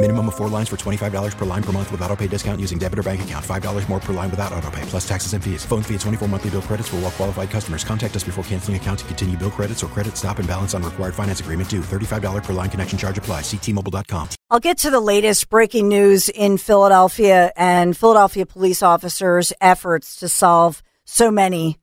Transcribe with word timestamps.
Minimum 0.00 0.28
of 0.28 0.36
four 0.36 0.48
lines 0.48 0.68
for 0.68 0.76
$25 0.76 1.36
per 1.36 1.44
line 1.44 1.62
per 1.62 1.72
month 1.72 1.90
with 1.90 2.00
auto 2.02 2.14
pay 2.14 2.28
discount 2.28 2.60
using 2.60 2.78
debit 2.78 3.00
or 3.00 3.02
bank 3.02 3.22
account. 3.22 3.44
$5 3.44 3.88
more 3.88 3.98
per 3.98 4.12
line 4.12 4.30
without 4.30 4.52
auto 4.52 4.70
pay, 4.70 4.82
plus 4.82 5.06
taxes 5.08 5.32
and 5.32 5.42
fees. 5.42 5.64
Phone 5.64 5.82
fee 5.82 5.96
at 5.96 6.00
24 6.02 6.28
monthly 6.28 6.50
bill 6.50 6.62
credits 6.62 6.88
for 6.88 6.96
all 6.96 7.02
well 7.02 7.10
qualified 7.10 7.50
customers. 7.50 7.82
Contact 7.82 8.14
us 8.14 8.22
before 8.22 8.44
canceling 8.44 8.76
account 8.76 9.00
to 9.00 9.04
continue 9.06 9.36
bill 9.36 9.50
credits 9.50 9.82
or 9.82 9.88
credit 9.88 10.16
stop 10.16 10.38
and 10.38 10.46
balance 10.46 10.72
on 10.72 10.84
required 10.84 11.16
finance 11.16 11.40
agreement 11.40 11.68
due. 11.68 11.80
$35 11.80 12.44
per 12.44 12.52
line 12.52 12.70
connection 12.70 12.96
charge 12.96 13.18
apply. 13.18 13.40
Ctmobile.com. 13.40 14.28
I'll 14.50 14.60
get 14.60 14.78
to 14.78 14.90
the 14.90 15.00
latest 15.00 15.48
breaking 15.48 15.88
news 15.88 16.28
in 16.28 16.58
Philadelphia 16.58 17.52
and 17.56 17.96
Philadelphia 17.96 18.46
police 18.46 18.84
officers' 18.84 19.52
efforts 19.60 20.14
to 20.20 20.28
solve 20.28 20.80
so 21.06 21.32
many 21.32 21.76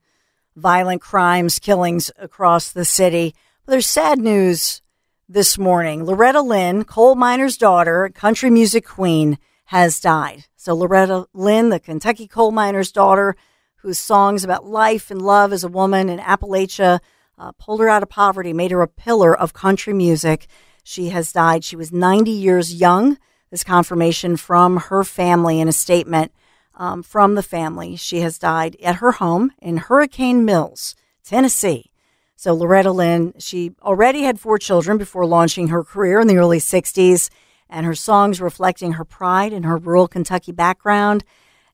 violent 0.56 1.02
crimes, 1.02 1.58
killings 1.58 2.10
across 2.16 2.72
the 2.72 2.86
city. 2.86 3.34
There's 3.66 3.86
sad 3.86 4.18
news 4.18 4.80
this 5.28 5.58
morning. 5.58 6.04
Loretta 6.04 6.40
Lynn, 6.40 6.84
coal 6.84 7.16
miner's 7.16 7.56
daughter, 7.56 8.10
country 8.14 8.48
music 8.48 8.86
queen, 8.86 9.38
has 9.66 10.00
died. 10.00 10.44
So 10.54 10.74
Loretta 10.74 11.26
Lynn, 11.34 11.70
the 11.70 11.80
Kentucky 11.80 12.28
coal 12.28 12.52
miner's 12.52 12.92
daughter, 12.92 13.34
whose 13.76 13.98
songs 13.98 14.44
about 14.44 14.66
life 14.66 15.10
and 15.10 15.20
love 15.20 15.52
as 15.52 15.64
a 15.64 15.68
woman 15.68 16.08
in 16.08 16.20
Appalachia 16.20 17.00
uh, 17.38 17.52
pulled 17.52 17.80
her 17.80 17.88
out 17.88 18.02
of 18.02 18.08
poverty, 18.08 18.52
made 18.52 18.70
her 18.70 18.82
a 18.82 18.88
pillar 18.88 19.36
of 19.36 19.52
country 19.52 19.92
music. 19.92 20.46
She 20.84 21.08
has 21.08 21.32
died. 21.32 21.64
She 21.64 21.76
was 21.76 21.92
90 21.92 22.30
years 22.30 22.74
young. 22.74 23.18
This 23.50 23.64
confirmation 23.64 24.36
from 24.36 24.76
her 24.76 25.02
family 25.02 25.60
in 25.60 25.68
a 25.68 25.72
statement 25.72 26.32
um, 26.74 27.02
from 27.02 27.34
the 27.34 27.42
family. 27.42 27.96
She 27.96 28.20
has 28.20 28.38
died 28.38 28.76
at 28.82 28.96
her 28.96 29.12
home 29.12 29.52
in 29.60 29.78
Hurricane 29.78 30.44
Mills, 30.44 30.94
Tennessee. 31.24 31.90
So 32.36 32.54
Loretta 32.54 32.92
Lynn, 32.92 33.32
she 33.38 33.72
already 33.82 34.22
had 34.22 34.38
four 34.38 34.58
children 34.58 34.98
before 34.98 35.24
launching 35.24 35.68
her 35.68 35.82
career 35.82 36.20
in 36.20 36.28
the 36.28 36.36
early 36.36 36.58
60s, 36.58 37.30
and 37.68 37.86
her 37.86 37.94
songs 37.94 38.40
reflecting 38.40 38.92
her 38.92 39.04
pride 39.04 39.54
in 39.54 39.62
her 39.62 39.78
rural 39.78 40.06
Kentucky 40.06 40.52
background, 40.52 41.24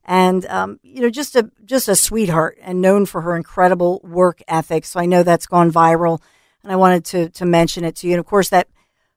and 0.05 0.45
um, 0.47 0.79
you 0.81 1.01
know, 1.01 1.09
just 1.09 1.35
a 1.35 1.51
just 1.65 1.87
a 1.87 1.95
sweetheart, 1.95 2.57
and 2.61 2.81
known 2.81 3.05
for 3.05 3.21
her 3.21 3.35
incredible 3.35 4.01
work 4.03 4.41
ethic. 4.47 4.85
So 4.85 4.99
I 4.99 5.05
know 5.05 5.21
that's 5.21 5.45
gone 5.45 5.71
viral, 5.71 6.21
and 6.63 6.71
I 6.71 6.77
wanted 6.77 7.05
to 7.05 7.29
to 7.29 7.45
mention 7.45 7.83
it 7.83 7.95
to 7.97 8.07
you. 8.07 8.13
And 8.13 8.19
of 8.19 8.25
course, 8.25 8.49
that 8.49 8.67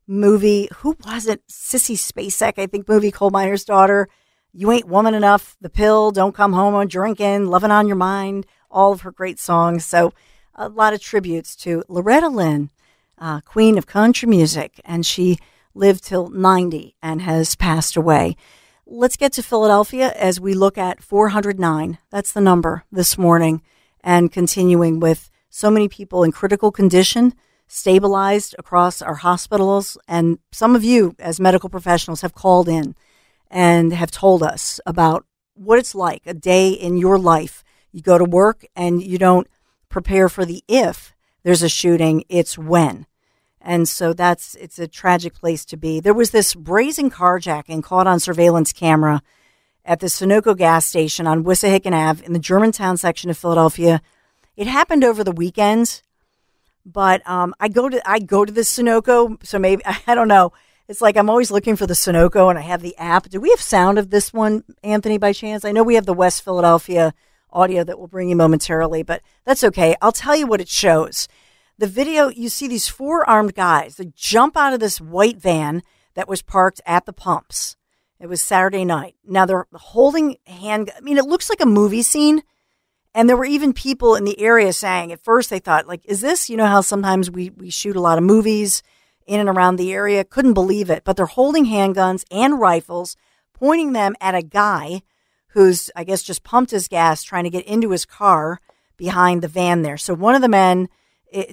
movie, 0.07 0.69
who 0.79 0.97
was 1.05 1.27
it? 1.27 1.47
Sissy 1.49 1.97
Spacek, 1.97 2.59
I 2.59 2.67
think, 2.67 2.89
movie 2.89 3.11
Coal 3.11 3.31
Miner's 3.31 3.65
Daughter. 3.65 4.09
You 4.53 4.71
ain't 4.73 4.87
woman 4.89 5.15
enough. 5.15 5.57
The 5.61 5.71
pill. 5.71 6.11
Don't 6.11 6.35
come 6.35 6.53
home 6.53 6.75
on 6.75 6.89
drinking. 6.89 7.47
Loving 7.47 7.71
on 7.71 7.87
your 7.87 7.97
mind. 7.97 8.47
All 8.71 8.93
of 8.93 9.03
her 9.03 9.13
great 9.13 9.39
songs. 9.39 9.85
So 9.85 10.13
a 10.57 10.69
lot 10.69 10.95
of 10.95 11.01
tributes 11.01 11.55
to 11.57 11.85
Loretta 11.89 12.29
Lynn, 12.29 12.71
uh, 13.19 13.41
queen 13.43 13.79
of 13.79 13.87
country 13.87 14.29
music, 14.29 14.81
and 14.85 15.05
she 15.05 15.39
lived 15.75 16.05
till 16.05 16.29
90 16.29 16.97
and 17.03 17.23
has 17.23 17.55
passed 17.55 17.97
away. 17.97 18.37
Let's 18.87 19.17
get 19.17 19.33
to 19.35 19.43
Philadelphia 19.43 20.13
as 20.17 20.41
we 20.41 20.55
look 20.55 20.79
at 20.79 21.03
409. 21.03 21.99
That's 22.11 22.33
the 22.33 22.41
number 22.41 22.85
this 22.91 23.19
morning, 23.19 23.63
and 24.03 24.33
continuing 24.33 25.01
with 25.01 25.31
so 25.51 25.71
many 25.71 25.89
people 25.89 26.23
in 26.23 26.33
critical 26.33 26.73
condition, 26.73 27.35
stabilized 27.67 28.55
across 28.59 29.03
our 29.03 29.17
hospitals, 29.17 29.99
and 30.07 30.39
some 30.53 30.77
of 30.77 30.85
you 30.85 31.15
as 31.19 31.41
medical 31.41 31.69
professionals 31.69 32.21
have 32.21 32.35
called 32.35 32.69
in 32.69 32.95
and 33.51 33.93
have 33.93 34.11
told 34.11 34.43
us 34.43 34.81
about 34.87 35.25
what 35.55 35.79
it's 35.79 35.95
like 35.95 36.23
a 36.27 36.35
day 36.35 36.71
in 36.71 36.97
your 36.97 37.19
life. 37.19 37.65
You 37.93 38.03
go 38.03 38.19
to 38.19 38.25
work 38.25 38.65
and 38.77 39.03
you 39.03 39.19
don't 39.19 39.49
prepare 39.97 40.29
for 40.29 40.45
the 40.45 40.63
if 40.69 41.15
there's 41.43 41.63
a 41.63 41.71
shooting, 41.71 42.23
it's 42.29 42.59
when. 42.59 43.07
And 43.63 43.89
so 43.89 44.13
that's 44.13 44.55
it's 44.57 44.79
a 44.79 44.87
tragic 44.87 45.33
place 45.33 45.65
to 45.65 45.79
be. 45.79 46.01
There 46.01 46.13
was 46.13 46.33
this 46.33 46.55
brazen 46.55 47.11
carjacking 47.11 47.83
caught 47.83 48.07
on 48.07 48.21
surveillance 48.21 48.75
camera 48.75 49.23
at 49.87 50.01
the 50.01 50.09
Sunoco 50.09 50.55
gas 50.55 50.85
station 50.85 51.27
on 51.27 51.45
Wissahickon 51.45 51.95
Ave 51.95 52.27
in 52.27 52.35
the 52.35 52.39
Germantown 52.39 52.99
section 52.99 53.31
of 53.31 53.39
Philadelphia. 53.39 54.03
It 54.55 54.67
happened 54.67 55.03
over 55.03 55.25
the 55.25 55.33
weekend, 55.33 56.03
but 56.85 57.27
um, 57.27 57.55
I 57.59 57.69
go 57.69 57.89
to 57.89 57.99
I 58.07 58.19
go 58.19 58.45
to 58.45 58.53
the 58.53 58.61
Sunoco, 58.61 59.43
so 59.47 59.59
maybe 59.59 59.83
I 60.07 60.15
don't 60.15 60.29
know. 60.29 60.53
It's 60.89 61.01
like 61.01 61.17
I'm 61.17 61.31
always 61.31 61.51
looking 61.51 61.77
for 61.77 61.87
the 61.87 61.95
Sunoco, 61.95 62.51
and 62.51 62.59
I 62.59 62.63
have 62.63 62.83
the 62.83 62.99
app. 62.99 63.31
Do 63.31 63.41
we 63.41 63.49
have 63.49 63.63
sound 63.63 63.99
of 63.99 64.11
this 64.11 64.31
one, 64.31 64.63
Anthony, 64.85 65.17
by 65.17 65.33
chance? 65.33 65.65
I 65.65 65.73
know 65.73 65.83
we 65.83 65.95
have 65.95 66.05
the 66.05 66.13
West 66.13 66.45
Philadelphia 66.45 67.15
audio 67.53 67.85
that 67.85 67.99
will 67.99 68.09
bring 68.09 68.29
you 68.29 68.37
momentarily, 68.37 69.03
but 69.03 69.23
that's 69.45 69.65
okay. 69.65 69.97
I'll 70.03 70.13
tell 70.13 70.37
you 70.37 70.47
what 70.47 70.61
it 70.61 70.69
shows. 70.69 71.29
The 71.79 71.87
video, 71.87 72.29
you 72.29 72.49
see 72.49 72.69
these 72.69 72.89
four 72.89 73.29
armed 73.29 73.55
guys 73.55 73.97
that 73.97 74.15
jump 74.15 74.57
out 74.57 74.73
of 74.73 74.81
this 74.81 75.01
white 75.01 75.39
van 75.39 75.83
that 76.15 76.29
was 76.29 76.43
parked 76.43 76.81
at 76.87 77.07
the 77.07 77.13
pumps. 77.13 77.77
It 78.19 78.29
was 78.29 78.41
Saturday 78.41 78.85
night. 78.85 79.15
Now 79.27 79.45
they're 79.45 79.67
holding 79.75 80.37
hand. 80.47 80.91
I 80.97 81.01
mean, 81.01 81.19
it 81.19 81.27
looks 81.27 81.51
like 81.51 81.61
a 81.61 81.67
movie 81.67 82.03
scene. 82.03 82.43
And 83.15 83.29
there 83.29 83.37
were 83.37 83.45
even 83.45 83.73
people 83.73 84.15
in 84.15 84.25
the 84.25 84.41
area 84.41 84.73
saying 84.73 85.13
at 85.13 85.25
first 85.25 85.51
they 85.51 85.59
thought, 85.59 85.87
like, 85.87 86.03
is 86.05 86.21
this, 86.21 86.51
you 86.51 86.57
know, 86.57 86.67
how 86.67 86.81
sometimes 86.81 87.31
we, 87.31 87.51
we 87.51 87.71
shoot 87.71 87.97
a 87.97 88.01
lot 88.01 88.19
of 88.19 88.25
movies 88.25 88.83
in 89.27 89.41
and 89.41 89.49
around 89.49 89.77
the 89.77 89.93
area? 89.93 90.25
Couldn't 90.25 90.55
believe 90.55 90.91
it. 90.91 91.03
But 91.05 91.17
they're 91.17 91.27
holding 91.27 91.67
handguns 91.67 92.25
and 92.31 92.59
rifles, 92.59 93.17
pointing 93.53 93.93
them 93.93 94.15
at 94.21 94.35
a 94.35 94.43
guy 94.43 95.03
who's, 95.57 95.91
I 95.97 96.05
guess, 96.05 96.23
just 96.23 96.45
pumped 96.45 96.71
his 96.71 96.87
gas 96.87 97.23
trying 97.23 97.45
to 97.45 97.51
get 97.51 97.65
into 97.65 97.89
his 97.89 98.05
car 98.05 98.61
behind 98.99 99.41
the 99.41 99.49
van 99.49 99.81
there. 99.81 99.97
So 99.97 100.13
one 100.13 100.35
of 100.35 100.43
the 100.43 100.51
men 100.51 100.91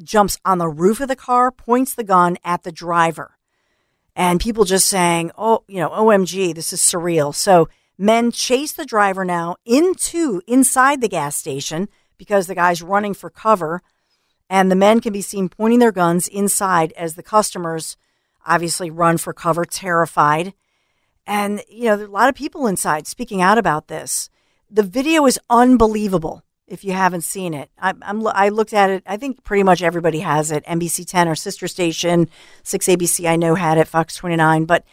jumps 0.04 0.38
on 0.44 0.58
the 0.58 0.68
roof 0.68 1.00
of 1.00 1.08
the 1.08 1.16
car, 1.16 1.52
points 1.52 1.94
the 1.94 2.04
gun 2.04 2.38
at 2.44 2.64
the 2.64 2.72
driver. 2.74 3.38
And 4.14 4.42
people 4.42 4.66
just 4.66 4.90
saying, 4.90 5.32
oh, 5.38 5.64
you 5.70 5.80
know, 5.80 5.90
OMG, 5.90 6.54
this 6.54 6.74
is 6.74 6.82
surreal. 6.82 7.34
So 7.34 7.70
men 7.98 8.32
chase 8.32 8.74
the 8.74 8.86
driver 8.86 9.24
now 9.24 9.56
into 9.64 10.42
inside 10.48 11.00
the 11.00 11.08
gas 11.08 11.38
station 11.38 11.88
because 12.18 12.48
the 12.48 12.56
guy's 12.56 12.82
running 12.82 13.14
for 13.14 13.30
cover. 13.30 13.82
And 14.50 14.70
the 14.70 14.76
men 14.76 15.00
can 15.00 15.14
be 15.14 15.22
seen 15.22 15.48
pointing 15.48 15.80
their 15.80 15.94
guns 15.94 16.28
inside 16.28 16.92
as 16.98 17.16
the 17.16 17.24
customers 17.24 17.96
obviously 18.46 18.92
run 18.92 19.18
for 19.18 19.32
cover, 19.32 19.64
terrified. 19.64 20.54
And, 21.26 21.62
you 21.70 21.86
know, 21.86 21.96
there 21.96 22.06
are 22.06 22.10
a 22.10 22.12
lot 22.12 22.30
of 22.30 22.36
people 22.36 22.68
inside 22.68 23.08
speaking 23.08 23.42
out 23.42 23.58
about 23.58 23.88
this. 23.88 24.30
The 24.70 24.84
video 24.84 25.26
is 25.26 25.40
unbelievable 25.50 26.44
if 26.68 26.84
you 26.84 26.94
haven't 26.94 27.22
seen 27.22 27.54
it. 27.54 27.70
I, 27.78 27.94
am 28.02 28.26
I 28.28 28.50
looked 28.50 28.74
at 28.74 28.90
it. 28.90 29.04
I 29.06 29.18
think 29.18 29.44
pretty 29.44 29.64
much 29.64 29.82
everybody 29.82 30.20
has 30.20 30.52
it. 30.52 30.66
NBC 30.66 31.08
10, 31.08 31.28
our 31.28 31.36
sister 31.36 31.68
station, 31.68 32.30
6ABC, 32.64 33.30
I 33.30 33.36
know 33.36 33.56
had 33.56 33.78
it, 33.78 33.88
Fox 33.88 34.16
29. 34.16 34.66
But 34.66 34.84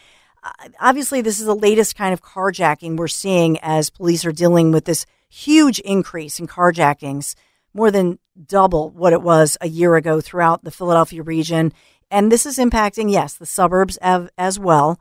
uh, 0.43 0.69
obviously, 0.79 1.21
this 1.21 1.39
is 1.39 1.45
the 1.45 1.55
latest 1.55 1.95
kind 1.95 2.13
of 2.13 2.21
carjacking 2.21 2.97
we're 2.97 3.07
seeing 3.07 3.57
as 3.61 3.89
police 3.89 4.25
are 4.25 4.31
dealing 4.31 4.71
with 4.71 4.85
this 4.85 5.05
huge 5.29 5.79
increase 5.79 6.39
in 6.39 6.47
carjackings, 6.47 7.35
more 7.73 7.89
than 7.89 8.19
double 8.47 8.89
what 8.89 9.13
it 9.13 9.21
was 9.21 9.57
a 9.61 9.67
year 9.67 9.95
ago 9.95 10.19
throughout 10.19 10.63
the 10.63 10.71
Philadelphia 10.71 11.23
region. 11.23 11.71
And 12.09 12.31
this 12.31 12.45
is 12.45 12.57
impacting, 12.57 13.11
yes, 13.11 13.35
the 13.35 13.45
suburbs 13.45 13.97
as 13.97 14.59
well. 14.59 14.99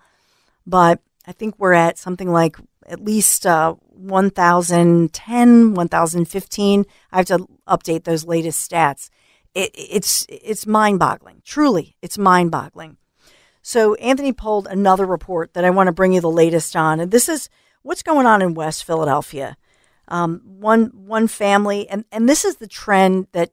But 0.66 1.00
I 1.30 1.32
think 1.32 1.54
we're 1.58 1.74
at 1.74 1.96
something 1.96 2.32
like 2.32 2.56
at 2.88 3.04
least 3.04 3.46
uh, 3.46 3.74
1,010, 3.90 5.74
1,015. 5.74 6.86
I 7.12 7.16
have 7.16 7.26
to 7.26 7.46
update 7.68 8.02
those 8.02 8.24
latest 8.24 8.68
stats. 8.68 9.10
It, 9.54 9.70
it's 9.74 10.26
it's 10.28 10.66
mind 10.66 10.98
boggling. 10.98 11.42
Truly, 11.44 11.94
it's 12.02 12.18
mind 12.18 12.50
boggling. 12.50 12.96
So 13.62 13.94
Anthony 13.94 14.32
pulled 14.32 14.66
another 14.66 15.06
report 15.06 15.54
that 15.54 15.64
I 15.64 15.70
want 15.70 15.86
to 15.86 15.92
bring 15.92 16.12
you 16.12 16.20
the 16.20 16.28
latest 16.28 16.74
on, 16.74 16.98
and 16.98 17.12
this 17.12 17.28
is 17.28 17.48
what's 17.82 18.02
going 18.02 18.26
on 18.26 18.42
in 18.42 18.54
West 18.54 18.84
Philadelphia. 18.84 19.56
Um, 20.08 20.40
one 20.44 20.86
one 20.94 21.28
family, 21.28 21.88
and 21.88 22.04
and 22.10 22.28
this 22.28 22.44
is 22.44 22.56
the 22.56 22.66
trend 22.66 23.28
that 23.32 23.52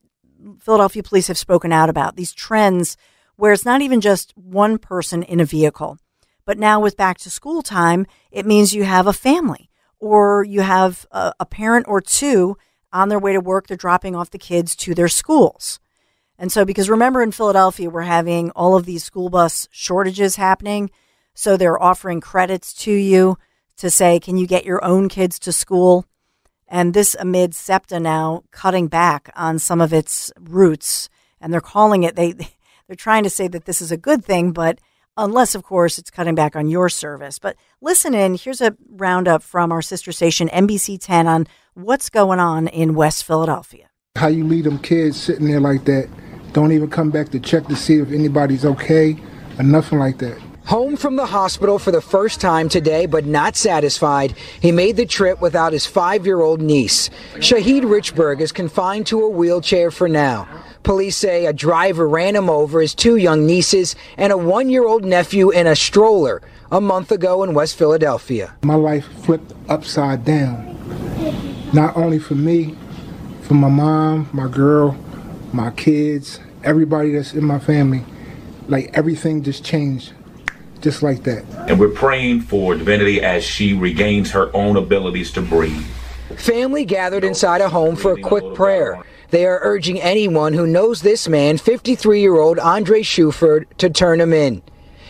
Philadelphia 0.60 1.04
police 1.04 1.28
have 1.28 1.38
spoken 1.38 1.72
out 1.72 1.90
about. 1.90 2.16
These 2.16 2.34
trends 2.34 2.98
where 3.36 3.54
it's 3.54 3.66
not 3.66 3.82
even 3.82 4.02
just 4.02 4.36
one 4.36 4.80
person 4.80 5.22
in 5.22 5.40
a 5.40 5.46
vehicle, 5.46 6.00
but 6.48 6.58
now 6.58 6.80
with 6.80 6.96
back 6.96 7.18
to 7.20 7.30
school 7.30 7.62
time, 7.62 8.08
it 8.32 8.46
means 8.46 8.74
you 8.74 8.86
have 8.86 9.06
a 9.06 9.12
family 9.12 9.70
or 10.00 10.46
you 10.46 10.62
have 10.62 11.06
a, 11.12 11.34
a 11.42 11.46
parent 11.46 11.86
or 11.90 12.00
two 12.00 12.58
on 12.94 13.10
their 13.10 13.20
way 13.20 13.34
to 13.34 13.42
work. 13.42 13.68
They're 13.68 13.76
dropping 13.76 14.16
off 14.16 14.32
the 14.32 14.38
kids 14.38 14.74
to 14.78 14.96
their 14.96 15.10
schools. 15.10 15.82
And 16.40 16.50
so, 16.50 16.64
because 16.64 16.90
remember 16.90 17.22
in 17.22 17.34
Philadelphia, 17.34 17.90
we're 17.90 18.04
having 18.04 18.50
all 18.52 18.78
of 18.78 18.86
these 18.86 19.04
school 19.04 19.30
bus 19.30 19.68
shortages 19.72 20.38
happening. 20.38 20.90
So 21.34 21.58
they're 21.58 21.82
offering 21.82 22.22
credits 22.22 22.74
to 22.76 22.94
you 22.94 23.38
to 23.76 23.90
say, 23.90 24.18
can 24.18 24.38
you 24.38 24.48
get 24.48 24.64
your 24.64 24.84
own 24.86 25.10
kids 25.10 25.40
to 25.40 25.52
school? 25.52 26.06
And 26.66 26.94
this 26.94 27.14
amid 27.20 27.56
SEPTA 27.56 28.00
now 28.00 28.44
cutting 28.52 28.88
back 28.88 29.32
on 29.36 29.60
some 29.60 29.82
of 29.82 29.92
its 29.92 30.32
routes. 30.40 31.10
And 31.42 31.52
they're 31.52 31.60
calling 31.60 32.04
it, 32.04 32.16
they, 32.16 32.32
they're 32.88 32.96
trying 32.96 33.24
to 33.24 33.30
say 33.30 33.50
that 33.50 33.66
this 33.66 33.82
is 33.82 33.92
a 33.92 33.98
good 33.98 34.24
thing, 34.24 34.54
but 34.54 34.80
unless, 35.18 35.56
of 35.56 35.64
course, 35.64 35.98
it's 35.98 36.10
cutting 36.10 36.36
back 36.36 36.56
on 36.56 36.68
your 36.68 36.90
service. 36.90 37.40
But 37.40 37.56
listen 37.82 38.14
in. 38.14 38.36
Here's 38.36 38.62
a 38.62 38.78
roundup 38.90 39.44
from 39.44 39.72
our 39.72 39.82
sister 39.82 40.12
station, 40.12 40.48
NBC 40.50 41.00
10, 41.02 41.28
on 41.28 41.48
what's 41.74 42.10
going 42.10 42.40
on 42.40 42.68
in 42.68 42.96
West 42.96 43.24
Philadelphia. 43.24 43.90
How 44.16 44.28
you 44.28 44.44
leave 44.44 44.64
them 44.64 44.80
kids 44.80 45.20
sitting 45.20 45.48
there 45.48 45.60
like 45.60 45.86
that 45.86 46.10
don't 46.54 46.72
even 46.72 46.90
come 46.90 47.12
back 47.12 47.30
to 47.30 47.40
check 47.40 47.68
to 47.68 47.76
see 47.76 47.98
if 47.98 48.12
anybody's 48.12 48.66
okay 48.66 49.16
or 49.60 49.64
nothing 49.64 50.00
like 50.00 50.18
that. 50.18 50.40
Home 50.66 50.98
from 50.98 51.16
the 51.16 51.26
hospital 51.28 51.80
for 51.80 51.92
the 51.92 52.02
first 52.02 52.42
time 52.42 52.68
today, 52.68 53.06
but 53.06 53.26
not 53.26 53.56
satisfied, 53.56 54.36
he 54.62 54.72
made 54.72 54.98
the 54.98 55.06
trip 55.06 55.40
without 55.40 55.72
his 55.72 55.86
five 55.86 56.26
year 56.26 56.42
old 56.42 56.62
niece. 56.62 57.10
Shahid 57.36 57.84
Richburg 57.84 58.42
is 58.42 58.52
confined 58.52 59.08
to 59.08 59.22
a 59.22 59.30
wheelchair 59.30 59.92
for 59.92 60.10
now. 60.10 60.48
Police 60.88 61.18
say 61.18 61.48
a 61.48 61.52
driver 61.52 62.08
ran 62.08 62.34
him 62.34 62.50
over 62.50 62.80
his 62.80 62.96
two 62.96 63.18
young 63.18 63.46
nieces 63.46 63.94
and 64.16 64.32
a 64.32 64.38
one 64.38 64.70
year 64.70 64.88
old 64.88 65.04
nephew 65.04 65.50
in 65.50 65.68
a 65.68 65.76
stroller 65.76 66.42
a 66.72 66.80
month 66.80 67.12
ago 67.12 67.44
in 67.44 67.54
West 67.54 67.78
Philadelphia. 67.78 68.56
My 68.64 68.76
life 68.76 69.06
flipped 69.26 69.52
upside 69.68 70.24
down. 70.24 70.64
Not 71.74 71.98
only 71.98 72.20
for 72.20 72.36
me, 72.36 72.78
for 73.42 73.56
my 73.56 73.68
mom, 73.68 74.30
my 74.32 74.48
girl, 74.48 74.98
my 75.52 75.72
kids, 75.72 76.40
everybody 76.64 77.12
that's 77.12 77.34
in 77.34 77.44
my 77.44 77.60
family, 77.60 78.06
like 78.70 78.90
everything 78.94 79.44
just 79.44 79.66
changed 79.66 80.14
just 80.80 81.04
like 81.04 81.24
that. 81.24 81.44
And 81.70 81.82
we're 81.82 81.90
praying 81.90 82.44
for 82.44 82.76
Divinity 82.76 83.22
as 83.22 83.44
she 83.44 83.74
regains 83.74 84.32
her 84.32 84.56
own 84.56 84.78
abilities 84.78 85.34
to 85.34 85.42
breathe. 85.42 85.86
Family 86.38 86.86
gathered 86.86 87.26
inside 87.26 87.60
a 87.60 87.68
home 87.68 87.98
for 87.98 88.14
a 88.14 88.22
quick 88.22 88.56
prayer. 88.56 89.04
They 89.30 89.46
are 89.46 89.60
urging 89.62 90.00
anyone 90.00 90.54
who 90.54 90.66
knows 90.66 91.02
this 91.02 91.28
man, 91.28 91.58
53 91.58 92.22
year 92.22 92.38
old 92.38 92.60
Andre 92.60 93.02
Shuford, 93.02 93.66
to 93.78 93.90
turn 93.90 94.22
him 94.22 94.32
in. 94.32 94.62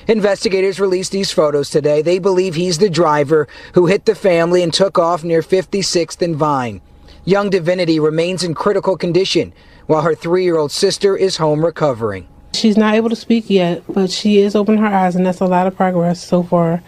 Investigators 0.07 0.79
released 0.79 1.11
these 1.11 1.31
photos 1.31 1.69
today. 1.69 2.01
They 2.01 2.17
believe 2.17 2.55
he's 2.55 2.77
the 2.77 2.89
driver 2.89 3.47
who 3.73 3.85
hit 3.85 4.05
the 4.05 4.15
family 4.15 4.63
and 4.63 4.73
took 4.73 4.97
off 4.97 5.23
near 5.23 5.41
56th 5.41 6.21
and 6.21 6.35
Vine. 6.35 6.81
Young 7.25 7.49
Divinity 7.49 7.99
remains 7.99 8.43
in 8.43 8.53
critical 8.55 8.97
condition, 8.97 9.53
while 9.85 10.01
her 10.01 10.15
three 10.15 10.45
year 10.45 10.57
old 10.57 10.71
sister 10.71 11.15
is 11.15 11.37
home 11.37 11.63
recovering. 11.63 12.27
She's 12.53 12.77
not 12.77 12.95
able 12.95 13.09
to 13.09 13.15
speak 13.15 13.49
yet, 13.49 13.83
but 13.87 14.09
she 14.09 14.39
is 14.39 14.55
opening 14.55 14.81
her 14.81 14.87
eyes, 14.87 15.15
and 15.15 15.25
that's 15.25 15.41
a 15.41 15.45
lot 15.45 15.67
of 15.67 15.75
progress 15.75 16.23
so 16.23 16.41
far. 16.41 16.81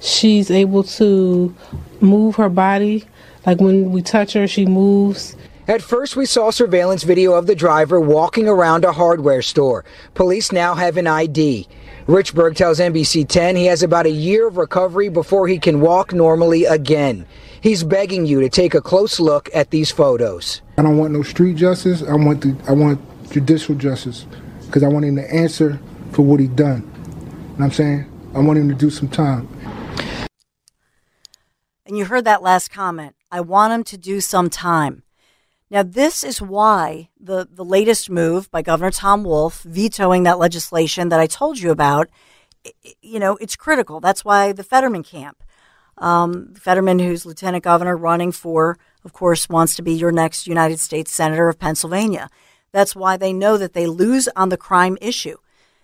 She's 0.00 0.50
able 0.50 0.82
to 0.82 1.54
move 2.00 2.36
her 2.36 2.48
body. 2.48 3.04
Like 3.46 3.60
when 3.60 3.92
we 3.92 4.02
touch 4.02 4.32
her, 4.32 4.48
she 4.48 4.66
moves. 4.66 5.36
At 5.68 5.80
first, 5.80 6.16
we 6.16 6.26
saw 6.26 6.50
surveillance 6.50 7.04
video 7.04 7.34
of 7.34 7.46
the 7.46 7.54
driver 7.54 8.00
walking 8.00 8.48
around 8.48 8.84
a 8.84 8.90
hardware 8.90 9.42
store. 9.42 9.84
Police 10.12 10.50
now 10.50 10.74
have 10.74 10.96
an 10.96 11.06
ID. 11.06 11.68
Richburg 12.08 12.56
tells 12.56 12.80
NBC 12.80 13.28
10 13.28 13.54
he 13.54 13.66
has 13.66 13.80
about 13.84 14.06
a 14.06 14.10
year 14.10 14.48
of 14.48 14.56
recovery 14.56 15.08
before 15.08 15.46
he 15.46 15.60
can 15.60 15.80
walk 15.80 16.12
normally 16.12 16.64
again. 16.64 17.26
He's 17.60 17.84
begging 17.84 18.26
you 18.26 18.40
to 18.40 18.48
take 18.48 18.74
a 18.74 18.80
close 18.80 19.20
look 19.20 19.48
at 19.54 19.70
these 19.70 19.92
photos. 19.92 20.62
I 20.78 20.82
don't 20.82 20.98
want 20.98 21.12
no 21.12 21.22
street 21.22 21.54
justice. 21.58 22.02
I 22.02 22.14
want 22.14 22.40
the, 22.40 22.56
I 22.66 22.72
want 22.72 23.00
judicial 23.30 23.76
justice 23.76 24.26
because 24.66 24.82
I 24.82 24.88
want 24.88 25.04
him 25.04 25.14
to 25.14 25.32
answer 25.32 25.78
for 26.10 26.22
what 26.22 26.40
he 26.40 26.48
done. 26.48 26.80
You 26.80 26.88
know 26.88 27.54
what 27.56 27.64
I'm 27.66 27.70
saying? 27.70 28.30
I 28.34 28.40
want 28.40 28.58
him 28.58 28.68
to 28.68 28.74
do 28.74 28.90
some 28.90 29.08
time. 29.08 29.48
And 31.86 31.96
you 31.96 32.06
heard 32.06 32.24
that 32.24 32.42
last 32.42 32.72
comment. 32.72 33.14
I 33.30 33.40
want 33.42 33.72
him 33.72 33.84
to 33.84 33.96
do 33.96 34.20
some 34.20 34.50
time. 34.50 35.04
Now, 35.72 35.82
this 35.82 36.22
is 36.22 36.42
why 36.42 37.08
the, 37.18 37.48
the 37.50 37.64
latest 37.64 38.10
move 38.10 38.50
by 38.50 38.60
Governor 38.60 38.90
Tom 38.90 39.24
Wolf 39.24 39.62
vetoing 39.62 40.24
that 40.24 40.38
legislation 40.38 41.08
that 41.08 41.18
I 41.18 41.26
told 41.26 41.60
you 41.60 41.70
about, 41.70 42.10
you 43.00 43.18
know, 43.18 43.38
it's 43.38 43.56
critical. 43.56 43.98
That's 43.98 44.22
why 44.22 44.52
the 44.52 44.64
Fetterman 44.64 45.02
camp, 45.02 45.42
um, 45.96 46.52
Fetterman, 46.56 46.98
who's 46.98 47.24
lieutenant 47.24 47.64
governor 47.64 47.96
running 47.96 48.32
for, 48.32 48.78
of 49.02 49.14
course, 49.14 49.48
wants 49.48 49.74
to 49.76 49.82
be 49.82 49.94
your 49.94 50.12
next 50.12 50.46
United 50.46 50.78
States 50.78 51.10
Senator 51.10 51.48
of 51.48 51.58
Pennsylvania. 51.58 52.28
That's 52.70 52.94
why 52.94 53.16
they 53.16 53.32
know 53.32 53.56
that 53.56 53.72
they 53.72 53.86
lose 53.86 54.28
on 54.36 54.50
the 54.50 54.58
crime 54.58 54.98
issue 55.00 55.38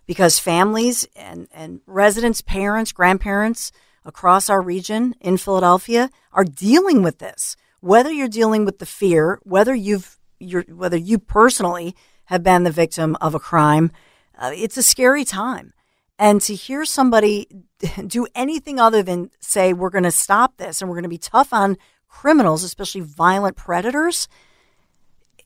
because 0.06 0.38
families 0.38 1.08
and, 1.16 1.48
and 1.50 1.80
residents, 1.86 2.42
parents, 2.42 2.92
grandparents 2.92 3.72
across 4.04 4.50
our 4.50 4.60
region 4.60 5.14
in 5.18 5.38
Philadelphia 5.38 6.10
are 6.30 6.44
dealing 6.44 7.02
with 7.02 7.20
this. 7.20 7.56
Whether 7.80 8.10
you're 8.10 8.28
dealing 8.28 8.64
with 8.64 8.78
the 8.78 8.86
fear, 8.86 9.40
whether 9.42 9.74
you've 9.74 10.18
you're, 10.40 10.64
whether 10.68 10.96
you 10.96 11.18
personally 11.18 11.94
have 12.26 12.42
been 12.42 12.64
the 12.64 12.70
victim 12.70 13.16
of 13.20 13.34
a 13.34 13.40
crime, 13.40 13.90
uh, 14.38 14.52
it's 14.54 14.76
a 14.76 14.82
scary 14.82 15.24
time. 15.24 15.72
And 16.18 16.40
to 16.42 16.54
hear 16.54 16.84
somebody 16.84 17.46
do 18.06 18.26
anything 18.34 18.78
other 18.78 19.02
than 19.02 19.30
say, 19.40 19.72
we're 19.72 19.90
going 19.90 20.04
to 20.04 20.10
stop 20.10 20.56
this 20.56 20.80
and 20.80 20.88
we're 20.88 20.96
going 20.96 21.04
to 21.04 21.08
be 21.08 21.18
tough 21.18 21.52
on 21.52 21.76
criminals, 22.08 22.64
especially 22.64 23.02
violent 23.02 23.56
predators, 23.56 24.28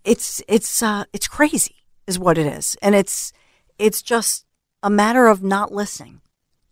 it's 0.05 0.43
it's 0.49 0.83
uh, 0.83 1.05
it's 1.13 1.29
crazy, 1.29 1.77
is 2.07 2.19
what 2.19 2.39
it 2.39 2.47
is, 2.47 2.77
and 2.83 2.95
it's 2.95 3.33
it's 3.79 4.03
just 4.03 4.45
a 4.83 4.91
matter 4.91 5.27
of 5.27 5.43
not 5.43 5.73
listening, 5.73 6.21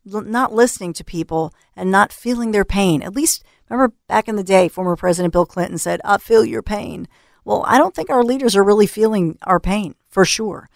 not 0.04 0.52
listening 0.52 0.92
to 0.94 1.04
people 1.04 1.54
and 1.76 1.90
not 1.90 2.12
feeling 2.12 2.50
their 2.50 2.64
pain. 2.64 3.02
At 3.02 3.14
least 3.14 3.44
remember 3.70 3.94
back 4.08 4.28
in 4.28 4.36
the 4.36 4.44
day, 4.44 4.68
former 4.68 4.96
President 4.96 5.32
Bill 5.32 5.46
Clinton 5.46 5.78
said, 5.78 6.00
"I 6.04 6.18
feel 6.18 6.44
your 6.44 6.62
pain." 6.62 7.08
Well, 7.44 7.64
I 7.66 7.78
don't 7.78 7.94
think 7.94 8.10
our 8.10 8.22
leaders 8.22 8.54
are 8.54 8.64
really 8.64 8.86
feeling 8.86 9.38
our 9.44 9.60
pain 9.60 9.94
for 10.08 10.24
sure. 10.24 10.68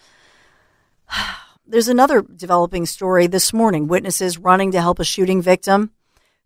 There's 1.67 1.87
another 1.87 2.21
developing 2.21 2.85
story 2.85 3.27
this 3.27 3.53
morning. 3.53 3.87
Witnesses 3.87 4.37
running 4.37 4.71
to 4.71 4.81
help 4.81 4.99
a 4.99 5.03
shooting 5.03 5.41
victim 5.41 5.91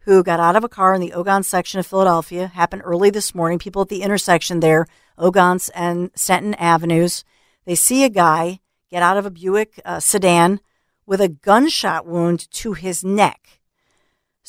who 0.02 0.24
got 0.24 0.40
out 0.40 0.56
of 0.56 0.64
a 0.64 0.70
car 0.70 0.94
in 0.94 1.02
the 1.02 1.14
Ogontz 1.16 1.46
section 1.46 1.80
of 1.80 1.86
Philadelphia. 1.86 2.48
Happened 2.48 2.82
early 2.86 3.10
this 3.10 3.36
morning. 3.36 3.60
People 3.60 3.82
at 3.82 3.90
the 3.90 4.02
intersection 4.02 4.60
there, 4.60 4.88
Ogontz 5.18 5.70
and 5.76 6.12
Stenton 6.14 6.56
Avenues, 6.58 7.24
they 7.66 7.76
see 7.76 8.04
a 8.04 8.10
guy 8.10 8.60
get 8.90 9.04
out 9.04 9.18
of 9.18 9.26
a 9.26 9.32
Buick 9.32 9.80
uh, 9.86 10.00
sedan 10.00 10.62
with 11.06 11.22
a 11.22 11.28
gunshot 11.28 12.06
wound 12.06 12.50
to 12.52 12.74
his 12.74 13.04
neck. 13.04 13.59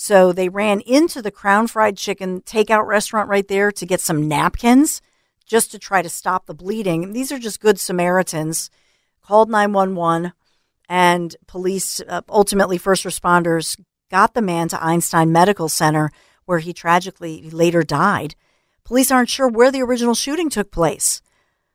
So 0.02 0.32
they 0.32 0.48
ran 0.48 0.80
into 0.80 1.20
the 1.20 1.30
Crown 1.30 1.66
Fried 1.66 1.98
Chicken 1.98 2.40
takeout 2.40 2.86
restaurant 2.86 3.28
right 3.28 3.46
there 3.46 3.70
to 3.72 3.84
get 3.84 4.00
some 4.00 4.28
napkins 4.28 5.02
just 5.44 5.70
to 5.72 5.78
try 5.78 6.00
to 6.00 6.08
stop 6.08 6.46
the 6.46 6.54
bleeding. 6.54 7.12
These 7.12 7.30
are 7.30 7.38
just 7.38 7.60
good 7.60 7.78
Samaritans. 7.78 8.70
Called 9.20 9.50
911 9.50 10.32
and 10.88 11.36
police, 11.46 12.00
uh, 12.08 12.22
ultimately 12.30 12.78
first 12.78 13.04
responders, 13.04 13.78
got 14.10 14.32
the 14.32 14.40
man 14.40 14.68
to 14.68 14.82
Einstein 14.82 15.32
Medical 15.32 15.68
Center, 15.68 16.10
where 16.46 16.60
he 16.60 16.72
tragically 16.72 17.50
later 17.50 17.82
died. 17.82 18.34
Police 18.84 19.10
aren't 19.10 19.28
sure 19.28 19.48
where 19.48 19.70
the 19.70 19.82
original 19.82 20.14
shooting 20.14 20.48
took 20.48 20.70
place. 20.70 21.20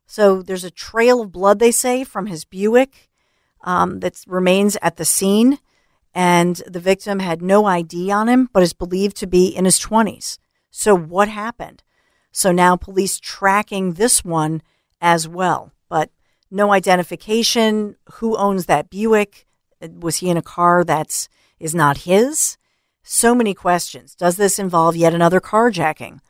So 0.07 0.41
there's 0.41 0.63
a 0.63 0.71
trail 0.71 1.21
of 1.21 1.31
blood, 1.31 1.59
they 1.59 1.69
say, 1.69 2.03
from 2.03 2.25
his 2.25 2.43
Buick 2.43 3.07
um, 3.63 3.99
that 3.99 4.19
remains 4.25 4.77
at 4.81 4.97
the 4.97 5.05
scene. 5.05 5.59
And 6.15 6.55
the 6.65 6.79
victim 6.79 7.19
had 7.19 7.41
no 7.41 7.65
ID 7.65 8.09
on 8.09 8.29
him, 8.29 8.49
but 8.53 8.63
is 8.63 8.71
believed 8.71 9.17
to 9.17 9.27
be 9.27 9.47
in 9.47 9.65
his 9.65 9.79
20s. 9.79 10.37
So 10.71 10.95
what 10.95 11.27
happened? 11.27 11.83
So 12.31 12.53
now 12.53 12.77
police 12.77 13.19
tracking 13.19 13.93
this 13.93 14.23
one 14.23 14.61
as 15.01 15.27
well, 15.27 15.73
but 15.89 16.09
no 16.49 16.71
identification. 16.71 17.97
Who 18.13 18.37
owns 18.37 18.65
that 18.65 18.89
Buick? 18.89 19.45
Was 19.81 20.17
he 20.17 20.29
in 20.29 20.37
a 20.37 20.41
car 20.41 20.85
that's 20.85 21.27
is 21.59 21.75
not 21.75 21.99
his? 21.99 22.57
So 23.03 23.35
many 23.35 23.53
questions. 23.53 24.15
Does 24.15 24.37
this 24.37 24.57
involve 24.57 24.95
yet 24.95 25.13
another 25.13 25.41
carjacking? 25.41 26.21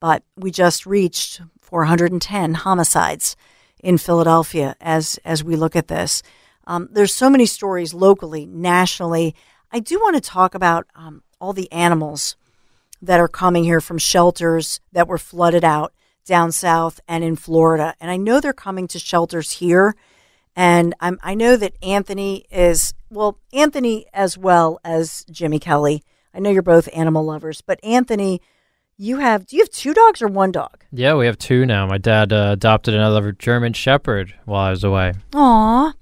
But 0.00 0.22
we 0.34 0.50
just 0.50 0.86
reached 0.86 1.42
410 1.60 2.54
homicides 2.54 3.36
in 3.82 3.98
Philadelphia 3.98 4.76
as 4.80 5.18
as 5.24 5.44
we 5.44 5.56
look 5.56 5.76
at 5.76 5.88
this. 5.88 6.22
Um, 6.66 6.88
there's 6.90 7.14
so 7.14 7.30
many 7.30 7.46
stories 7.46 7.94
locally, 7.94 8.46
nationally. 8.46 9.34
I 9.70 9.80
do 9.80 9.98
want 9.98 10.16
to 10.16 10.20
talk 10.20 10.54
about 10.54 10.86
um, 10.94 11.22
all 11.40 11.52
the 11.52 11.70
animals 11.70 12.36
that 13.02 13.20
are 13.20 13.28
coming 13.28 13.64
here 13.64 13.80
from 13.80 13.98
shelters 13.98 14.80
that 14.92 15.08
were 15.08 15.18
flooded 15.18 15.64
out 15.64 15.92
down 16.24 16.52
south 16.52 17.00
and 17.06 17.22
in 17.22 17.36
Florida. 17.36 17.94
And 18.00 18.10
I 18.10 18.16
know 18.16 18.40
they're 18.40 18.52
coming 18.52 18.88
to 18.88 18.98
shelters 18.98 19.52
here. 19.52 19.94
And 20.56 20.94
I'm, 21.00 21.18
I 21.22 21.34
know 21.34 21.56
that 21.56 21.74
Anthony 21.82 22.46
is, 22.50 22.94
well, 23.10 23.38
Anthony 23.52 24.06
as 24.12 24.36
well 24.36 24.80
as 24.84 25.24
Jimmy 25.30 25.58
Kelly. 25.58 26.02
I 26.34 26.40
know 26.40 26.50
you're 26.50 26.62
both 26.62 26.88
animal 26.92 27.24
lovers, 27.24 27.60
but 27.60 27.78
Anthony, 27.84 28.40
you 28.96 29.18
have, 29.18 29.46
do 29.46 29.56
you 29.56 29.62
have 29.62 29.70
two 29.70 29.94
dogs 29.94 30.20
or 30.20 30.28
one 30.28 30.52
dog? 30.52 30.84
Yeah, 30.90 31.14
we 31.14 31.26
have 31.26 31.38
two 31.38 31.66
now. 31.66 31.86
My 31.86 31.98
dad 31.98 32.32
uh, 32.32 32.50
adopted 32.52 32.94
another 32.94 33.32
German 33.32 33.74
Shepherd 33.74 34.34
while 34.46 34.66
I 34.66 34.70
was 34.70 34.84
away. 34.84 35.12
Aw. 35.34 35.92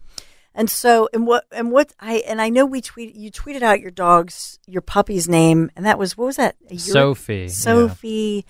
And 0.55 0.71
so, 0.71 1.09
and 1.13 1.27
what, 1.27 1.45
and 1.51 1.73
what 1.73 1.93
I, 1.99 2.19
and 2.27 2.41
I 2.41 2.49
know 2.49 2.65
we 2.65 2.81
tweet, 2.81 3.17
you 3.17 3.31
tweeted 3.31 3.63
out 3.63 3.81
your 3.81 3.91
dog's, 3.91 4.59
your 4.67 4.83
puppy's 4.83 5.29
name, 5.29 5.71
and 5.75 5.85
that 5.85 5.99
was, 5.99 6.17
what 6.17 6.27
was 6.27 6.37
that? 6.37 6.57
Year- 6.69 6.79
Sophie. 6.79 7.35
yeah. 7.43 7.49
Sophie. 7.49 8.47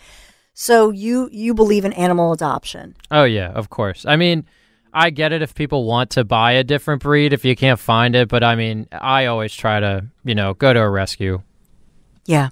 So 0.52 0.90
you, 0.90 1.28
you 1.32 1.54
believe 1.54 1.84
in 1.84 1.92
animal 1.94 2.32
adoption. 2.32 2.94
Oh 3.10 3.24
yeah, 3.24 3.50
of 3.50 3.70
course. 3.70 4.04
I 4.06 4.16
mean, 4.16 4.44
I 4.92 5.10
get 5.10 5.32
it 5.32 5.42
if 5.42 5.54
people 5.54 5.84
want 5.86 6.10
to 6.10 6.24
buy 6.24 6.52
a 6.52 6.62
different 6.62 7.02
breed 7.02 7.32
if 7.32 7.44
you 7.44 7.56
can't 7.56 7.80
find 7.80 8.14
it, 8.14 8.28
but 8.28 8.44
I 8.44 8.54
mean, 8.54 8.86
I 8.92 9.26
always 9.26 9.52
try 9.54 9.80
to, 9.80 10.06
you 10.24 10.34
know, 10.34 10.54
go 10.54 10.72
to 10.72 10.80
a 10.80 10.88
rescue. 10.88 11.42
Yeah. 12.26 12.50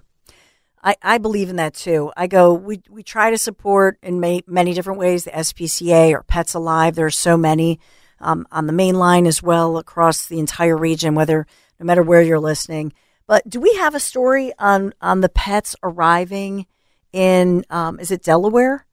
I, 0.82 0.96
I 1.00 1.18
believe 1.18 1.48
in 1.48 1.56
that 1.56 1.74
too. 1.74 2.10
I 2.16 2.26
go, 2.26 2.52
we, 2.54 2.82
we 2.90 3.04
try 3.04 3.30
to 3.30 3.38
support 3.38 3.98
in 4.02 4.18
ma- 4.18 4.40
many 4.48 4.74
different 4.74 4.98
ways 4.98 5.24
the 5.24 5.30
SPCA 5.30 6.12
or 6.12 6.24
Pets 6.24 6.54
Alive. 6.54 6.96
There 6.96 7.06
are 7.06 7.10
so 7.10 7.36
many 7.36 7.78
um, 8.22 8.46
on 8.50 8.66
the 8.66 8.72
main 8.72 8.94
line 8.94 9.26
as 9.26 9.42
well 9.42 9.76
across 9.76 10.26
the 10.26 10.38
entire 10.38 10.76
region, 10.76 11.14
whether 11.14 11.46
no 11.78 11.84
matter 11.84 12.02
where 12.02 12.22
you're 12.22 12.40
listening. 12.40 12.92
But 13.26 13.48
do 13.48 13.60
we 13.60 13.74
have 13.74 13.94
a 13.94 14.00
story 14.00 14.52
on, 14.58 14.94
on 15.00 15.20
the 15.20 15.28
pets 15.28 15.76
arriving 15.82 16.66
in, 17.12 17.64
um, 17.70 18.00
is 18.00 18.10
it 18.10 18.22
Delaware? 18.22 18.86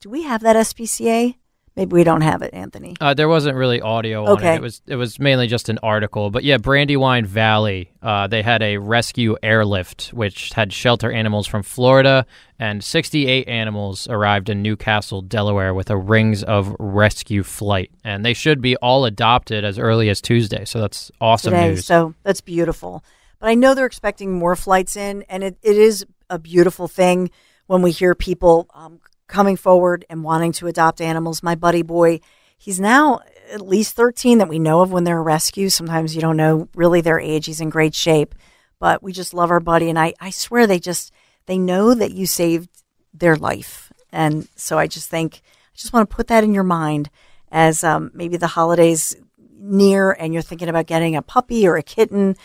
Do 0.00 0.10
we 0.10 0.22
have 0.24 0.42
that 0.42 0.56
SPCA? 0.56 1.36
Maybe 1.74 1.94
we 1.94 2.04
don't 2.04 2.20
have 2.20 2.42
it, 2.42 2.52
Anthony. 2.52 2.96
Uh, 3.00 3.14
there 3.14 3.28
wasn't 3.30 3.56
really 3.56 3.80
audio 3.80 4.24
on 4.26 4.32
Okay. 4.32 4.52
it. 4.54 4.56
It 4.56 4.62
was 4.62 4.82
it 4.86 4.96
was 4.96 5.18
mainly 5.18 5.46
just 5.46 5.70
an 5.70 5.78
article. 5.82 6.30
But 6.30 6.44
yeah, 6.44 6.58
Brandywine 6.58 7.24
Valley, 7.24 7.92
uh, 8.02 8.26
they 8.26 8.42
had 8.42 8.62
a 8.62 8.76
rescue 8.76 9.36
airlift 9.42 10.08
which 10.08 10.52
had 10.52 10.70
shelter 10.72 11.10
animals 11.10 11.46
from 11.46 11.62
Florida, 11.62 12.26
and 12.58 12.84
68 12.84 13.48
animals 13.48 14.06
arrived 14.08 14.50
in 14.50 14.60
New 14.60 14.76
Castle, 14.76 15.22
Delaware, 15.22 15.72
with 15.72 15.88
a 15.88 15.98
Wings 15.98 16.42
of 16.44 16.76
Rescue 16.78 17.42
flight, 17.42 17.90
and 18.04 18.22
they 18.22 18.34
should 18.34 18.60
be 18.60 18.76
all 18.76 19.06
adopted 19.06 19.64
as 19.64 19.78
early 19.78 20.10
as 20.10 20.20
Tuesday. 20.20 20.66
So 20.66 20.78
that's 20.78 21.10
awesome 21.22 21.52
today. 21.54 21.68
news. 21.70 21.86
So 21.86 22.14
that's 22.22 22.42
beautiful. 22.42 23.02
But 23.40 23.48
I 23.48 23.54
know 23.54 23.74
they're 23.74 23.86
expecting 23.86 24.38
more 24.38 24.56
flights 24.56 24.94
in, 24.94 25.24
and 25.28 25.42
it, 25.42 25.56
it 25.62 25.76
is 25.78 26.04
a 26.28 26.38
beautiful 26.38 26.86
thing 26.86 27.30
when 27.66 27.80
we 27.80 27.90
hear 27.92 28.14
people 28.14 28.68
um, 28.74 29.00
coming 29.32 29.56
forward 29.56 30.04
and 30.10 30.22
wanting 30.22 30.52
to 30.52 30.66
adopt 30.66 31.00
animals. 31.00 31.42
My 31.42 31.54
buddy 31.54 31.80
boy, 31.82 32.20
he's 32.58 32.78
now 32.78 33.20
at 33.50 33.66
least 33.66 33.96
13 33.96 34.38
that 34.38 34.48
we 34.48 34.58
know 34.58 34.82
of 34.82 34.92
when 34.92 35.04
they're 35.04 35.18
a 35.18 35.22
rescue. 35.22 35.70
Sometimes 35.70 36.14
you 36.14 36.20
don't 36.20 36.36
know 36.36 36.68
really 36.74 37.00
their 37.00 37.18
age. 37.18 37.46
He's 37.46 37.60
in 37.60 37.70
great 37.70 37.94
shape, 37.94 38.34
but 38.78 39.02
we 39.02 39.10
just 39.10 39.32
love 39.32 39.50
our 39.50 39.58
buddy. 39.58 39.88
And 39.88 39.98
I, 39.98 40.12
I 40.20 40.28
swear 40.28 40.66
they 40.66 40.78
just, 40.78 41.12
they 41.46 41.56
know 41.56 41.94
that 41.94 42.12
you 42.12 42.26
saved 42.26 42.68
their 43.14 43.34
life. 43.34 43.90
And 44.12 44.48
so 44.54 44.78
I 44.78 44.86
just 44.86 45.08
think, 45.08 45.40
I 45.42 45.76
just 45.76 45.94
want 45.94 46.08
to 46.08 46.14
put 46.14 46.26
that 46.26 46.44
in 46.44 46.52
your 46.52 46.62
mind 46.62 47.08
as 47.50 47.82
um, 47.82 48.10
maybe 48.12 48.36
the 48.36 48.48
holidays 48.48 49.16
near 49.56 50.12
and 50.12 50.34
you're 50.34 50.42
thinking 50.42 50.68
about 50.68 50.86
getting 50.86 51.16
a 51.16 51.22
puppy 51.22 51.66
or 51.66 51.76
a 51.76 51.82
kitten. 51.82 52.36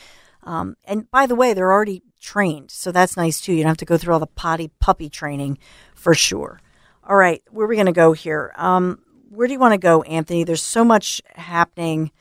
Um, 0.43 0.77
and 0.85 1.11
by 1.11 1.27
the 1.27 1.35
way, 1.35 1.53
they're 1.53 1.71
already 1.71 2.01
trained, 2.21 2.71
so 2.71 2.93
that's 2.93 3.17
nice 3.17 3.41
too. 3.41 3.51
You 3.51 3.63
don't 3.63 3.71
have 3.71 3.77
to 3.77 3.85
go 3.85 3.97
through 3.97 4.13
all 4.13 4.19
the 4.21 4.27
potty 4.27 4.71
puppy 4.79 5.09
training 5.09 5.57
for 5.93 6.13
sure. 6.13 6.61
All 7.07 7.15
right, 7.15 7.41
where 7.51 7.65
are 7.65 7.69
we 7.69 7.77
going 7.77 7.85
to 7.85 7.93
go 7.93 8.11
here? 8.11 8.51
Um, 8.57 8.99
where 9.29 9.47
do 9.47 9.53
you 9.53 9.59
want 9.59 9.73
to 9.73 9.77
go, 9.77 10.01
Anthony? 10.01 10.43
There's 10.43 10.61
so 10.61 10.83
much 10.83 11.21
happening 11.35 12.11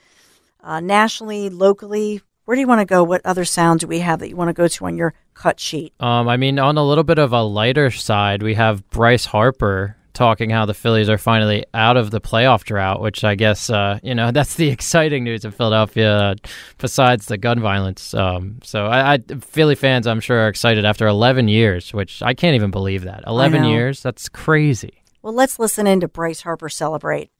uh, 0.62 0.78
nationally, 0.78 1.50
locally. 1.50 2.22
Where 2.44 2.54
do 2.54 2.60
you 2.60 2.68
want 2.68 2.82
to 2.82 2.84
go? 2.84 3.02
What 3.02 3.20
other 3.24 3.44
sounds 3.44 3.80
do 3.80 3.88
we 3.88 3.98
have 3.98 4.20
that 4.20 4.28
you 4.28 4.36
want 4.36 4.48
to 4.48 4.52
go 4.52 4.68
to 4.68 4.86
on 4.86 4.96
your 4.96 5.12
cut 5.34 5.58
sheet? 5.58 5.92
Um, 5.98 6.28
I 6.28 6.36
mean, 6.36 6.60
on 6.60 6.78
a 6.78 6.84
little 6.84 7.02
bit 7.02 7.18
of 7.18 7.32
a 7.32 7.42
lighter 7.42 7.90
side, 7.90 8.44
we 8.44 8.54
have 8.54 8.88
Bryce 8.90 9.24
Harper 9.24 9.96
talking 10.16 10.50
how 10.50 10.66
the 10.66 10.74
Phillies 10.74 11.08
are 11.08 11.18
finally 11.18 11.64
out 11.74 11.96
of 11.96 12.10
the 12.10 12.20
playoff 12.20 12.64
drought, 12.64 13.00
which 13.00 13.22
I 13.22 13.34
guess, 13.34 13.70
uh, 13.70 14.00
you 14.02 14.14
know, 14.14 14.30
that's 14.32 14.54
the 14.54 14.68
exciting 14.68 15.22
news 15.22 15.44
in 15.44 15.52
Philadelphia 15.52 16.16
uh, 16.16 16.34
besides 16.78 17.26
the 17.26 17.36
gun 17.36 17.60
violence. 17.60 18.14
Um, 18.14 18.58
so 18.64 18.86
I, 18.86 19.14
I, 19.14 19.18
Philly 19.40 19.74
fans, 19.74 20.06
I'm 20.06 20.20
sure, 20.20 20.40
are 20.40 20.48
excited 20.48 20.84
after 20.84 21.06
11 21.06 21.48
years, 21.48 21.92
which 21.92 22.22
I 22.22 22.34
can't 22.34 22.54
even 22.54 22.70
believe 22.70 23.04
that. 23.04 23.22
11 23.26 23.64
years? 23.64 24.02
That's 24.02 24.28
crazy. 24.28 25.02
Well, 25.22 25.34
let's 25.34 25.58
listen 25.58 25.86
in 25.86 26.00
to 26.00 26.08
Bryce 26.08 26.42
Harper 26.42 26.68
celebrate. 26.68 27.30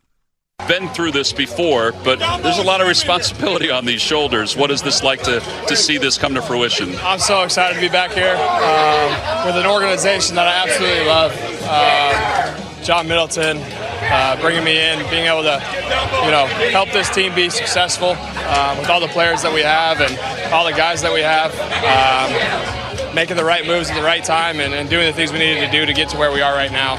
been 0.69 0.89
through 0.89 1.13
this 1.13 1.33
before, 1.33 1.93
but 2.05 2.19
there's 2.43 2.59
a 2.59 2.63
lot 2.63 2.81
of 2.81 2.89
responsibility 2.89 3.71
on 3.71 3.85
these 3.85 4.03
shoulders. 4.03 4.57
What 4.57 4.71
is 4.71 4.83
this 4.83 5.03
like 5.03 5.23
to, 5.23 5.41
to 5.41 5.77
see 5.77 5.97
this 5.97 6.19
come 6.19 6.35
to 6.35 6.43
fruition? 6.43 6.95
I'm 6.97 7.21
so 7.21 7.43
excited 7.43 7.77
to 7.77 7.81
be 7.81 7.89
back 7.89 8.13
here 8.13 8.35
um, 8.35 9.47
with 9.47 9.57
an 9.57 9.67
organization 9.67 10.35
that 10.37 10.47
I 10.47 10.65
absolutely 10.65 11.07
love. 11.07 11.33
Uh, 11.63 12.66
John 12.87 13.09
Middleton 13.09 13.59
uh, 13.59 14.41
bringing 14.41 14.63
me 14.63 14.79
in, 14.79 14.99
being 15.11 15.27
able 15.27 15.43
to, 15.43 15.61
you 16.25 16.31
know, 16.31 16.47
help 16.71 16.93
this 16.93 17.11
team 17.11 17.35
be 17.35 17.51
successful 17.51 18.15
uh, 18.17 18.77
with 18.79 18.89
all 18.89 19.01
the 19.01 19.09
players 19.09 19.43
that 19.43 19.53
we 19.53 19.61
have 19.61 20.01
and 20.01 20.17
all 20.53 20.65
the 20.65 20.71
guys 20.71 21.03
that 21.03 21.13
we 21.13 21.21
have. 21.21 21.51
Um, 21.83 23.13
making 23.13 23.37
the 23.37 23.45
right 23.45 23.67
moves 23.67 23.91
at 23.91 23.97
the 23.97 24.03
right 24.03 24.23
time 24.23 24.61
and, 24.61 24.73
and 24.73 24.89
doing 24.89 25.07
the 25.07 25.13
things 25.13 25.33
we 25.33 25.41
needed 25.41 25.67
to 25.67 25.73
do 25.73 25.85
to 25.85 25.93
get 25.93 26.11
to 26.11 26.17
where 26.17 26.31
we 26.31 26.43
are 26.43 26.55
right 26.55 26.71
now. 26.71 26.95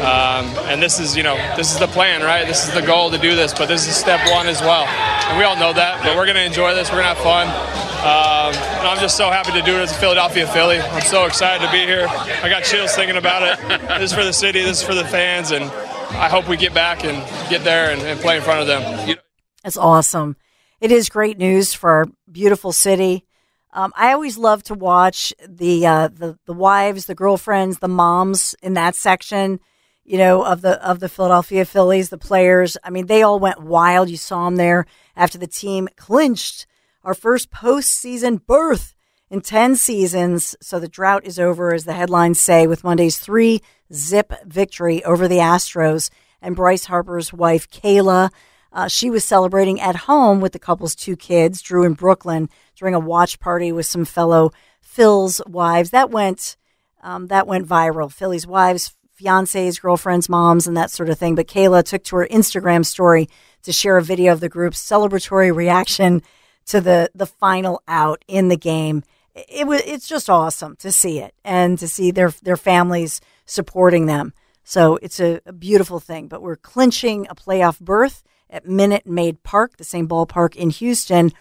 Um, 0.00 0.44
and 0.68 0.82
this 0.82 1.00
is, 1.00 1.16
you 1.16 1.22
know, 1.22 1.36
this 1.56 1.72
is 1.72 1.78
the 1.78 1.86
plan, 1.86 2.20
right? 2.20 2.46
This 2.46 2.68
is 2.68 2.74
the 2.74 2.82
goal 2.82 3.10
to 3.10 3.16
do 3.16 3.34
this, 3.34 3.54
but 3.54 3.66
this 3.66 3.88
is 3.88 3.96
step 3.96 4.20
one 4.30 4.46
as 4.46 4.60
well. 4.60 4.84
And 4.84 5.38
we 5.38 5.44
all 5.44 5.56
know 5.56 5.72
that, 5.72 6.02
but 6.02 6.16
we're 6.16 6.26
going 6.26 6.36
to 6.36 6.44
enjoy 6.44 6.74
this. 6.74 6.90
We're 6.90 7.00
going 7.00 7.14
to 7.14 7.22
have 7.22 7.24
fun. 7.24 7.79
Um, 8.00 8.54
and 8.54 8.88
I'm 8.88 8.98
just 8.98 9.18
so 9.18 9.30
happy 9.30 9.52
to 9.52 9.60
do 9.60 9.76
it 9.76 9.80
as 9.80 9.92
a 9.92 9.94
Philadelphia 9.94 10.46
Philly. 10.46 10.80
I'm 10.80 11.02
so 11.02 11.26
excited 11.26 11.62
to 11.66 11.70
be 11.70 11.80
here. 11.80 12.06
I 12.08 12.48
got 12.48 12.64
chills 12.64 12.94
thinking 12.94 13.18
about 13.18 13.42
it. 13.42 13.58
this 14.00 14.12
is 14.12 14.16
for 14.16 14.24
the 14.24 14.32
city, 14.32 14.62
this 14.62 14.80
is 14.80 14.82
for 14.82 14.94
the 14.94 15.04
fans, 15.04 15.50
and 15.50 15.64
I 15.64 16.30
hope 16.30 16.48
we 16.48 16.56
get 16.56 16.72
back 16.72 17.04
and 17.04 17.18
get 17.50 17.62
there 17.62 17.92
and, 17.92 18.00
and 18.00 18.18
play 18.18 18.38
in 18.38 18.42
front 18.42 18.62
of 18.62 18.66
them. 18.66 19.18
That's 19.62 19.76
awesome. 19.76 20.36
It 20.80 20.90
is 20.90 21.10
great 21.10 21.36
news 21.36 21.74
for 21.74 21.90
our 21.90 22.06
beautiful 22.32 22.72
city. 22.72 23.26
Um, 23.74 23.92
I 23.94 24.14
always 24.14 24.38
love 24.38 24.62
to 24.64 24.74
watch 24.74 25.34
the, 25.46 25.86
uh, 25.86 26.08
the 26.08 26.38
the 26.46 26.54
wives, 26.54 27.04
the 27.04 27.14
girlfriends, 27.14 27.80
the 27.80 27.88
moms 27.88 28.54
in 28.62 28.72
that 28.74 28.94
section. 28.94 29.60
You 30.04 30.16
know 30.16 30.42
of 30.42 30.62
the 30.62 30.82
of 30.82 31.00
the 31.00 31.08
Philadelphia 31.10 31.66
Phillies, 31.66 32.08
the 32.08 32.16
players. 32.16 32.78
I 32.82 32.88
mean, 32.88 33.08
they 33.08 33.22
all 33.22 33.38
went 33.38 33.62
wild. 33.62 34.08
You 34.08 34.16
saw 34.16 34.46
them 34.46 34.56
there 34.56 34.86
after 35.14 35.36
the 35.36 35.46
team 35.46 35.86
clinched 35.96 36.66
our 37.02 37.14
first 37.14 37.50
postseason 37.50 38.44
berth 38.44 38.94
in 39.30 39.40
ten 39.40 39.76
seasons. 39.76 40.56
So 40.60 40.78
the 40.78 40.88
drought 40.88 41.24
is 41.24 41.38
over, 41.38 41.72
as 41.72 41.84
the 41.84 41.94
headlines 41.94 42.40
say, 42.40 42.66
with 42.66 42.84
Monday's 42.84 43.18
three 43.18 43.62
zip 43.92 44.32
victory 44.44 45.04
over 45.04 45.28
the 45.28 45.38
Astros 45.38 46.10
and 46.42 46.56
Bryce 46.56 46.86
Harper's 46.86 47.32
wife 47.32 47.68
Kayla. 47.70 48.30
Uh, 48.72 48.86
she 48.86 49.10
was 49.10 49.24
celebrating 49.24 49.80
at 49.80 49.96
home 49.96 50.40
with 50.40 50.52
the 50.52 50.58
couple's 50.58 50.94
two 50.94 51.16
kids, 51.16 51.60
Drew 51.60 51.84
and 51.84 51.96
Brooklyn, 51.96 52.48
during 52.76 52.94
a 52.94 53.00
watch 53.00 53.40
party 53.40 53.72
with 53.72 53.86
some 53.86 54.04
fellow 54.04 54.52
Phil's 54.80 55.40
wives. 55.46 55.90
That 55.90 56.10
went 56.10 56.56
um, 57.02 57.26
that 57.28 57.46
went 57.46 57.66
viral. 57.66 58.12
Philly's 58.12 58.46
wives, 58.46 58.94
fiancés, 59.20 59.80
girlfriends, 59.80 60.28
moms, 60.28 60.66
and 60.66 60.76
that 60.76 60.90
sort 60.90 61.08
of 61.08 61.18
thing. 61.18 61.34
But 61.34 61.48
Kayla 61.48 61.82
took 61.82 62.04
to 62.04 62.16
her 62.16 62.28
Instagram 62.30 62.84
story 62.84 63.28
to 63.62 63.72
share 63.72 63.96
a 63.96 64.02
video 64.02 64.32
of 64.32 64.40
the 64.40 64.48
group's 64.48 64.82
celebratory 64.82 65.54
reaction 65.54 66.22
to 66.70 66.80
the 66.80 67.10
the 67.14 67.26
final 67.26 67.82
out 67.88 68.24
in 68.28 68.48
the 68.48 68.56
game. 68.56 69.02
It 69.34 69.66
was 69.66 69.82
it's 69.84 70.06
just 70.06 70.30
awesome 70.30 70.76
to 70.76 70.92
see 70.92 71.18
it 71.18 71.34
and 71.44 71.78
to 71.78 71.88
see 71.88 72.10
their 72.10 72.30
their 72.42 72.56
families 72.56 73.20
supporting 73.44 74.06
them. 74.06 74.32
So 74.62 74.96
it's 75.02 75.18
a, 75.18 75.40
a 75.46 75.52
beautiful 75.52 75.98
thing. 75.98 76.28
But 76.28 76.42
we're 76.42 76.56
clinching 76.56 77.26
a 77.28 77.34
playoff 77.34 77.80
berth 77.80 78.22
at 78.48 78.66
Minute 78.66 79.04
Maid 79.04 79.42
Park, 79.42 79.76
the 79.76 79.84
same 79.84 80.06
ballpark 80.06 80.54
in 80.54 80.70
Houston, 80.70 81.32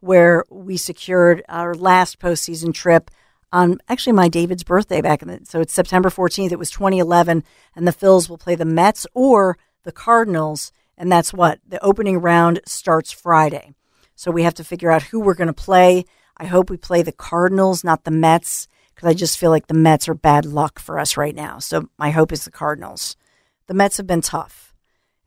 where 0.00 0.44
we 0.50 0.76
secured 0.76 1.42
our 1.48 1.74
last 1.74 2.18
postseason 2.18 2.74
trip 2.74 3.10
on 3.52 3.78
actually 3.88 4.12
my 4.12 4.28
David's 4.28 4.64
birthday 4.64 5.00
back 5.00 5.22
in 5.22 5.28
the 5.28 5.40
so 5.44 5.60
it's 5.60 5.72
September 5.72 6.10
14th. 6.10 6.52
It 6.52 6.58
was 6.58 6.70
2011, 6.70 7.42
and 7.74 7.88
the 7.88 7.92
Phils 7.92 8.28
will 8.28 8.38
play 8.38 8.54
the 8.54 8.66
Mets 8.66 9.06
or 9.14 9.56
the 9.84 9.92
Cardinals, 9.92 10.72
and 10.98 11.10
that's 11.10 11.32
what 11.32 11.60
the 11.66 11.82
opening 11.82 12.18
round 12.18 12.60
starts 12.66 13.12
Friday. 13.12 13.72
So 14.14 14.30
we 14.30 14.42
have 14.44 14.54
to 14.54 14.64
figure 14.64 14.90
out 14.90 15.02
who 15.02 15.20
we're 15.20 15.34
going 15.34 15.48
to 15.48 15.52
play. 15.52 16.04
I 16.36 16.46
hope 16.46 16.70
we 16.70 16.76
play 16.76 17.02
the 17.02 17.12
Cardinals, 17.12 17.84
not 17.84 18.04
the 18.04 18.10
Mets, 18.10 18.68
because 18.94 19.08
I 19.08 19.14
just 19.14 19.38
feel 19.38 19.50
like 19.50 19.66
the 19.66 19.74
Mets 19.74 20.08
are 20.08 20.14
bad 20.14 20.44
luck 20.44 20.78
for 20.78 20.98
us 20.98 21.16
right 21.16 21.34
now. 21.34 21.58
So 21.58 21.88
my 21.98 22.10
hope 22.10 22.32
is 22.32 22.44
the 22.44 22.50
Cardinals. 22.50 23.16
The 23.66 23.74
Mets 23.74 23.96
have 23.96 24.06
been 24.06 24.20
tough. 24.20 24.74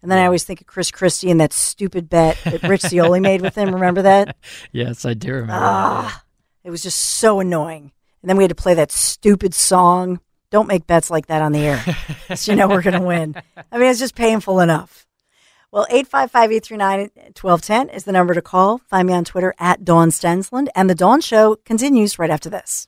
And 0.02 0.12
then 0.12 0.20
I 0.20 0.26
always 0.26 0.44
think 0.44 0.62
of 0.62 0.68
Chris 0.68 0.92
Christie 0.92 1.32
and 1.32 1.42
that 1.42 1.54
stupid 1.54 2.10
bet 2.10 2.38
that 2.44 2.64
Rich 2.64 2.82
Zeoli 2.82 3.20
made 3.20 3.42
with 3.42 3.56
him. 3.56 3.74
Remember 3.74 4.04
that? 4.04 4.36
Yes, 4.72 5.06
I 5.06 5.14
do 5.16 5.32
remember. 5.34 5.54
Ah, 5.56 6.24
it 6.64 6.70
was 6.70 6.84
just 6.84 7.00
so 7.00 7.40
annoying. 7.40 7.92
And 8.22 8.30
then 8.30 8.38
we 8.38 8.44
had 8.44 8.50
to 8.50 8.56
play 8.56 8.76
that 8.76 8.92
stupid 8.92 9.54
song. 9.54 10.20
Don't 10.52 10.68
make 10.68 10.86
bets 10.86 11.10
like 11.10 11.28
that 11.28 11.42
on 11.42 11.52
the 11.52 11.60
air. 11.60 11.84
so 12.36 12.52
you 12.52 12.58
know 12.58 12.68
we're 12.68 12.82
going 12.82 13.00
to 13.00 13.06
win. 13.06 13.36
I 13.72 13.78
mean, 13.78 13.90
it's 13.90 14.00
just 14.00 14.16
painful 14.16 14.60
enough. 14.60 15.07
Well, 15.72 15.86
855 15.90 16.52
839 16.52 17.00
1210 17.36 17.90
is 17.90 18.06
the 18.06 18.14
number 18.14 18.34
to 18.34 18.42
call. 18.42 18.78
Find 18.90 19.08
me 19.08 19.14
on 19.14 19.26
Twitter 19.26 19.54
at 19.60 19.84
Dawn 19.84 20.12
Stensland. 20.12 20.70
And 20.76 20.90
the 20.90 20.96
Dawn 20.96 21.20
Show 21.20 21.58
continues 21.66 22.18
right 22.18 22.30
after 22.30 22.50
this. 22.50 22.88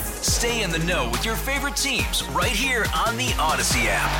Stay 0.21 0.61
in 0.61 0.69
the 0.69 0.77
know 0.79 1.09
with 1.09 1.25
your 1.25 1.35
favorite 1.35 1.75
teams 1.75 2.23
right 2.25 2.51
here 2.51 2.85
on 2.95 3.17
the 3.17 3.27
Audacy 3.37 3.85
app. 3.87 4.11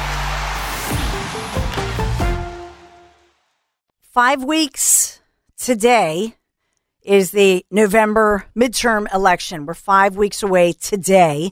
Five 4.01 4.43
weeks 4.43 5.22
today 5.58 6.38
is 7.03 7.31
the 7.31 7.65
November 7.70 8.46
midterm 8.58 9.13
election. 9.13 9.67
We're 9.67 9.75
five 9.75 10.15
weeks 10.15 10.41
away 10.41 10.74
today. 10.74 11.51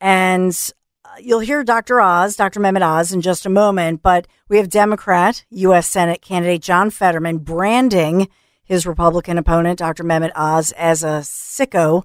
And 0.00 0.72
uh, 1.04 1.10
you'll 1.20 1.40
hear 1.40 1.62
Dr. 1.62 2.00
Oz, 2.00 2.36
Dr. 2.36 2.60
Mehmet 2.60 2.82
Oz, 2.82 3.12
in 3.12 3.20
just 3.20 3.44
a 3.44 3.50
moment. 3.50 4.02
But 4.02 4.26
we 4.48 4.56
have 4.56 4.70
Democrat 4.70 5.44
U.S. 5.50 5.86
Senate 5.86 6.22
candidate 6.22 6.62
John 6.62 6.88
Fetterman 6.88 7.38
branding 7.38 8.28
his 8.64 8.86
Republican 8.86 9.36
opponent, 9.36 9.78
Dr. 9.78 10.04
Mehmet 10.04 10.32
Oz, 10.34 10.72
as 10.72 11.04
a 11.04 11.20
sicko 11.20 12.04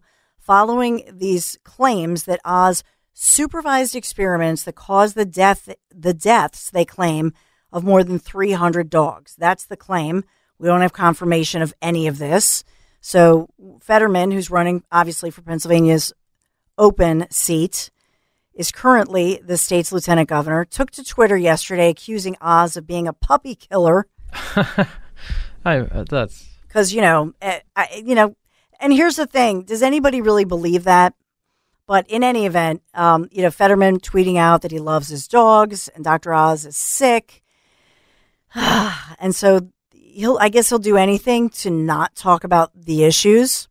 following 0.51 1.09
these 1.09 1.57
claims 1.63 2.25
that 2.25 2.41
Oz 2.43 2.83
supervised 3.13 3.95
experiments 3.95 4.63
that 4.63 4.75
caused 4.75 5.15
the 5.15 5.23
death 5.23 5.69
the 5.95 6.13
deaths 6.13 6.69
they 6.69 6.83
claim 6.83 7.31
of 7.71 7.85
more 7.85 8.03
than 8.03 8.19
300 8.19 8.89
dogs. 8.89 9.33
That's 9.37 9.63
the 9.63 9.77
claim. 9.77 10.25
We 10.59 10.67
don't 10.67 10.81
have 10.81 10.91
confirmation 10.91 11.61
of 11.61 11.73
any 11.81 12.05
of 12.05 12.17
this. 12.17 12.65
So 12.99 13.47
Fetterman, 13.79 14.31
who's 14.31 14.51
running 14.51 14.83
obviously 14.91 15.31
for 15.31 15.41
Pennsylvania's 15.41 16.11
open 16.77 17.27
seat, 17.29 17.89
is 18.53 18.73
currently 18.73 19.39
the 19.41 19.55
state's 19.55 19.93
lieutenant 19.93 20.27
governor, 20.27 20.65
took 20.65 20.91
to 20.91 21.03
Twitter 21.05 21.37
yesterday 21.37 21.87
accusing 21.87 22.35
Oz 22.41 22.75
of 22.75 22.85
being 22.85 23.07
a 23.07 23.13
puppy 23.13 23.55
killer. 23.55 24.05
I, 25.63 25.77
uh, 25.77 26.03
that's 26.09 26.45
because 26.67 26.93
you 26.93 26.99
know, 26.99 27.33
uh, 27.41 27.59
I, 27.73 28.03
you 28.05 28.15
know, 28.15 28.35
and 28.81 28.93
here's 28.93 29.15
the 29.15 29.27
thing: 29.27 29.63
does 29.63 29.81
anybody 29.81 30.21
really 30.21 30.45
believe 30.45 30.83
that? 30.83 31.13
But 31.87 32.07
in 32.07 32.23
any 32.23 32.45
event, 32.45 32.83
um, 32.93 33.27
you 33.31 33.41
know, 33.41 33.51
Fetterman 33.51 33.99
tweeting 33.99 34.37
out 34.37 34.61
that 34.61 34.71
he 34.71 34.79
loves 34.79 35.09
his 35.09 35.27
dogs 35.27 35.87
and 35.89 36.03
Dr. 36.03 36.33
Oz 36.33 36.65
is 36.65 36.77
sick, 36.77 37.41
and 38.55 39.35
so 39.35 39.69
he'll, 39.91 40.37
I 40.39 40.49
guess, 40.49 40.69
he'll 40.69 40.79
do 40.79 40.97
anything 40.97 41.49
to 41.49 41.69
not 41.69 42.15
talk 42.15 42.43
about 42.43 42.71
the 42.75 43.03
issues. 43.03 43.67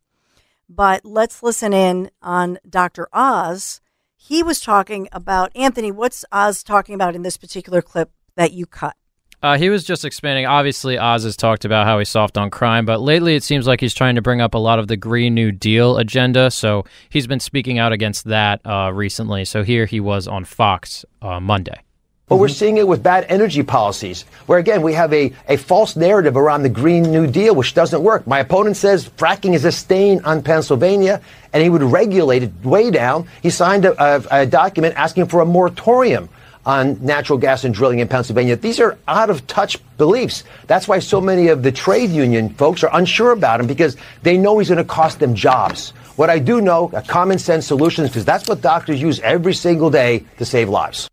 But 0.69 1.05
let's 1.05 1.43
listen 1.43 1.73
in 1.73 2.11
on 2.23 2.59
Dr. 2.69 3.09
Oz. 3.13 3.81
He 4.17 4.43
was 4.43 4.61
talking 4.61 5.09
about 5.11 5.51
Anthony. 5.57 5.91
What's 5.91 6.25
Oz 6.31 6.63
talking 6.63 6.95
about 6.95 7.17
in 7.17 7.23
this 7.23 7.37
particular 7.37 7.83
clip 7.83 8.13
that 8.37 8.53
you 8.53 8.67
cut? 8.67 8.97
Uh, 9.43 9.57
he 9.57 9.71
was 9.71 9.85
just 9.85 10.05
expanding. 10.05 10.45
Obviously, 10.45 10.99
Oz 10.99 11.25
has 11.25 11.35
talked 11.35 11.65
about 11.65 11.87
how 11.87 11.99
he's 11.99 12.11
soft 12.11 12.37
on 12.37 12.51
crime, 12.51 12.85
but 12.85 13.01
lately 13.01 13.35
it 13.35 13.43
seems 13.43 13.67
like 13.67 13.81
he's 13.81 13.95
trying 13.95 14.17
to 14.17 14.23
bring 14.23 14.43
up 14.43 14.53
a 14.53 14.59
lot 14.59 14.79
of 14.79 14.87
the 14.87 14.99
Green 14.99 15.35
New 15.35 15.51
Deal 15.51 15.97
agenda. 15.97 16.51
So 16.51 16.85
he's 17.09 17.27
been 17.27 17.41
speaking 17.41 17.79
out 17.79 17.93
against 17.93 18.27
that 18.27 18.61
uh, 18.67 18.93
recently. 18.93 19.47
So 19.47 19.63
here 19.63 19.87
he 19.87 19.99
was 19.99 20.29
on 20.29 20.45
Fox 20.45 21.07
uh, 21.23 21.41
Monday. 21.41 21.81
But 22.29 22.37
we're 22.37 22.49
seeing 22.49 22.77
it 22.77 22.87
with 22.87 23.03
bad 23.03 23.27
energy 23.29 23.65
policies, 23.65 24.23
where 24.47 24.61
again, 24.61 24.83
we 24.83 24.93
have 24.93 25.13
a, 25.13 25.33
a 25.49 25.57
false 25.57 25.97
narrative 25.97 26.37
around 26.37 26.63
the 26.63 26.69
Green 26.69 27.03
New 27.03 27.27
Deal, 27.27 27.57
which 27.57 27.75
doesn't 27.75 28.05
work. 28.05 28.25
My 28.25 28.39
opponent 28.39 28.77
says 28.77 29.09
fracking 29.09 29.55
is 29.55 29.65
a 29.65 29.73
stain 29.73 30.21
on 30.25 30.41
Pennsylvania, 30.43 31.23
and 31.53 31.61
he 31.61 31.69
would 31.69 31.83
regulate 31.83 32.45
it 32.45 32.53
way 32.63 32.93
down. 32.93 33.27
He 33.43 33.51
signed 33.51 33.85
a, 33.85 34.01
a, 34.01 34.43
a 34.43 34.47
document 34.47 34.95
asking 34.97 35.27
for 35.27 35.41
a 35.41 35.47
moratorium 35.47 36.29
on 36.67 37.03
natural 37.05 37.39
gas 37.39 37.65
and 37.65 37.75
drilling 37.75 38.01
in 38.01 38.09
Pennsylvania. 38.09 38.57
These 38.57 38.81
are 38.81 38.99
out 39.09 39.31
of 39.31 39.47
touch 39.47 39.79
beliefs. 39.97 40.45
That's 40.67 40.87
why 40.87 40.99
so 40.99 41.21
many 41.21 41.49
of 41.49 41.63
the 41.63 41.73
trade 41.73 42.11
union 42.11 42.51
folks 42.51 42.85
are 42.85 42.91
unsure 42.93 43.33
about 43.33 43.61
him 43.61 43.67
because 43.67 43.97
they 44.23 44.37
know 44.37 44.59
he's 44.59 44.69
going 44.69 44.79
to 44.79 44.85
cost 44.85 45.19
them 45.19 45.35
jobs. 45.35 45.91
What 46.17 46.29
I 46.29 46.39
do 46.39 46.61
know, 46.61 46.91
a 46.93 47.03
common 47.03 47.39
sense 47.39 47.67
solution, 47.67 48.07
because 48.07 48.25
that's 48.25 48.49
what 48.49 48.61
doctors 48.61 49.01
use 49.01 49.21
every 49.21 49.55
single 49.55 49.91
day 49.91 50.27
to 50.39 50.45
save 50.45 50.69
lives. 50.69 51.09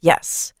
Yes. 0.00 0.52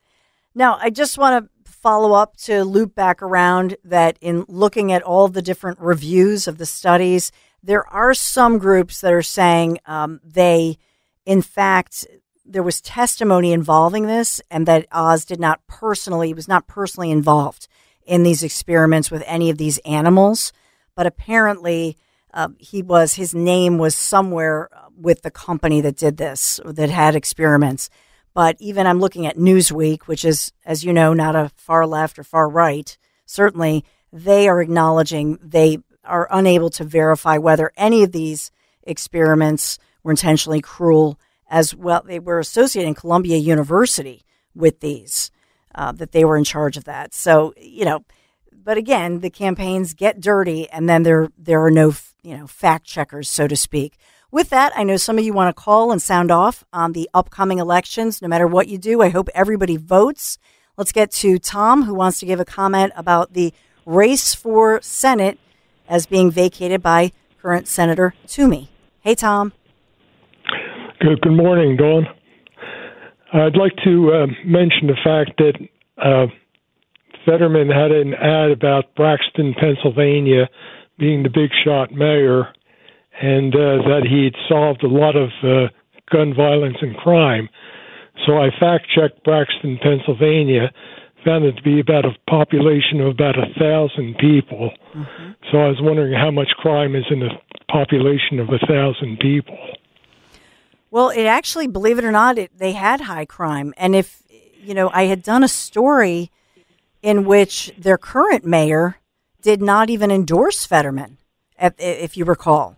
Now, 0.54 0.78
I 0.80 0.90
just 0.90 1.16
want 1.16 1.44
to 1.44 1.70
follow 1.70 2.12
up 2.12 2.36
to 2.36 2.62
loop 2.64 2.94
back 2.94 3.22
around 3.22 3.76
that 3.84 4.18
in 4.20 4.44
looking 4.48 4.92
at 4.92 5.02
all 5.02 5.28
the 5.28 5.40
different 5.40 5.80
reviews 5.80 6.46
of 6.46 6.58
the 6.58 6.66
studies, 6.66 7.32
there 7.62 7.86
are 7.86 8.12
some 8.12 8.58
groups 8.58 9.00
that 9.00 9.12
are 9.12 9.22
saying 9.22 9.78
um, 9.86 10.20
they, 10.22 10.76
in 11.24 11.40
fact, 11.40 12.06
there 12.50 12.62
was 12.62 12.80
testimony 12.80 13.52
involving 13.52 14.06
this 14.06 14.40
and 14.50 14.66
that 14.66 14.86
Oz 14.90 15.24
did 15.24 15.38
not 15.38 15.64
personally, 15.66 16.34
was 16.34 16.48
not 16.48 16.66
personally 16.66 17.10
involved 17.10 17.68
in 18.04 18.24
these 18.24 18.42
experiments 18.42 19.10
with 19.10 19.22
any 19.26 19.50
of 19.50 19.58
these 19.58 19.78
animals. 19.78 20.52
But 20.96 21.06
apparently, 21.06 21.96
uh, 22.34 22.48
he 22.58 22.82
was, 22.82 23.14
his 23.14 23.34
name 23.34 23.78
was 23.78 23.94
somewhere 23.94 24.68
with 24.96 25.22
the 25.22 25.30
company 25.30 25.80
that 25.80 25.96
did 25.96 26.16
this, 26.16 26.60
that 26.64 26.90
had 26.90 27.14
experiments. 27.14 27.88
But 28.34 28.56
even 28.58 28.86
I'm 28.86 29.00
looking 29.00 29.26
at 29.26 29.36
Newsweek, 29.36 30.02
which 30.02 30.24
is, 30.24 30.52
as 30.64 30.84
you 30.84 30.92
know, 30.92 31.14
not 31.14 31.36
a 31.36 31.50
far 31.56 31.86
left 31.86 32.18
or 32.18 32.24
far 32.24 32.48
right. 32.48 32.96
Certainly, 33.26 33.84
they 34.12 34.48
are 34.48 34.60
acknowledging 34.60 35.38
they 35.42 35.78
are 36.04 36.28
unable 36.30 36.70
to 36.70 36.84
verify 36.84 37.38
whether 37.38 37.72
any 37.76 38.02
of 38.02 38.12
these 38.12 38.50
experiments 38.82 39.78
were 40.02 40.10
intentionally 40.12 40.60
cruel 40.60 41.18
as 41.50 41.74
well. 41.74 42.02
They 42.06 42.18
were 42.18 42.38
associating 42.38 42.94
Columbia 42.94 43.36
University 43.36 44.24
with 44.54 44.80
these, 44.80 45.30
uh, 45.74 45.92
that 45.92 46.12
they 46.12 46.24
were 46.24 46.36
in 46.36 46.44
charge 46.44 46.76
of 46.76 46.84
that. 46.84 47.12
So, 47.12 47.52
you 47.60 47.84
know, 47.84 48.04
but 48.52 48.78
again, 48.78 49.20
the 49.20 49.30
campaigns 49.30 49.92
get 49.92 50.20
dirty 50.20 50.68
and 50.70 50.88
then 50.88 51.02
there, 51.02 51.28
there 51.36 51.62
are 51.64 51.70
no, 51.70 51.92
you 52.22 52.36
know, 52.36 52.46
fact 52.46 52.86
checkers, 52.86 53.28
so 53.28 53.48
to 53.48 53.56
speak. 53.56 53.98
With 54.30 54.50
that, 54.50 54.72
I 54.76 54.84
know 54.84 54.96
some 54.96 55.18
of 55.18 55.24
you 55.24 55.32
want 55.32 55.54
to 55.54 55.60
call 55.60 55.90
and 55.90 56.00
sound 56.00 56.30
off 56.30 56.62
on 56.72 56.92
the 56.92 57.10
upcoming 57.12 57.58
elections. 57.58 58.22
No 58.22 58.28
matter 58.28 58.46
what 58.46 58.68
you 58.68 58.78
do, 58.78 59.02
I 59.02 59.08
hope 59.08 59.28
everybody 59.34 59.76
votes. 59.76 60.38
Let's 60.76 60.92
get 60.92 61.10
to 61.12 61.38
Tom, 61.38 61.82
who 61.82 61.94
wants 61.94 62.20
to 62.20 62.26
give 62.26 62.38
a 62.38 62.44
comment 62.44 62.92
about 62.94 63.32
the 63.32 63.52
race 63.84 64.34
for 64.34 64.80
Senate 64.82 65.38
as 65.88 66.06
being 66.06 66.30
vacated 66.30 66.80
by 66.80 67.10
current 67.42 67.66
Senator 67.66 68.14
Toomey. 68.28 68.68
Hey, 69.00 69.16
Tom. 69.16 69.52
Good, 71.00 71.22
good 71.22 71.32
morning, 71.32 71.78
Dawn. 71.78 72.06
I'd 73.32 73.56
like 73.56 73.72
to 73.84 74.12
uh, 74.12 74.26
mention 74.44 74.86
the 74.86 75.00
fact 75.02 75.30
that 75.38 75.54
uh, 75.96 76.26
Fetterman 77.24 77.70
had 77.70 77.90
an 77.90 78.12
ad 78.12 78.50
about 78.50 78.94
Braxton, 78.96 79.54
Pennsylvania, 79.58 80.50
being 80.98 81.22
the 81.22 81.30
big 81.30 81.48
shot 81.64 81.90
mayor, 81.90 82.52
and 83.18 83.54
uh, 83.54 83.80
that 83.88 84.02
he 84.10 84.24
had 84.24 84.34
solved 84.46 84.84
a 84.84 84.88
lot 84.88 85.16
of 85.16 85.30
uh, 85.42 85.72
gun 86.12 86.34
violence 86.36 86.76
and 86.82 86.94
crime. 86.96 87.48
So 88.26 88.36
I 88.36 88.50
fact 88.60 88.84
checked 88.94 89.24
Braxton, 89.24 89.78
Pennsylvania, 89.82 90.70
found 91.24 91.46
it 91.46 91.56
to 91.56 91.62
be 91.62 91.80
about 91.80 92.04
a 92.04 92.12
population 92.28 93.00
of 93.00 93.06
about 93.06 93.38
a 93.38 93.48
thousand 93.58 94.18
people. 94.18 94.70
Mm-hmm. 94.94 95.30
So 95.50 95.58
I 95.60 95.68
was 95.68 95.78
wondering 95.80 96.12
how 96.12 96.30
much 96.30 96.48
crime 96.58 96.94
is 96.94 97.04
in 97.10 97.22
a 97.22 97.30
population 97.72 98.38
of 98.38 98.50
a 98.50 98.58
thousand 98.66 99.18
people. 99.18 99.56
Well, 100.90 101.10
it 101.10 101.24
actually, 101.24 101.68
believe 101.68 101.98
it 101.98 102.04
or 102.04 102.10
not, 102.10 102.38
it, 102.38 102.50
they 102.56 102.72
had 102.72 103.02
high 103.02 103.24
crime. 103.24 103.72
And 103.76 103.94
if, 103.94 104.22
you 104.60 104.74
know, 104.74 104.90
I 104.92 105.04
had 105.04 105.22
done 105.22 105.44
a 105.44 105.48
story 105.48 106.30
in 107.02 107.24
which 107.24 107.72
their 107.78 107.96
current 107.96 108.44
mayor 108.44 108.96
did 109.40 109.62
not 109.62 109.88
even 109.88 110.10
endorse 110.10 110.66
Fetterman, 110.66 111.18
if 111.58 112.16
you 112.16 112.24
recall. 112.24 112.76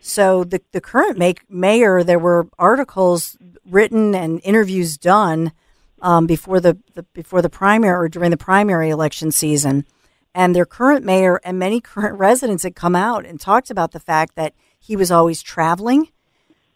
So 0.00 0.44
the, 0.44 0.62
the 0.72 0.80
current 0.80 1.18
make, 1.18 1.50
mayor, 1.50 2.02
there 2.02 2.18
were 2.18 2.48
articles 2.58 3.36
written 3.68 4.14
and 4.14 4.40
interviews 4.44 4.96
done 4.96 5.52
um, 6.00 6.26
before 6.26 6.60
the, 6.60 6.78
the 6.94 7.02
before 7.12 7.42
the 7.42 7.50
primary 7.50 8.04
or 8.04 8.08
during 8.08 8.30
the 8.30 8.36
primary 8.36 8.88
election 8.88 9.32
season, 9.32 9.84
and 10.34 10.54
their 10.54 10.64
current 10.64 11.04
mayor 11.04 11.40
and 11.44 11.58
many 11.58 11.80
current 11.80 12.18
residents 12.18 12.62
had 12.62 12.76
come 12.76 12.94
out 12.94 13.26
and 13.26 13.40
talked 13.40 13.70
about 13.70 13.90
the 13.90 14.00
fact 14.00 14.36
that 14.36 14.54
he 14.78 14.94
was 14.94 15.10
always 15.10 15.42
traveling 15.42 16.08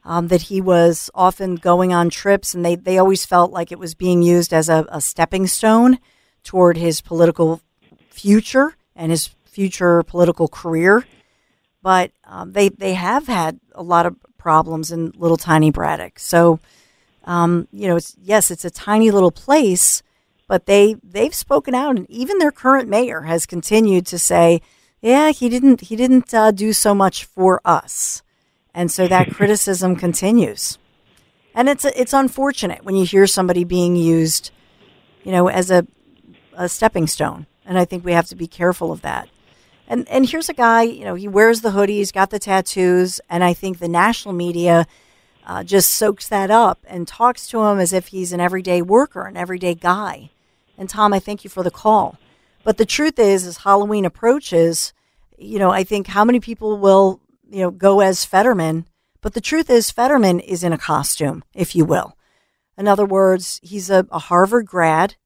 um, 0.05 0.29
that 0.29 0.43
he 0.43 0.61
was 0.61 1.11
often 1.15 1.55
going 1.57 1.93
on 1.93 2.11
trips, 2.11 2.55
and 2.55 2.65
they, 2.65 2.75
they 2.75 2.99
always 2.99 3.25
felt 3.25 3.53
like 3.53 3.71
it 3.71 3.79
was 3.79 3.95
being 3.95 4.23
used 4.23 4.53
as 4.53 4.69
a, 4.69 4.87
a 4.91 5.01
stepping 5.01 5.47
stone 5.47 5.99
toward 6.43 6.77
his 6.77 7.01
political 7.01 7.61
future 8.11 8.77
and 8.97 9.11
his 9.11 9.29
future 9.45 10.03
political 10.03 10.49
career. 10.49 11.05
But 11.83 12.13
um, 12.25 12.53
they 12.53 12.69
they 12.69 12.95
have 12.95 13.27
had 13.27 13.59
a 13.75 13.83
lot 13.83 14.07
of 14.07 14.17
problems 14.39 14.91
in 14.91 15.13
little 15.17 15.37
tiny 15.37 15.71
Braddock. 15.71 16.19
So, 16.19 16.61
um, 17.25 17.69
you 17.73 17.89
know, 17.89 17.97
it's, 17.97 18.17
yes, 18.21 18.51
it's 18.51 18.65
a 18.65 18.71
tiny 18.71 19.11
little 19.11 19.31
place, 19.31 20.03
but 20.49 20.67
they 20.67 20.97
they've 21.03 21.35
spoken 21.35 21.75
out, 21.75 21.97
and 21.97 22.09
even 22.11 22.39
their 22.39 22.53
current 22.53 22.89
mayor 22.89 23.23
has 23.23 23.47
continued 23.47 24.07
to 24.07 24.19
say, 24.19 24.61
"Yeah, 25.01 25.31
he 25.31 25.49
didn't 25.49 25.83
he 25.83 25.97
didn't 25.97 26.33
uh, 26.35 26.51
do 26.51 26.73
so 26.73 26.95
much 26.95 27.25
for 27.25 27.61
us." 27.65 28.23
And 28.75 28.91
so 28.91 29.09
that 29.09 29.31
criticism 29.35 29.97
continues. 29.97 30.79
And 31.55 31.69
it's 31.69 31.85
it's 31.85 32.13
unfortunate 32.13 32.85
when 32.85 32.97
you 32.97 33.05
hear 33.05 33.27
somebody 33.27 33.65
being 33.65 33.97
used, 33.97 34.51
you 35.23 35.33
know, 35.33 35.49
as 35.49 35.71
a 35.71 35.87
a 36.55 36.69
stepping 36.69 37.07
stone. 37.07 37.47
And 37.65 37.79
I 37.79 37.85
think 37.85 38.05
we 38.05 38.13
have 38.13 38.27
to 38.29 38.37
be 38.37 38.47
careful 38.47 38.91
of 38.91 39.03
that. 39.03 39.29
And 39.87 40.09
and 40.09 40.29
here's 40.29 40.49
a 40.49 40.55
guy, 40.55 40.83
you 40.83 41.05
know, 41.05 41.15
he 41.15 41.29
wears 41.29 41.61
the 41.61 41.73
hoodie, 41.73 41.99
he's 41.99 42.13
got 42.13 42.31
the 42.31 42.39
tattoos, 42.39 43.21
and 43.29 43.45
I 43.45 43.53
think 43.53 43.79
the 43.79 43.89
national 43.89 44.35
media 44.35 44.87
uh, 45.47 45.65
just 45.65 45.91
soaks 45.91 46.29
that 46.29 46.51
up 46.51 46.81
and 46.87 47.07
talks 47.07 47.47
to 47.49 47.63
him 47.63 47.79
as 47.79 47.93
if 47.93 48.09
he's 48.09 48.33
an 48.33 48.41
everyday 48.41 48.81
worker, 48.81 49.25
an 49.27 49.37
everyday 49.37 49.75
guy. 49.75 50.31
And 50.79 50.89
Tom, 50.89 51.13
I 51.13 51.19
thank 51.19 51.45
you 51.45 51.51
for 51.51 51.63
the 51.63 51.71
call. 51.71 52.17
But 52.65 52.79
the 52.79 52.87
truth 52.87 53.19
is, 53.19 53.47
as 53.47 53.59
Halloween 53.59 54.05
approaches, 54.05 54.93
you 55.37 55.59
know, 55.59 55.71
I 55.71 55.85
think 55.85 56.07
how 56.07 56.25
many 56.25 56.41
people 56.41 56.79
will 56.79 57.21
you 57.53 57.61
know, 57.61 57.71
go 57.71 58.01
as 58.01 58.25
Fetterman. 58.25 58.87
But 59.21 59.35
the 59.35 59.41
truth 59.41 59.71
is, 59.71 59.91
Fetterman 59.91 60.41
is 60.41 60.65
in 60.65 60.73
a 60.73 60.79
costume, 60.79 61.45
if 61.55 61.77
you 61.77 61.85
will. 61.85 62.17
In 62.77 62.89
other 62.89 63.05
words, 63.05 63.61
he's 63.63 63.91
a, 63.91 64.07
a 64.11 64.19
Harvard 64.19 64.67
grad. 64.67 65.17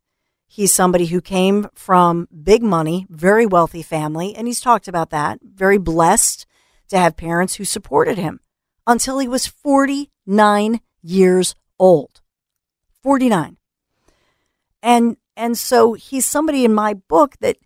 He's 0.47 0.73
somebody 0.73 1.07
who 1.07 1.21
came 1.21 1.69
from 1.75 2.29
big 2.43 2.63
money, 2.63 3.07
very 3.09 3.47
wealthy 3.47 3.83
family, 3.83 4.35
and 4.35 4.47
he's 4.47 4.61
talked 4.61 4.89
about 4.89 5.11
that. 5.11 5.39
Very 5.43 5.79
blessed 5.79 6.47
to 6.89 6.99
have 6.99 7.17
parents 7.17 7.55
who 7.55 7.65
supported 7.65 8.19
him 8.19 8.41
until 8.87 9.19
he 9.19 9.29
was 9.29 9.47
49 9.47 10.81
years 11.03 11.55
old. 11.79 12.21
49. 13.03 13.57
And 14.83 15.17
and 15.37 15.59
so 15.59 15.93
he's 15.93 16.25
somebody 16.25 16.65
in 16.65 16.73
my 16.73 16.95
book 16.95 17.37
that 17.41 17.59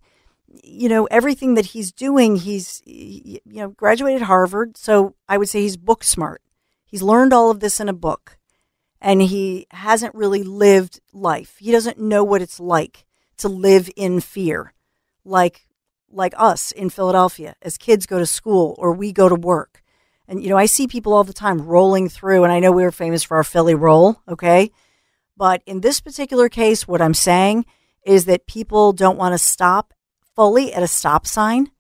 you 0.51 0.89
know, 0.89 1.07
everything 1.07 1.55
that 1.55 1.67
he's 1.67 1.93
doing, 1.93 2.37
he's, 2.37 2.83
you 2.85 3.41
know, 3.47 3.69
graduated 3.69 4.23
Harvard. 4.23 4.77
So 4.77 5.15
I 5.29 5.39
would 5.39 5.49
say 5.49 5.63
he's 5.63 5.77
book 5.77 6.05
smart. 6.05 6.43
He's 6.85 7.03
learned 7.03 7.33
all 7.33 7.51
of 7.51 7.61
this 7.61 7.79
in 7.81 7.89
a 7.89 7.95
book 7.95 8.39
and 9.01 9.23
he 9.23 9.67
hasn't 9.71 10.15
really 10.15 10.43
lived 10.43 11.01
life. 11.13 11.57
He 11.59 11.73
doesn't 11.73 11.99
know 11.99 12.25
what 12.25 12.43
it's 12.43 12.61
like 12.61 13.07
to 13.39 13.49
live 13.49 13.89
in 13.97 14.21
fear, 14.21 14.75
like, 15.25 15.67
like 16.11 16.35
us 16.37 16.73
in 16.73 16.91
Philadelphia 16.91 17.55
as 17.63 17.79
kids 17.79 18.07
go 18.07 18.19
to 18.19 18.27
school 18.27 18.75
or 18.79 18.93
we 18.93 19.13
go 19.13 19.29
to 19.29 19.35
work. 19.35 19.83
And, 20.27 20.43
you 20.43 20.49
know, 20.49 20.59
I 20.59 20.67
see 20.67 20.87
people 20.87 21.13
all 21.13 21.25
the 21.25 21.33
time 21.33 21.61
rolling 21.61 22.09
through, 22.09 22.45
and 22.45 22.53
I 22.53 22.61
know 22.61 22.71
we 22.71 22.85
are 22.85 22.93
famous 22.93 23.25
for 23.25 23.37
our 23.37 23.43
Philly 23.43 23.75
roll, 23.75 24.21
okay? 24.29 24.71
But 25.37 25.63
in 25.67 25.81
this 25.81 26.01
particular 26.01 26.49
case, 26.49 26.87
what 26.87 27.03
I'm 27.03 27.15
saying 27.15 27.67
is 28.05 28.27
that 28.27 28.47
people 28.47 28.93
don't 28.93 29.19
want 29.19 29.33
to 29.33 29.39
stop 29.39 29.93
fully 30.41 30.73
at 30.73 30.83
a 30.83 30.89
stop 30.89 31.27
sign 31.27 31.71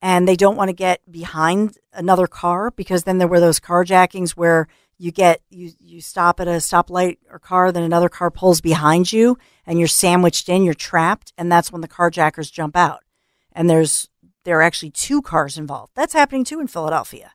and 0.00 0.26
they 0.26 0.34
don't 0.34 0.56
want 0.56 0.70
to 0.70 0.72
get 0.72 1.02
behind 1.12 1.76
another 1.92 2.26
car 2.26 2.70
because 2.70 3.04
then 3.04 3.18
there 3.18 3.28
were 3.28 3.38
those 3.38 3.60
carjackings 3.60 4.30
where 4.30 4.66
you 4.96 5.12
get 5.12 5.42
you 5.50 5.72
you 5.78 6.00
stop 6.00 6.40
at 6.40 6.48
a 6.48 6.52
stoplight 6.52 7.18
or 7.30 7.38
car 7.38 7.70
then 7.70 7.82
another 7.82 8.08
car 8.08 8.30
pulls 8.30 8.62
behind 8.62 9.12
you 9.12 9.36
and 9.66 9.78
you're 9.78 9.88
sandwiched 9.88 10.48
in 10.48 10.62
you're 10.62 10.72
trapped 10.72 11.34
and 11.36 11.52
that's 11.52 11.70
when 11.70 11.82
the 11.82 11.88
carjackers 11.88 12.50
jump 12.50 12.78
out. 12.78 13.04
And 13.52 13.68
there's 13.68 14.08
there 14.44 14.58
are 14.58 14.62
actually 14.62 14.92
two 14.92 15.20
cars 15.20 15.58
involved. 15.58 15.92
That's 15.94 16.14
happening 16.14 16.44
too 16.44 16.60
in 16.60 16.68
Philadelphia 16.68 17.32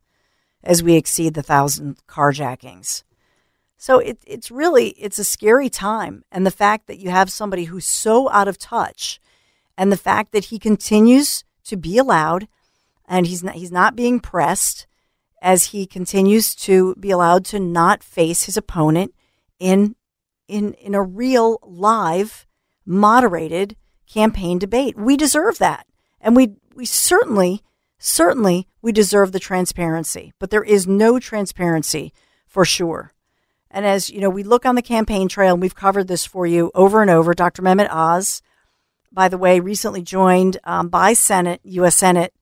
as 0.63 0.81
we 0.81 0.95
exceed 0.95 1.35
the 1.35 1.43
thousand 1.43 1.99
carjackings. 2.07 3.03
So 3.77 3.99
it, 3.99 4.17
it's 4.25 4.49
really 4.49 4.89
it's 4.97 5.19
a 5.19 5.23
scary 5.23 5.69
time 5.69 6.23
and 6.31 6.47
the 6.47 6.57
fact 6.65 6.87
that 6.87 6.97
you 6.97 7.11
have 7.11 7.31
somebody 7.31 7.65
who's 7.65 7.85
so 7.85 8.27
out 8.31 8.47
of 8.47 8.57
touch 8.57 9.20
and 9.81 9.91
the 9.91 9.97
fact 9.97 10.31
that 10.31 10.45
he 10.45 10.59
continues 10.59 11.43
to 11.63 11.75
be 11.75 11.97
allowed 11.97 12.47
and 13.07 13.25
he's 13.25 13.43
not, 13.43 13.55
he's 13.55 13.71
not 13.71 13.95
being 13.95 14.19
pressed 14.19 14.85
as 15.41 15.65
he 15.65 15.87
continues 15.87 16.53
to 16.53 16.93
be 16.99 17.09
allowed 17.09 17.43
to 17.45 17.59
not 17.59 18.03
face 18.03 18.43
his 18.43 18.55
opponent 18.55 19.11
in 19.57 19.95
in 20.47 20.75
in 20.75 20.93
a 20.93 21.01
real 21.01 21.57
live 21.63 22.45
moderated 22.85 23.75
campaign 24.05 24.59
debate. 24.59 24.95
We 24.95 25.17
deserve 25.17 25.57
that. 25.57 25.87
And 26.19 26.35
we 26.35 26.53
we 26.75 26.85
certainly 26.85 27.63
certainly 27.97 28.67
we 28.83 28.91
deserve 28.91 29.31
the 29.31 29.39
transparency, 29.39 30.31
but 30.37 30.51
there 30.51 30.63
is 30.63 30.85
no 30.85 31.19
transparency 31.19 32.13
for 32.45 32.65
sure. 32.65 33.13
And 33.71 33.83
as 33.83 34.11
you 34.11 34.21
know, 34.21 34.29
we 34.29 34.43
look 34.43 34.63
on 34.63 34.75
the 34.75 34.83
campaign 34.83 35.27
trail, 35.27 35.53
and 35.53 35.61
we've 35.61 35.73
covered 35.73 36.07
this 36.07 36.23
for 36.23 36.45
you 36.45 36.69
over 36.75 37.01
and 37.01 37.09
over. 37.09 37.33
Dr. 37.33 37.63
Mehmet 37.63 37.89
Oz 37.89 38.43
by 39.11 39.27
the 39.27 39.37
way, 39.37 39.59
recently 39.59 40.01
joined 40.01 40.57
um, 40.63 40.89
by 40.89 41.13
Senate, 41.13 41.59
U.S. 41.63 41.95
Senate 41.95 42.33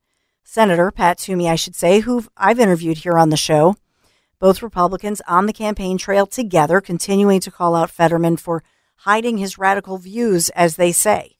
Senator 0.44 0.90
Pat 0.90 1.18
Toomey, 1.18 1.48
I 1.48 1.54
should 1.54 1.76
say, 1.76 2.00
who 2.00 2.24
I've 2.36 2.58
interviewed 2.58 2.98
here 2.98 3.16
on 3.16 3.30
the 3.30 3.36
show. 3.36 3.76
Both 4.40 4.62
Republicans 4.62 5.20
on 5.28 5.46
the 5.46 5.52
campaign 5.52 5.98
trail 5.98 6.26
together, 6.26 6.80
continuing 6.80 7.40
to 7.40 7.50
call 7.50 7.76
out 7.76 7.90
Fetterman 7.90 8.36
for 8.36 8.64
hiding 8.96 9.38
his 9.38 9.58
radical 9.58 9.98
views, 9.98 10.48
as 10.50 10.76
they 10.76 10.92
say. 10.92 11.36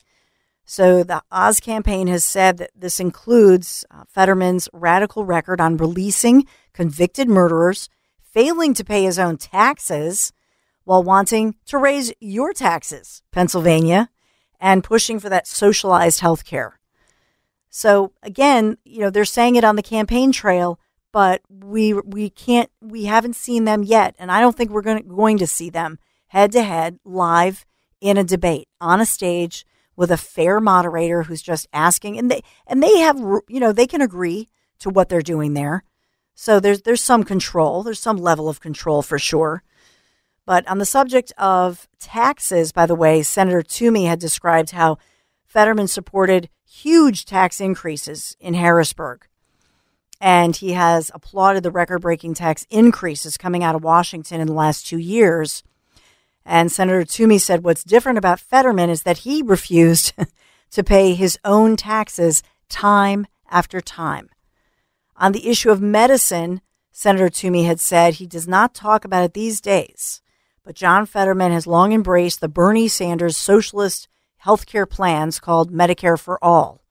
So 0.64 1.03
the 1.03 1.23
Oz 1.33 1.59
campaign 1.59 2.07
has 2.07 2.25
said 2.25 2.59
that 2.59 2.71
this 2.77 3.01
includes 3.01 3.85
uh, 3.90 4.05
Fetterman's 4.09 4.69
radical 4.73 5.25
record 5.25 5.61
on 5.61 5.77
releasing 5.77 6.47
convicted 6.73 7.29
murderers, 7.29 7.88
failing 8.23 8.75
to 8.75 8.85
pay 8.85 9.03
his 9.03 9.19
own 9.19 9.37
taxes, 9.37 10.33
while 10.85 11.03
wanting 11.03 11.57
to 11.66 11.79
raise 11.79 12.12
your 12.21 12.53
taxes, 12.53 13.23
Pennsylvania, 13.33 14.11
and 14.61 14.85
pushing 14.85 15.18
for 15.18 15.29
that 15.29 15.46
socialized 15.46 16.20
health 16.20 16.44
care. 16.44 16.79
So 17.70 18.12
again, 18.23 18.77
you 18.85 19.01
know, 19.01 19.11
they're 19.11 19.25
saying 19.25 19.57
it 19.57 19.64
on 19.64 19.77
the 19.77 19.83
campaign 19.83 20.33
trail, 20.33 20.79
but 21.12 21.40
we 21.49 21.94
we 21.94 22.31
can't 22.31 22.70
we 22.81 23.05
haven't 23.05 23.37
seen 23.37 23.64
them 23.64 23.83
yet, 23.83 24.14
and 24.18 24.31
I 24.31 24.40
don't 24.40 24.57
think 24.57 24.70
we're 24.70 24.83
going 24.83 25.03
to, 25.03 25.09
going 25.09 25.38
to 25.38 25.46
see 25.46 25.70
them 25.70 25.99
head 26.29 26.53
to 26.53 26.62
head 26.62 26.99
live 27.05 27.64
in 28.01 28.16
a 28.16 28.25
debate 28.25 28.68
on 28.81 29.01
a 29.01 29.07
stage 29.07 29.66
with 29.96 30.11
a 30.11 30.16
fair 30.16 30.61
moderator 30.61 31.25
who's 31.25 31.42
just 31.42 31.68
asking 31.73 32.18
and 32.18 32.31
they 32.31 32.42
and 32.66 32.83
they 32.83 32.99
have 32.99 33.18
you 33.49 33.61
know, 33.61 33.73
they 33.73 33.87
can 33.87 34.01
agree 34.01 34.49
to 34.79 34.90
what 34.90 35.09
they're 35.09 35.23
doing 35.23 35.55
there. 35.55 35.85
So 36.35 36.59
there's 36.59 36.83
there's 36.83 37.03
some 37.03 37.25
control, 37.25 37.83
there's 37.83 38.01
some 38.01 38.16
level 38.16 38.49
of 38.49 38.61
control 38.61 39.03
for 39.03 39.18
sure. 39.18 39.62
But 40.46 40.66
on 40.68 40.79
the 40.79 40.87
subject 40.87 41.33
of 41.38 41.88
taxes, 41.98 42.72
by 42.72 42.87
the 42.87 42.94
way, 42.94 43.22
Senator 43.22 43.62
Toomey 43.62 44.07
had 44.07 44.18
described 44.18 44.70
how 44.70 44.98
Fetterman 45.46 45.88
supported 45.88 46.48
huge 46.64 47.24
tax 47.24 47.61
increases 47.61 48.37
in 48.40 48.55
Harrisburg. 48.55 49.26
And 50.20 50.55
he 50.55 50.72
has 50.72 51.11
applauded 51.14 51.62
the 51.62 51.70
record 51.70 52.00
breaking 52.00 52.35
tax 52.35 52.66
increases 52.70 53.37
coming 53.37 53.64
out 53.64 53.74
of 53.74 53.83
Washington 53.83 54.40
in 54.40 54.46
the 54.46 54.53
last 54.53 54.87
two 54.87 54.98
years. 54.98 55.62
And 56.44 56.70
Senator 56.70 57.05
Toomey 57.05 57.38
said 57.38 57.64
what's 57.64 57.85
different 57.85 58.18
about 58.18 58.40
Fetterman 58.40 58.90
is 58.90 59.03
that 59.03 59.18
he 59.18 59.42
refused 59.42 60.12
to 60.70 60.85
pay 60.85 61.14
his 61.14 61.38
own 61.44 61.76
taxes 61.76 62.42
time 62.68 63.26
after 63.50 63.81
time. 63.81 64.29
On 65.16 65.33
the 65.33 65.48
issue 65.48 65.70
of 65.70 65.83
medicine, 65.83 66.61
Senator 66.92 67.29
Toomey 67.29 67.64
had 67.64 67.81
said 67.81 68.14
he 68.14 68.26
does 68.26 68.48
not 68.48 68.74
talk 68.74 69.05
about 69.05 69.24
it 69.24 69.35
these 69.35 69.61
days. 69.61 70.22
But 70.64 70.75
John 70.75 71.07
Fetterman 71.07 71.53
has 71.53 71.66
long 71.66 71.92
embraced 71.92 72.40
the 72.40 72.49
Bernie 72.49 72.88
Sanders 72.88 73.37
socialist 73.37 74.09
healthcare 74.44 74.88
plans 74.88 75.40
called 75.40 75.73
Medicare 75.73 76.18
for 76.18 76.42
All, 76.42 76.83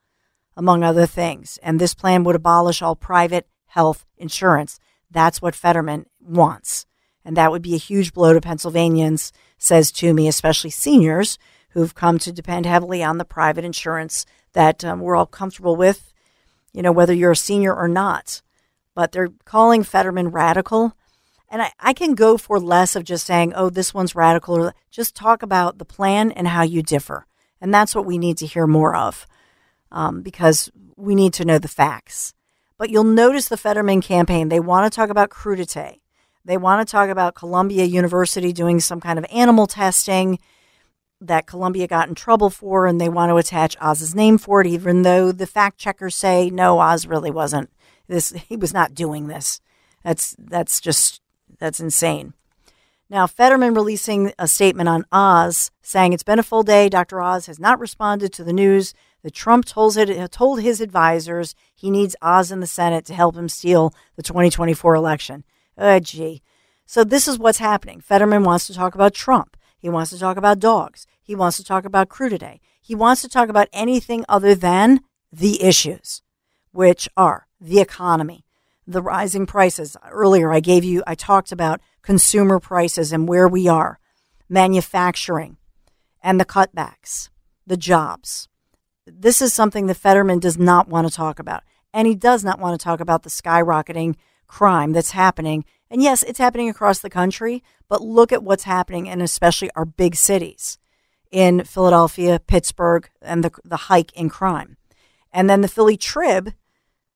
among 0.55 0.84
other 0.84 1.05
things. 1.05 1.60
And 1.62 1.79
this 1.79 1.93
plan 1.93 2.23
would 2.23 2.36
abolish 2.36 2.82
all 2.82 2.95
private 2.95 3.47
health 3.67 4.05
insurance. 4.17 4.79
That's 5.10 5.41
what 5.41 5.55
Fetterman 5.55 6.05
wants. 6.19 6.86
And 7.23 7.38
that 7.38 7.51
would 7.51 7.62
be 7.62 7.75
a 7.75 7.79
huge 7.79 8.13
blow 8.13 8.34
to 8.34 8.41
Pennsylvanians, 8.41 9.32
says 9.58 9.91
Toomey, 9.91 10.27
especially 10.27 10.71
seniors 10.71 11.38
who've 11.69 11.93
come 11.93 12.17
to 12.19 12.32
depend 12.32 12.65
heavily 12.65 13.03
on 13.03 13.17
the 13.17 13.25
private 13.25 13.63
insurance 13.63 14.25
that 14.53 14.84
um, 14.84 14.99
we're 14.99 15.15
all 15.15 15.25
comfortable 15.25 15.75
with, 15.75 16.13
you 16.73 16.82
know, 16.82 16.91
whether 16.91 17.13
you're 17.13 17.32
a 17.32 17.36
senior 17.36 17.75
or 17.75 17.88
not. 17.88 18.41
But 18.95 19.12
they're 19.12 19.29
calling 19.45 19.84
Fetterman 19.84 20.29
radical. 20.29 20.95
And 21.49 21.62
I, 21.62 21.71
I 21.79 21.93
can 21.93 22.13
go 22.13 22.38
for 22.38 22.59
less 22.59 22.95
of 22.95 23.03
just 23.03 23.25
saying, 23.25 23.53
oh, 23.55 23.69
this 23.69 23.93
one's 23.93 24.15
radical, 24.15 24.55
or 24.55 24.75
just 24.91 25.15
talk 25.15 25.41
about 25.41 25.77
the 25.77 25.85
plan 25.85 26.31
and 26.31 26.47
how 26.47 26.62
you 26.62 26.83
differ. 26.83 27.25
And 27.59 27.73
that's 27.73 27.95
what 27.95 28.05
we 28.05 28.17
need 28.17 28.38
to 28.38 28.45
hear 28.45 28.67
more 28.67 28.95
of 28.95 29.27
um, 29.91 30.21
because 30.21 30.69
we 30.95 31.15
need 31.15 31.33
to 31.33 31.45
know 31.45 31.59
the 31.59 31.67
facts. 31.67 32.33
But 32.77 32.89
you'll 32.89 33.03
notice 33.03 33.49
the 33.49 33.57
Fetterman 33.57 34.01
campaign, 34.01 34.49
they 34.49 34.59
want 34.59 34.91
to 34.91 34.95
talk 34.95 35.09
about 35.09 35.29
crudité. 35.29 35.99
They 36.45 36.57
want 36.57 36.88
to 36.88 36.91
talk 36.91 37.09
about 37.09 37.35
Columbia 37.35 37.83
University 37.83 38.53
doing 38.53 38.79
some 38.79 39.01
kind 39.01 39.19
of 39.19 39.25
animal 39.31 39.67
testing 39.67 40.39
that 41.21 41.45
Columbia 41.45 41.88
got 41.88 42.07
in 42.07 42.15
trouble 42.15 42.49
for, 42.49 42.85
and 42.85 42.99
they 42.99 43.09
want 43.09 43.29
to 43.29 43.35
attach 43.35 43.75
Oz's 43.81 44.15
name 44.15 44.38
for 44.38 44.62
it, 44.62 44.67
even 44.67 45.01
though 45.01 45.31
the 45.31 45.45
fact 45.45 45.77
checkers 45.77 46.15
say 46.15 46.49
no, 46.49 46.79
Oz 46.79 47.05
really 47.05 47.31
wasn't 47.31 47.69
this. 48.07 48.31
He 48.31 48.55
was 48.55 48.73
not 48.73 48.93
doing 48.93 49.27
this. 49.27 49.59
That's 50.03 50.35
that's 50.39 50.79
just 50.79 51.21
that's 51.59 51.79
insane. 51.79 52.33
Now, 53.09 53.25
Fetterman 53.25 53.73
releasing 53.73 54.33
a 54.37 54.47
statement 54.47 54.87
on 54.87 55.05
Oz 55.11 55.71
saying 55.81 56.13
it's 56.13 56.23
been 56.23 56.39
a 56.39 56.43
full 56.43 56.63
day. 56.63 56.89
Dr. 56.89 57.21
Oz 57.21 57.47
has 57.47 57.59
not 57.59 57.79
responded 57.79 58.31
to 58.33 58.43
the 58.43 58.53
news 58.53 58.93
that 59.23 59.33
Trump 59.33 59.65
told, 59.65 59.97
it, 59.97 60.31
told 60.31 60.61
his 60.61 60.79
advisors 60.79 61.55
he 61.75 61.89
needs 61.89 62.15
Oz 62.21 62.51
in 62.51 62.59
the 62.59 62.67
Senate 62.67 63.05
to 63.05 63.13
help 63.13 63.35
him 63.35 63.49
steal 63.49 63.93
the 64.15 64.23
2024 64.23 64.95
election. 64.95 65.43
Oh, 65.77 65.99
gee. 65.99 66.43
So 66.85 67.03
this 67.03 67.27
is 67.27 67.39
what's 67.39 67.57
happening. 67.57 67.99
Fetterman 67.99 68.43
wants 68.43 68.67
to 68.67 68.73
talk 68.73 68.95
about 68.95 69.13
Trump. 69.13 69.57
He 69.77 69.89
wants 69.89 70.11
to 70.11 70.19
talk 70.19 70.37
about 70.37 70.59
dogs. 70.59 71.07
He 71.21 71.35
wants 71.35 71.57
to 71.57 71.63
talk 71.63 71.85
about 71.85 72.09
crudité. 72.09 72.59
He 72.81 72.95
wants 72.95 73.21
to 73.21 73.29
talk 73.29 73.49
about 73.49 73.69
anything 73.71 74.25
other 74.27 74.55
than 74.55 75.01
the 75.31 75.63
issues, 75.63 76.21
which 76.71 77.07
are 77.15 77.47
the 77.61 77.79
economy, 77.79 78.45
the 78.89 79.02
rising 79.02 79.45
prices. 79.45 79.95
Earlier, 80.10 80.52
I 80.52 80.60
gave 80.60 80.84
you, 80.84 81.04
I 81.06 81.15
talked 81.15 81.52
about 81.52 81.80
consumer 82.02 82.60
prices 82.60 83.13
and 83.13 83.28
where 83.28 83.47
we 83.47 83.67
are, 83.67 83.99
manufacturing, 84.49 85.58
and 86.21 86.39
the 86.39 86.45
cutbacks, 86.45 87.30
the 87.67 87.78
jobs. 87.78 88.47
This 89.06 89.41
is 89.41 89.54
something 89.54 89.88
that 89.88 89.95
Fetterman 89.95 90.39
does 90.39 90.58
not 90.58 90.88
want 90.88 91.08
to 91.08 91.13
talk 91.13 91.39
about. 91.39 91.63
And 91.93 92.08
he 92.08 92.15
does 92.15 92.43
not 92.43 92.60
want 92.60 92.80
to 92.80 92.84
talk 92.84 92.99
about 92.99 93.23
the 93.23 93.30
skyrocketing 93.30 94.15
crime 94.47 94.91
that's 94.91 95.12
happening. 95.12 95.65
And 95.89 96.02
yes, 96.02 96.23
it's 96.23 96.39
happening 96.39 96.69
across 96.69 96.99
the 96.99 97.10
country, 97.10 97.63
but 97.88 98.02
look 98.02 98.32
at 98.32 98.43
what's 98.43 98.63
happening 98.63 99.08
in 99.08 99.21
especially 99.21 99.71
our 99.75 99.86
big 99.86 100.15
cities 100.15 100.78
in 101.32 101.63
Philadelphia, 101.63 102.39
Pittsburgh, 102.39 103.10
and 103.21 103.43
the, 103.43 103.52
the 103.63 103.78
hike 103.78 104.12
in 104.13 104.30
crime. 104.30 104.78
And 105.32 105.49
then 105.49 105.62
the 105.62 105.67
Philly 105.67 105.97
Trib, 105.97 106.54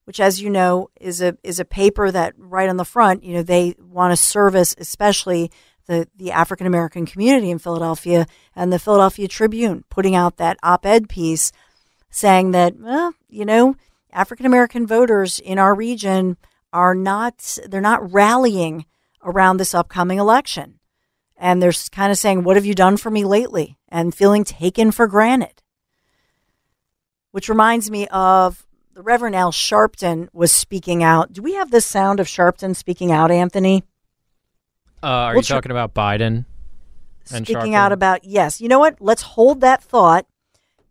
which, 0.05 0.19
as 0.19 0.41
you 0.41 0.49
know, 0.49 0.89
is 0.99 1.21
a 1.21 1.37
is 1.43 1.59
a 1.59 1.65
paper 1.65 2.11
that 2.11 2.33
right 2.37 2.69
on 2.69 2.77
the 2.77 2.85
front, 2.85 3.23
you 3.23 3.33
know, 3.33 3.43
they 3.43 3.75
want 3.79 4.11
to 4.11 4.17
service 4.17 4.75
especially 4.77 5.51
the 5.87 6.07
the 6.15 6.31
African 6.31 6.67
American 6.67 7.05
community 7.05 7.49
in 7.49 7.59
Philadelphia, 7.59 8.25
and 8.55 8.71
the 8.71 8.79
Philadelphia 8.79 9.27
Tribune 9.27 9.83
putting 9.89 10.15
out 10.15 10.37
that 10.37 10.57
op-ed 10.63 11.09
piece 11.09 11.51
saying 12.09 12.51
that, 12.51 12.77
well, 12.77 13.13
you 13.29 13.45
know, 13.45 13.75
African 14.11 14.45
American 14.45 14.85
voters 14.85 15.39
in 15.39 15.57
our 15.57 15.73
region 15.75 16.37
are 16.71 16.95
not 16.95 17.57
they're 17.67 17.81
not 17.81 18.11
rallying 18.11 18.85
around 19.23 19.57
this 19.57 19.73
upcoming 19.73 20.19
election. 20.19 20.79
And 21.35 21.61
they're 21.61 21.73
kind 21.91 22.11
of 22.11 22.17
saying, 22.17 22.43
What 22.43 22.55
have 22.55 22.65
you 22.65 22.75
done 22.75 22.97
for 22.97 23.09
me 23.09 23.25
lately? 23.25 23.77
and 23.93 24.13
feeling 24.13 24.43
taken 24.43 24.91
for 24.91 25.07
granted. 25.07 25.61
Which 27.31 27.47
reminds 27.47 27.91
me 27.91 28.07
of 28.07 28.65
the 28.93 29.01
Reverend 29.01 29.35
Al 29.35 29.51
Sharpton 29.51 30.27
was 30.33 30.51
speaking 30.51 31.03
out. 31.03 31.33
Do 31.33 31.41
we 31.41 31.53
have 31.53 31.71
the 31.71 31.81
sound 31.81 32.19
of 32.19 32.27
Sharpton 32.27 32.75
speaking 32.75 33.11
out, 33.11 33.31
Anthony? 33.31 33.83
Uh, 35.01 35.07
are 35.07 35.33
Well, 35.33 35.37
you 35.37 35.43
talking 35.43 35.71
about 35.71 35.93
Biden? 35.93 36.45
And 37.31 37.45
speaking 37.45 37.71
Sharpton? 37.71 37.75
out 37.75 37.91
about 37.91 38.23
yes. 38.23 38.61
You 38.61 38.67
know 38.67 38.79
what? 38.79 38.97
Let's 39.01 39.21
hold 39.21 39.61
that 39.61 39.81
thought. 39.83 40.25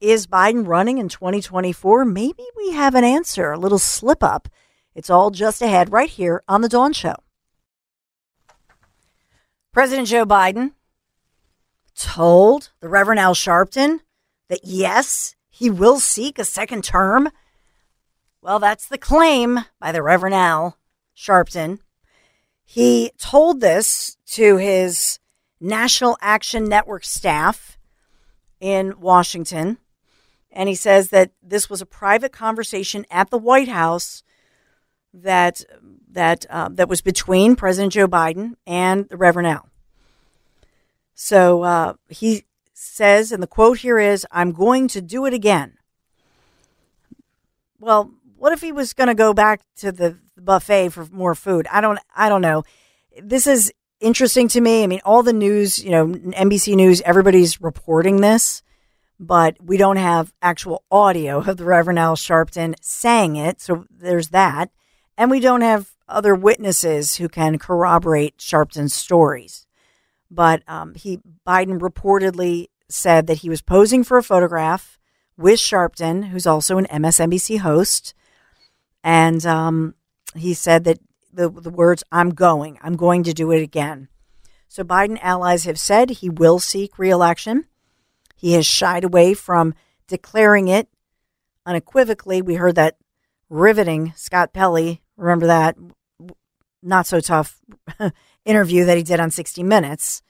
Is 0.01 0.27
Biden 0.27 0.67
running 0.67 0.99
in 0.99 1.09
2024? 1.09 2.05
Maybe 2.05 2.43
we 2.57 2.73
have 2.73 2.95
an 2.97 3.05
answer. 3.05 3.53
A 3.53 3.59
little 3.59 3.79
slip 3.79 4.23
up. 4.25 4.49
It's 4.95 5.09
all 5.11 5.31
just 5.31 5.63
ahead 5.63 5.93
right 5.93 6.11
here 6.11 6.43
on 6.49 6.61
the 6.61 6.69
Dawn 6.69 6.93
Show. 6.93 7.15
President 9.73 10.09
Joe 10.09 10.27
Biden 10.27 10.73
told 11.95 12.71
the 12.81 12.89
Reverend 12.89 13.21
Al 13.21 13.35
Sharpton 13.35 14.01
that 14.49 14.61
yes, 14.65 15.37
he 15.49 15.71
will 15.71 16.01
seek 16.01 16.39
a 16.39 16.45
second 16.45 16.83
term. 16.83 17.31
Well, 18.43 18.59
that's 18.59 18.89
the 18.89 18.99
claim 18.99 19.61
by 19.79 19.93
the 19.93 20.03
Reverend 20.03 20.35
Al 20.35 20.77
Sharpton. 21.17 21.79
He 22.65 23.13
told 23.17 23.61
this 23.61 24.17
to 24.33 24.57
his 24.57 25.21
National 25.61 26.19
Action 26.21 26.65
Network 26.65 27.05
staff 27.05 27.79
in 28.59 28.99
Washington. 28.99 29.79
And 30.51 30.69
he 30.69 30.75
says 30.75 31.11
that 31.11 31.31
this 31.41 31.71
was 31.71 31.81
a 31.81 31.87
private 31.87 32.33
conversation 32.33 33.07
at 33.13 33.31
the 33.31 33.39
White 33.39 33.69
House 33.69 34.25
that 35.15 35.63
that 36.11 36.45
uh, 36.51 36.69
that 36.73 36.89
was 36.89 37.01
between 37.01 37.55
President 37.55 37.93
Joe 37.93 38.09
Biden 38.09 38.55
and 38.67 39.09
the 39.09 39.17
Reverend 39.17 39.49
Al. 39.49 39.69
So 41.15 41.63
uh, 41.63 41.95
he 42.09 42.45
says, 42.73 43.31
and 43.31 43.43
the 43.43 43.47
quote 43.47 43.79
here 43.79 43.99
is, 43.99 44.27
"I'm 44.31 44.53
going 44.53 44.89
to 44.89 45.01
do 45.01 45.27
it 45.27 45.33
again." 45.33 45.79
Well, 47.79 48.13
what 48.43 48.53
if 48.53 48.61
he 48.61 48.73
was 48.73 48.93
going 48.93 49.07
to 49.07 49.15
go 49.15 49.33
back 49.33 49.61
to 49.77 49.93
the 49.93 50.19
buffet 50.37 50.89
for 50.89 51.07
more 51.13 51.37
food? 51.37 51.65
I 51.71 51.81
don't. 51.81 52.01
I 52.13 52.29
don't 52.29 52.41
know. 52.41 52.65
This 53.23 53.47
is 53.47 53.73
interesting 54.01 54.49
to 54.49 54.61
me. 54.61 54.83
I 54.83 54.89
mean, 54.89 55.01
all 55.05 55.23
the 55.23 55.33
news, 55.33 55.83
you 55.83 55.93
know, 55.93 56.09
NBC 56.09 56.75
News, 56.75 57.01
everybody's 57.03 57.61
reporting 57.61 58.21
this, 58.21 58.65
but 59.21 59.57
we 59.63 59.77
don't 59.77 59.97
have 59.97 60.33
actual 60.43 60.83
audio 60.91 61.39
of 61.39 61.57
the 61.57 61.65
Reverend 61.65 62.01
Al 62.01 62.17
Sharpton 62.17 62.75
saying 62.81 63.37
it. 63.37 63.61
So 63.61 63.85
there's 63.89 64.31
that. 64.31 64.71
And 65.17 65.31
we 65.31 65.39
don't 65.39 65.61
have 65.61 65.93
other 66.09 66.35
witnesses 66.35 67.19
who 67.19 67.29
can 67.29 67.61
corroborate 67.61 68.39
Sharpton's 68.39 68.93
stories. 68.93 69.69
But 70.33 70.65
um, 70.67 70.95
he 70.95 71.21
Biden 71.47 71.79
reportedly 71.79 72.71
said 72.89 73.29
that 73.29 73.39
he 73.39 73.49
was 73.49 73.63
posing 73.63 74.03
for 74.03 74.19
a 74.19 74.23
photograph 74.23 74.99
with 75.37 75.61
Sharpton, 75.61 76.31
who's 76.31 76.47
also 76.49 76.77
an 76.77 76.87
MSNBC 76.87 77.61
host, 77.61 78.15
and 79.03 79.45
um, 79.47 79.95
he 80.35 80.55
said 80.55 80.85
that 80.85 80.99
the 81.33 81.49
the 81.49 81.71
words 81.71 82.05
"I'm 82.13 82.31
going, 82.31 82.79
I'm 82.83 82.97
going 82.97 83.23
to 83.25 83.33
do 83.33 83.51
it 83.53 83.63
again." 83.63 84.09
So 84.69 84.83
Biden 84.85 85.19
allies 85.21 85.65
have 85.65 85.79
said 85.79 86.11
he 86.11 86.31
will 86.31 86.59
seek 86.59 86.99
reelection. 86.99 87.67
He 88.37 88.55
has 88.55 88.67
shied 88.67 89.05
away 89.05 89.35
from 89.35 89.75
declaring 90.09 90.69
it 90.69 90.89
unequivocally. 91.67 92.43
We 92.43 92.55
heard 92.55 92.75
that 92.77 92.97
riveting 93.49 94.15
Scott 94.17 94.53
Pelley, 94.53 95.03
remember 95.17 95.47
that 95.47 95.77
not 96.83 97.07
so 97.07 97.21
tough 97.21 97.61
interview 98.45 98.85
that 98.85 98.97
he 98.97 99.03
did 99.03 99.21
on 99.21 99.31
60 99.31 99.63
Minutes. 99.63 100.23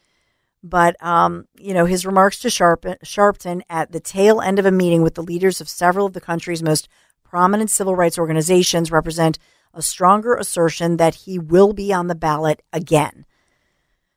But, 0.64 1.02
um, 1.02 1.46
you 1.58 1.74
know, 1.74 1.86
his 1.86 2.06
remarks 2.06 2.38
to 2.40 2.50
Sharp- 2.50 3.00
Sharpton 3.04 3.62
at 3.68 3.90
the 3.90 3.98
tail 3.98 4.40
end 4.40 4.60
of 4.60 4.66
a 4.66 4.70
meeting 4.70 5.02
with 5.02 5.14
the 5.14 5.22
leaders 5.22 5.60
of 5.60 5.68
several 5.68 6.06
of 6.06 6.12
the 6.12 6.20
country's 6.20 6.62
most 6.62 6.88
prominent 7.32 7.70
civil 7.70 7.96
rights 7.96 8.18
organizations 8.18 8.92
represent 8.92 9.38
a 9.72 9.80
stronger 9.80 10.34
assertion 10.34 10.98
that 10.98 11.14
he 11.14 11.38
will 11.38 11.72
be 11.72 11.90
on 11.90 12.06
the 12.06 12.14
ballot 12.14 12.60
again. 12.74 13.24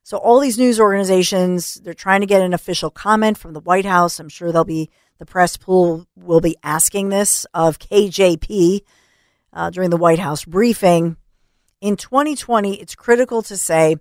So 0.04 0.18
all 0.18 0.42
these 0.42 0.58
news 0.58 0.82
organizations, 0.82 1.76
they're 1.76 1.94
trying 1.94 2.20
to 2.20 2.28
get 2.28 2.42
an 2.42 2.54
official 2.54 2.90
comment 2.90 3.38
from 3.38 3.54
the 3.54 3.62
White 3.62 3.86
House. 3.86 4.20
I'm 4.20 4.28
sure 4.28 4.52
they'll 4.52 4.66
be 4.66 4.90
the 5.18 5.26
press 5.26 5.56
pool 5.56 6.06
will 6.18 6.42
be 6.42 6.58
asking 6.62 7.08
this 7.08 7.46
of 7.54 7.80
KJP, 7.80 8.82
uh, 9.54 9.70
during 9.70 9.92
the 9.92 9.98
White 9.98 10.20
House 10.20 10.44
briefing. 10.44 11.16
In 11.80 11.96
2020, 11.96 12.82
it's 12.82 12.96
critical 12.96 13.42
to 13.44 13.56
say 13.56 13.96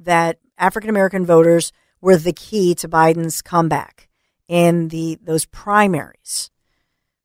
that 0.00 0.40
African 0.58 0.90
American 0.90 1.24
voters 1.24 1.70
were 2.00 2.16
the 2.16 2.32
key 2.32 2.74
to 2.74 2.88
Biden's 2.88 3.42
comeback 3.42 4.08
in 4.48 4.88
the 4.88 5.20
those 5.22 5.46
primaries 5.46 6.50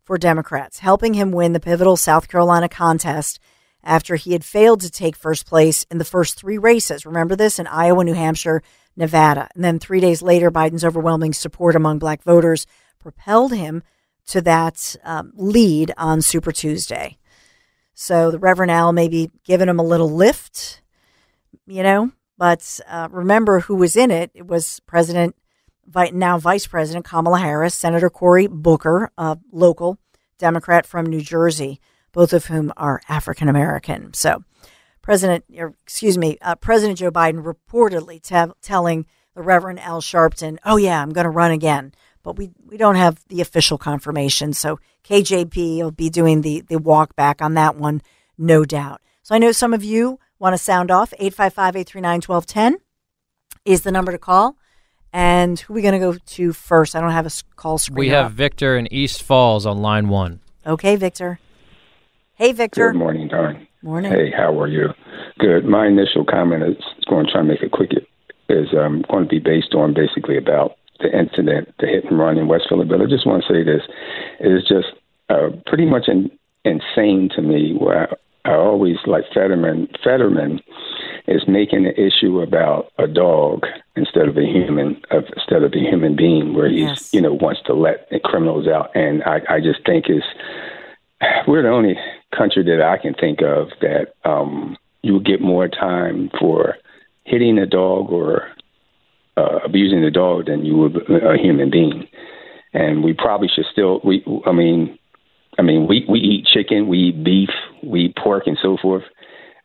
for 0.06 0.18
Democrats, 0.18 0.80
helping 0.80 1.16
him 1.16 1.32
win 1.32 1.54
the 1.54 1.60
pivotal 1.60 1.98
South 1.98 2.28
Carolina 2.28 2.70
contest 2.70 3.40
after 3.84 4.16
he 4.16 4.34
had 4.34 4.46
failed 4.46 4.82
to 4.82 4.90
take 4.90 5.16
first 5.16 5.46
place 5.46 5.86
in 5.92 5.98
the 5.98 6.06
first 6.06 6.38
three 6.38 6.58
races. 6.58 7.06
Remember 7.06 7.36
this 7.36 7.60
in 7.60 7.68
Iowa, 7.68 8.04
New 8.04 8.14
Hampshire, 8.14 8.64
Nevada. 8.96 9.50
And 9.56 9.64
then 9.64 9.80
three 9.80 10.00
days 10.00 10.22
later, 10.22 10.50
Biden's 10.52 10.86
overwhelming 10.86 11.34
support 11.34 11.76
among 11.76 12.00
black 12.00 12.24
voters 12.24 12.66
propelled 13.00 13.54
him 13.54 13.84
to 14.28 14.42
that 14.42 14.96
um, 15.04 15.32
lead 15.36 15.94
on 15.98 16.22
Super 16.22 16.52
Tuesday. 16.52 17.18
So 17.94 18.32
the 18.32 18.40
Reverend 18.40 18.72
Al 18.72 18.92
maybe 18.92 19.32
giving 19.44 19.70
him 19.70 19.80
a 19.80 19.84
little 19.84 20.10
lift, 20.10 20.82
you 21.66 21.84
know, 21.84 22.12
but 22.38 22.80
uh, 22.88 23.08
remember 23.12 23.62
who 23.62 23.76
was 23.76 23.96
in 23.96 24.12
it. 24.12 24.32
It 24.34 24.48
was 24.48 24.80
President, 24.82 25.36
now 26.14 26.38
Vice 26.38 26.68
President 26.68 27.06
Kamala 27.06 27.40
Harris, 27.40 27.76
Senator 27.76 28.10
Cory 28.10 28.48
Booker, 28.48 29.12
a 29.18 29.38
local 29.52 29.98
Democrat 30.38 30.86
from 30.86 31.06
New 31.06 31.22
Jersey, 31.22 31.80
both 32.12 32.34
of 32.34 32.46
whom 32.46 32.74
are 32.78 33.02
African 33.08 33.48
American. 33.48 34.14
So, 34.14 34.44
President, 35.02 35.46
or 35.58 35.74
excuse 35.84 36.18
me, 36.18 36.38
uh, 36.42 36.56
President 36.56 37.00
Joe 37.00 37.12
Biden 37.12 37.44
reportedly 37.44 38.22
te- 38.22 38.54
telling 38.62 39.06
the 39.36 39.42
Reverend 39.42 39.80
Al 39.80 40.02
Sharpton, 40.02 40.58
"Oh 40.66 40.78
yeah, 40.78 41.02
I'm 41.02 41.14
going 41.14 41.26
to 41.26 41.30
run 41.30 41.52
again," 41.52 41.94
but 42.24 42.38
we 42.38 42.52
we 42.66 42.78
don't 42.78 42.96
have 42.96 43.24
the 43.28 43.42
official 43.42 43.78
confirmation. 43.78 44.54
So 44.54 44.80
KJP 45.04 45.78
will 45.78 45.92
be 45.92 46.10
doing 46.10 46.42
the 46.42 46.62
the 46.62 46.80
walk 46.80 47.16
back 47.16 47.42
on 47.42 47.54
that 47.54 47.76
one, 47.76 48.02
no 48.38 48.66
doubt. 48.66 49.02
So 49.22 49.36
I 49.36 49.38
know 49.38 49.52
some 49.52 49.74
of 49.74 49.84
you 49.84 50.20
want 50.40 50.54
to 50.54 50.58
sound 50.58 50.92
off. 50.92 51.14
855-839-1210 51.20 52.76
is 53.64 53.82
the 53.82 53.92
number 53.92 54.12
to 54.12 54.18
call. 54.18 54.58
And 55.16 55.58
who 55.58 55.72
are 55.72 55.76
we 55.76 55.82
going 55.82 55.94
to 55.94 56.00
go 56.00 56.14
to 56.14 56.52
first? 56.52 56.94
I 56.94 57.00
don't 57.00 57.12
have 57.12 57.26
a 57.26 57.32
call 57.56 57.78
screen. 57.78 58.00
We 58.00 58.10
have 58.10 58.34
Victor 58.34 58.76
in 58.76 58.92
East 58.92 59.24
Falls 59.24 59.66
on 59.66 59.78
line 59.78 60.10
one. 60.10 60.42
Okay, 60.68 60.98
Victor. 60.98 61.40
Hey, 62.34 62.52
Victor. 62.52 62.92
Good 62.92 63.00
morning, 63.00 63.30
Dawn. 63.30 63.66
Morning. 63.82 64.12
Hey, 64.12 64.30
how 64.36 64.60
are 64.60 64.68
you? 64.68 64.90
Good. 65.40 65.64
My 65.64 65.88
initial 65.88 66.26
comment 66.26 66.64
is 66.64 66.76
going 67.08 67.28
to 67.28 67.32
try 67.32 67.40
and 67.40 67.48
make 67.48 67.62
it 67.62 67.72
quick. 67.72 67.92
Is 68.50 68.68
um, 68.78 69.06
going 69.10 69.24
to 69.24 69.30
be 69.30 69.40
based 69.40 69.74
on 69.74 69.94
basically 69.94 70.38
about 70.38 70.76
the 71.00 71.18
incident, 71.18 71.74
the 71.80 71.88
hit 71.88 72.04
and 72.04 72.20
run 72.20 72.38
in 72.38 72.50
West 72.50 72.66
Philadelphia. 72.68 73.08
I 73.08 73.10
just 73.10 73.26
want 73.26 73.42
to 73.48 73.54
say 73.54 73.64
this: 73.64 73.84
it 74.42 74.52
is 74.52 74.68
just 74.68 75.00
uh, 75.30 75.56
pretty 75.66 75.86
much 75.86 76.10
in, 76.10 76.30
insane 76.66 77.30
to 77.38 77.42
me. 77.42 77.74
Where 77.80 78.10
I, 78.46 78.56
always 78.56 78.98
like 79.06 79.24
Fetterman. 79.34 79.88
Fetterman 80.04 80.62
is 81.28 81.44
making 81.48 81.86
an 81.86 81.94
issue 81.94 82.42
about 82.42 82.92
a 82.98 83.08
dog 83.08 83.66
instead 83.96 84.28
of 84.28 84.38
a 84.38 84.46
human, 84.46 85.02
of, 85.12 85.24
instead 85.36 85.64
of 85.64 85.74
a 85.74 85.80
human 85.80 86.16
being, 86.16 86.54
where 86.54 86.70
he's 86.70 86.80
Yes. 86.80 87.14
you 87.14 87.22
know 87.22 87.34
wants 87.34 87.62
to 87.66 87.74
let 87.74 88.10
the 88.10 88.20
criminals 88.20 88.68
out, 88.68 88.96
and 88.96 89.24
I, 89.24 89.42
I 89.50 89.60
just 89.60 89.86
think 89.86 90.06
is 90.10 90.24
we're 91.48 91.64
the 91.64 91.70
only 91.70 91.96
country 92.36 92.64
that 92.64 92.82
I 92.82 92.98
can 92.98 93.14
think 93.14 93.42
of 93.42 93.70
that 93.82 94.14
um, 94.24 94.78
you 95.02 95.20
get 95.20 95.42
more 95.42 95.68
time 95.68 96.30
for 96.40 96.76
hitting 97.24 97.58
a 97.58 97.66
dog 97.66 98.12
or 98.12 98.48
uh, 99.38 99.60
abusing 99.64 100.04
a 100.04 100.12
dog 100.12 100.46
than 100.46 100.66
you 100.66 100.76
would 100.78 100.96
a 101.10 101.38
human 101.38 101.70
being. 101.70 102.08
And 102.74 103.04
we 103.04 103.14
probably 103.14 103.48
should 103.48 103.66
still. 103.72 104.02
We, 104.04 104.24
I 104.46 104.52
mean, 104.52 105.00
I 105.58 105.62
mean, 105.62 105.88
we 105.88 106.06
we 106.10 106.20
eat 106.20 106.46
chicken, 106.46 106.88
we 106.88 107.10
eat 107.10 107.24
beef, 107.24 107.50
we 107.84 108.06
eat 108.06 108.16
pork, 108.16 108.44
and 108.46 108.58
so 108.62 108.78
forth. 108.82 109.04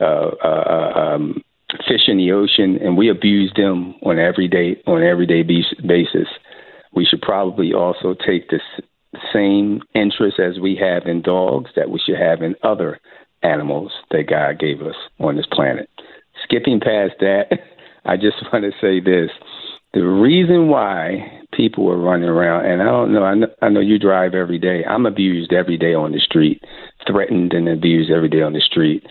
Uh, 0.00 0.30
uh, 0.42 0.92
um, 0.96 1.42
fish 1.86 2.08
in 2.08 2.16
the 2.16 2.32
ocean, 2.32 2.78
and 2.82 2.96
we 2.96 3.10
abuse 3.10 3.52
them 3.56 3.94
on 4.02 4.18
everyday 4.18 4.80
on 4.86 5.02
everyday 5.02 5.42
basis. 5.42 6.28
We 6.92 7.04
should 7.04 7.22
probably 7.22 7.72
also 7.72 8.14
take 8.14 8.50
this 8.50 8.62
same 9.32 9.82
interest 9.94 10.38
as 10.38 10.58
we 10.60 10.76
have 10.76 11.06
in 11.06 11.22
dogs 11.22 11.70
that 11.76 11.90
we 11.90 12.00
should 12.04 12.18
have 12.18 12.42
in 12.42 12.54
other 12.62 13.00
animals 13.42 13.92
that 14.10 14.28
God 14.28 14.58
gave 14.58 14.82
us 14.82 14.94
on 15.18 15.36
this 15.36 15.46
planet. 15.52 15.88
Skipping 16.44 16.80
past 16.80 17.14
that, 17.20 17.46
I 18.04 18.16
just 18.16 18.36
want 18.52 18.64
to 18.64 18.72
say 18.80 19.00
this. 19.00 19.30
The 19.92 20.06
reason 20.06 20.68
why 20.68 21.40
people 21.52 21.90
are 21.90 21.98
running 21.98 22.28
around, 22.28 22.66
and 22.66 22.80
I 22.80 22.86
don't 22.86 23.12
know, 23.12 23.24
I 23.24 23.34
know, 23.34 23.48
I 23.60 23.68
know 23.68 23.80
you 23.80 23.98
drive 23.98 24.34
every 24.34 24.58
day. 24.58 24.84
I'm 24.84 25.04
abused 25.04 25.52
every 25.52 25.76
day 25.76 25.94
on 25.94 26.12
the 26.12 26.20
street, 26.20 26.62
threatened 27.06 27.52
and 27.52 27.68
abused 27.68 28.10
every 28.10 28.28
day 28.28 28.42
on 28.42 28.52
the 28.52 28.60
street. 28.60 29.04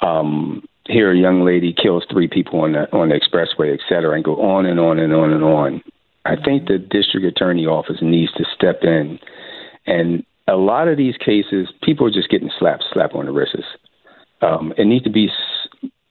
Um, 0.00 0.64
here, 0.86 1.12
a 1.12 1.16
young 1.16 1.44
lady 1.44 1.74
kills 1.74 2.04
three 2.10 2.28
people 2.28 2.60
on 2.60 2.72
the 2.72 2.90
on 2.92 3.10
the 3.10 3.14
expressway, 3.14 3.74
et 3.74 3.80
cetera, 3.88 4.14
and 4.14 4.24
go 4.24 4.40
on 4.40 4.66
and 4.66 4.80
on 4.80 4.98
and 4.98 5.12
on 5.12 5.32
and 5.32 5.44
on. 5.44 5.82
I 6.24 6.36
think 6.36 6.66
the 6.66 6.78
district 6.78 7.26
attorney 7.26 7.66
office 7.66 7.98
needs 8.00 8.32
to 8.32 8.44
step 8.56 8.80
in, 8.82 9.18
and 9.86 10.24
a 10.48 10.56
lot 10.56 10.88
of 10.88 10.96
these 10.96 11.16
cases, 11.18 11.68
people 11.82 12.06
are 12.06 12.10
just 12.10 12.30
getting 12.30 12.50
slapped, 12.58 12.84
slap 12.92 13.14
on 13.14 13.26
the 13.26 13.32
wrists. 13.32 13.64
Um, 14.40 14.72
it 14.76 14.86
needs 14.86 15.04
to 15.04 15.10
be 15.10 15.30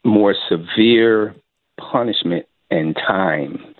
more 0.05 0.35
severe 0.47 1.35
punishment 1.77 2.45
and 2.69 2.95
time 2.95 3.70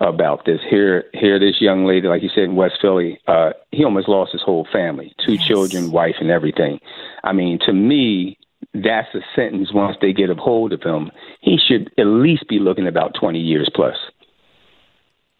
about 0.00 0.44
this. 0.44 0.60
Here, 0.68 1.04
here, 1.12 1.38
this 1.38 1.60
young 1.60 1.84
lady, 1.84 2.08
like 2.08 2.22
you 2.22 2.28
said 2.34 2.44
in 2.44 2.56
West 2.56 2.74
Philly, 2.80 3.20
uh, 3.26 3.50
he 3.70 3.84
almost 3.84 4.08
lost 4.08 4.32
his 4.32 4.42
whole 4.42 4.66
family, 4.72 5.14
two 5.24 5.38
children, 5.38 5.92
wife, 5.92 6.16
and 6.20 6.30
everything. 6.30 6.80
I 7.22 7.32
mean, 7.32 7.58
to 7.66 7.72
me, 7.72 8.38
that's 8.72 9.14
a 9.14 9.20
sentence. 9.36 9.72
Once 9.72 9.96
they 10.00 10.12
get 10.12 10.30
a 10.30 10.34
hold 10.34 10.72
of 10.72 10.82
him, 10.82 11.10
he 11.40 11.58
should 11.58 11.92
at 11.98 12.06
least 12.06 12.48
be 12.48 12.58
looking 12.58 12.88
about 12.88 13.14
twenty 13.18 13.40
years 13.40 13.70
plus. 13.74 13.96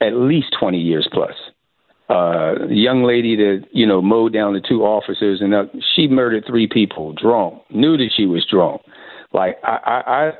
At 0.00 0.14
least 0.14 0.54
twenty 0.58 0.80
years 0.80 1.08
plus. 1.12 1.34
Uh, 2.08 2.66
young 2.68 3.02
lady 3.02 3.34
that 3.34 3.64
you 3.72 3.86
know 3.86 4.02
mowed 4.02 4.32
down 4.32 4.52
the 4.52 4.60
two 4.60 4.84
officers 4.84 5.40
and 5.40 5.54
uh, 5.54 5.64
she 5.94 6.06
murdered 6.06 6.44
three 6.46 6.68
people 6.68 7.14
drunk. 7.14 7.62
Knew 7.70 7.96
that 7.96 8.10
she 8.14 8.26
was 8.26 8.46
drunk. 8.48 8.82
Like 9.32 9.56
I, 9.64 9.78
I, 9.84 10.30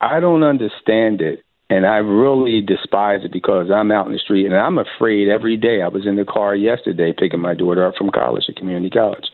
I, 0.00 0.16
I 0.16 0.20
don't 0.20 0.44
understand 0.44 1.20
it 1.20 1.42
and 1.72 1.86
I 1.86 1.96
really 1.96 2.60
despise 2.60 3.20
it 3.24 3.32
because 3.32 3.70
I'm 3.70 3.90
out 3.90 4.06
in 4.06 4.12
the 4.12 4.18
street 4.18 4.44
and 4.44 4.54
I'm 4.54 4.76
afraid 4.76 5.28
every 5.28 5.56
day. 5.56 5.80
I 5.80 5.88
was 5.88 6.06
in 6.06 6.16
the 6.16 6.24
car 6.26 6.54
yesterday 6.54 7.14
picking 7.16 7.40
my 7.40 7.54
daughter 7.54 7.86
up 7.86 7.94
from 7.96 8.10
college 8.10 8.44
at 8.50 8.56
community 8.56 8.90
college, 8.90 9.24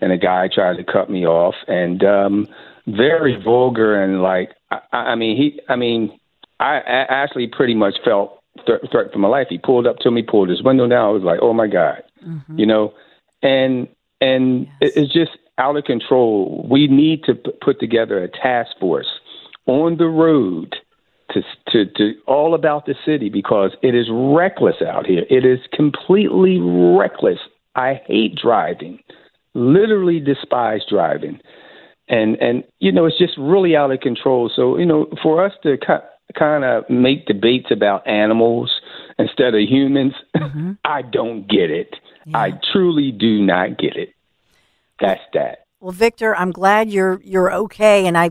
and 0.00 0.12
a 0.12 0.16
guy 0.16 0.48
tried 0.54 0.76
to 0.76 0.84
cut 0.84 1.10
me 1.10 1.26
off 1.26 1.56
and 1.66 2.04
um 2.04 2.46
very 2.86 3.42
vulgar 3.42 4.00
and 4.00 4.22
like 4.22 4.50
I, 4.70 4.78
I 4.92 5.14
mean 5.16 5.36
he 5.36 5.60
I 5.68 5.74
mean 5.74 6.16
I, 6.60 6.76
I 6.76 7.06
actually 7.08 7.48
pretty 7.48 7.74
much 7.74 7.94
felt 8.04 8.40
th- 8.66 8.82
threat 8.92 9.12
for 9.12 9.18
my 9.18 9.28
life. 9.28 9.48
He 9.50 9.58
pulled 9.58 9.86
up 9.86 9.96
to 10.00 10.12
me, 10.12 10.22
pulled 10.22 10.48
his 10.48 10.62
window 10.62 10.86
down. 10.86 11.06
I 11.06 11.10
was 11.10 11.24
like, 11.24 11.40
oh 11.42 11.52
my 11.52 11.66
god, 11.66 12.04
you 12.56 12.66
know, 12.66 12.94
and 13.42 13.88
and 14.20 14.68
it 14.80 14.92
it's 14.94 15.12
just 15.12 15.32
out 15.58 15.76
of 15.76 15.84
control. 15.84 16.68
We 16.70 16.86
need 16.86 17.24
to 17.24 17.34
p- 17.34 17.50
put 17.60 17.80
together 17.80 18.22
a 18.22 18.28
task 18.28 18.78
force 18.78 19.08
on 19.66 19.96
the 19.96 20.06
road 20.06 20.76
to 21.32 21.42
to 21.70 21.86
to 21.96 22.14
all 22.26 22.54
about 22.54 22.86
the 22.86 22.94
city 23.04 23.28
because 23.28 23.72
it 23.82 23.94
is 23.94 24.08
reckless 24.10 24.76
out 24.86 25.06
here. 25.06 25.24
It 25.30 25.44
is 25.44 25.60
completely 25.72 26.58
reckless. 26.60 27.38
I 27.74 28.00
hate 28.06 28.36
driving. 28.36 29.00
Literally 29.54 30.20
despise 30.20 30.82
driving. 30.88 31.40
And 32.08 32.36
and 32.40 32.64
you 32.78 32.92
know 32.92 33.06
it's 33.06 33.18
just 33.18 33.34
really 33.38 33.76
out 33.76 33.92
of 33.92 34.00
control. 34.00 34.50
So, 34.54 34.78
you 34.78 34.86
know, 34.86 35.06
for 35.22 35.44
us 35.44 35.52
to 35.62 35.76
ki- 35.76 36.34
kind 36.38 36.64
of 36.64 36.88
make 36.90 37.26
debates 37.26 37.70
about 37.70 38.06
animals 38.06 38.70
instead 39.18 39.54
of 39.54 39.60
humans, 39.60 40.14
mm-hmm. 40.36 40.72
I 40.84 41.02
don't 41.02 41.48
get 41.48 41.70
it. 41.70 41.96
I 42.34 42.52
truly 42.72 43.10
do 43.12 43.42
not 43.42 43.78
get 43.78 43.96
it. 43.96 44.10
That's 45.00 45.22
that. 45.34 45.64
Well, 45.80 45.92
Victor, 45.92 46.36
I'm 46.36 46.52
glad 46.52 46.90
you're 46.90 47.20
you're 47.24 47.52
okay, 47.52 48.06
and 48.06 48.16
I 48.16 48.30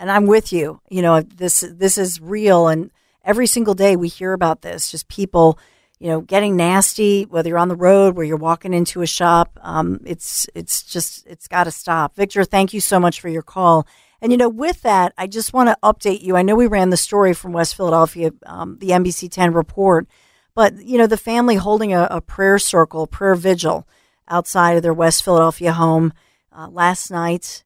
and 0.00 0.10
I'm 0.10 0.26
with 0.26 0.52
you. 0.52 0.80
You 0.88 1.02
know, 1.02 1.20
this 1.20 1.60
this 1.60 1.98
is 1.98 2.20
real, 2.20 2.68
and 2.68 2.90
every 3.22 3.46
single 3.46 3.74
day 3.74 3.94
we 3.94 4.08
hear 4.08 4.32
about 4.32 4.62
this. 4.62 4.90
Just 4.90 5.08
people, 5.08 5.58
you 5.98 6.08
know, 6.08 6.22
getting 6.22 6.56
nasty. 6.56 7.24
Whether 7.24 7.50
you're 7.50 7.58
on 7.58 7.68
the 7.68 7.76
road, 7.76 8.16
where 8.16 8.24
you're 8.24 8.38
walking 8.38 8.72
into 8.72 9.02
a 9.02 9.06
shop, 9.06 9.58
um, 9.62 10.00
it's 10.06 10.48
it's 10.54 10.82
just 10.82 11.26
it's 11.26 11.46
got 11.46 11.64
to 11.64 11.70
stop. 11.70 12.16
Victor, 12.16 12.44
thank 12.44 12.72
you 12.72 12.80
so 12.80 12.98
much 12.98 13.20
for 13.20 13.28
your 13.28 13.42
call. 13.42 13.86
And 14.22 14.32
you 14.32 14.38
know, 14.38 14.48
with 14.48 14.80
that, 14.82 15.12
I 15.18 15.26
just 15.26 15.52
want 15.52 15.68
to 15.68 15.78
update 15.82 16.22
you. 16.22 16.34
I 16.34 16.42
know 16.42 16.56
we 16.56 16.66
ran 16.66 16.90
the 16.90 16.96
story 16.96 17.34
from 17.34 17.52
West 17.52 17.76
Philadelphia, 17.76 18.32
um, 18.46 18.78
the 18.80 18.88
NBC 18.88 19.30
10 19.30 19.52
report, 19.52 20.08
but 20.54 20.82
you 20.82 20.96
know, 20.96 21.06
the 21.06 21.16
family 21.18 21.56
holding 21.56 21.92
a, 21.92 22.08
a 22.10 22.20
prayer 22.22 22.58
circle, 22.58 23.06
prayer 23.06 23.34
vigil 23.34 23.86
outside 24.28 24.76
of 24.76 24.82
their 24.82 24.94
West 24.94 25.24
Philadelphia 25.24 25.72
home 25.72 26.14
uh, 26.56 26.68
last 26.68 27.10
night. 27.10 27.64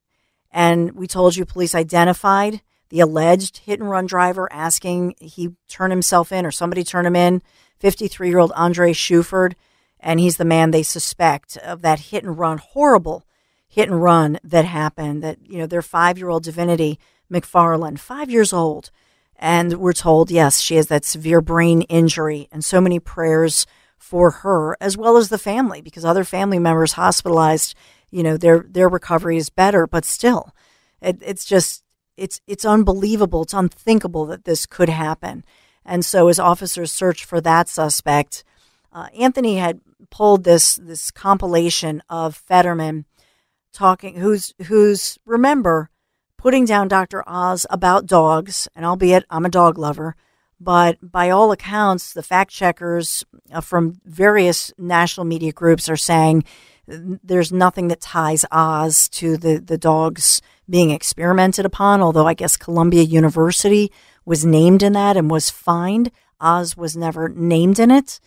And 0.55 0.93
we 0.93 1.09
told 1.09 1.35
you 1.35 1.45
police 1.45 1.75
identified 1.75 2.63
the 2.89 3.01
alleged 3.01 3.59
hit 3.59 3.81
and 3.81 3.91
run 3.91 4.07
driver 4.07 4.51
asking 4.53 5.17
he 5.21 5.51
turn 5.67 5.91
himself 5.91 6.31
in 6.31 6.47
or 6.47 6.53
somebody 6.53 6.85
turn 6.85 7.05
him 7.05 7.17
in, 7.17 7.43
53 7.81 8.29
year 8.29 8.39
old 8.39 8.53
Andre 8.55 8.93
Shuford. 8.93 9.55
And 9.99 10.21
he's 10.21 10.37
the 10.37 10.45
man 10.45 10.71
they 10.71 10.85
suspect 10.85 11.57
of 11.57 11.83
that 11.83 11.99
hit 11.99 12.23
and 12.23 12.39
run, 12.39 12.59
horrible 12.59 13.27
hit 13.67 13.89
and 13.89 14.01
run 14.01 14.39
that 14.45 14.65
happened. 14.65 15.25
That 15.25 15.39
you 15.43 15.59
know, 15.59 15.67
their 15.67 15.83
five-year-old 15.83 16.45
divinity 16.45 17.01
McFarland, 17.33 17.99
five 17.99 18.31
years 18.31 18.53
old, 18.53 18.91
and 19.35 19.73
we're 19.79 19.93
told 19.93 20.31
yes, 20.31 20.61
she 20.61 20.77
has 20.77 20.87
that 20.87 21.05
severe 21.05 21.41
brain 21.41 21.83
injury, 21.83 22.49
and 22.53 22.65
so 22.65 22.81
many 22.81 23.01
prayers 23.01 23.67
for 23.99 24.31
her 24.31 24.77
as 24.81 24.97
well 24.97 25.17
as 25.17 25.31
the 25.31 25.39
family 25.39 25.81
because 25.81 26.05
other 26.05 26.23
family 26.23 26.61
members 26.61 26.93
hospitalized. 26.93 27.75
You 28.15 28.23
know, 28.23 28.37
their 28.37 28.65
their 28.69 28.89
recovery 28.89 29.37
is 29.37 29.51
better, 29.51 29.89
but 29.89 30.05
still, 30.05 30.55
it, 31.03 31.19
it's 31.21 31.45
just 31.45 31.83
it's 32.17 32.41
it's 32.47 32.65
unbelievable. 32.65 33.43
It's 33.43 33.53
unthinkable 33.53 34.25
that 34.27 34.45
this 34.45 34.67
could 34.67 34.89
happen. 34.89 35.45
And 35.85 36.05
so, 36.05 36.29
as 36.29 36.39
officers 36.39 36.93
searched 36.93 37.25
for 37.25 37.41
that 37.41 37.69
suspect, 37.69 38.45
uh, 38.93 39.09
Anthony 39.19 39.57
had 39.57 39.81
pulled 40.11 40.45
this 40.45 40.77
this 40.77 41.11
compilation 41.11 42.05
of 42.09 42.37
Fetterman 42.37 43.05
talking, 43.73 44.15
who's 44.15 44.55
who's 44.67 45.19
remember 45.27 45.91
putting 46.39 46.67
down 46.67 46.87
Dr. 46.87 47.25
Oz 47.27 47.67
about 47.69 48.07
dogs, 48.07 48.69
and 48.77 48.87
albeit 48.87 49.25
I'm 49.29 49.45
a 49.45 49.51
dog 49.51 49.77
lover, 49.77 50.15
but 50.61 50.99
by 51.03 51.31
all 51.31 51.51
accounts, 51.51 52.13
the 52.13 52.23
fact 52.23 52.53
checkers 52.53 53.25
uh, 53.53 53.61
from 53.61 54.01
various 54.05 54.73
national 54.79 55.27
media 55.27 55.51
groups 55.51 55.89
are 55.89 55.97
saying 55.97 56.45
there's 56.87 57.53
nothing 57.53 57.89
that 57.89 58.01
ties 58.01 58.45
Oz 58.51 59.09
to 59.11 59.37
the 59.37 59.59
the 59.59 59.79
dogs 59.79 60.43
being 60.69 60.91
experimented 60.91 61.65
upon. 61.65 62.03
Although 62.03 62.27
I 62.27 62.35
guess 62.35 62.57
Columbia 62.57 63.03
University 63.03 63.91
was 64.25 64.45
named 64.45 64.83
in 64.83 64.93
that 64.95 65.17
and 65.17 65.31
was 65.31 65.51
fined, 65.51 66.11
Oz 66.41 66.77
was 66.77 66.97
never 66.97 67.29
named 67.29 67.79
in 67.79 67.91
it. 67.91 68.21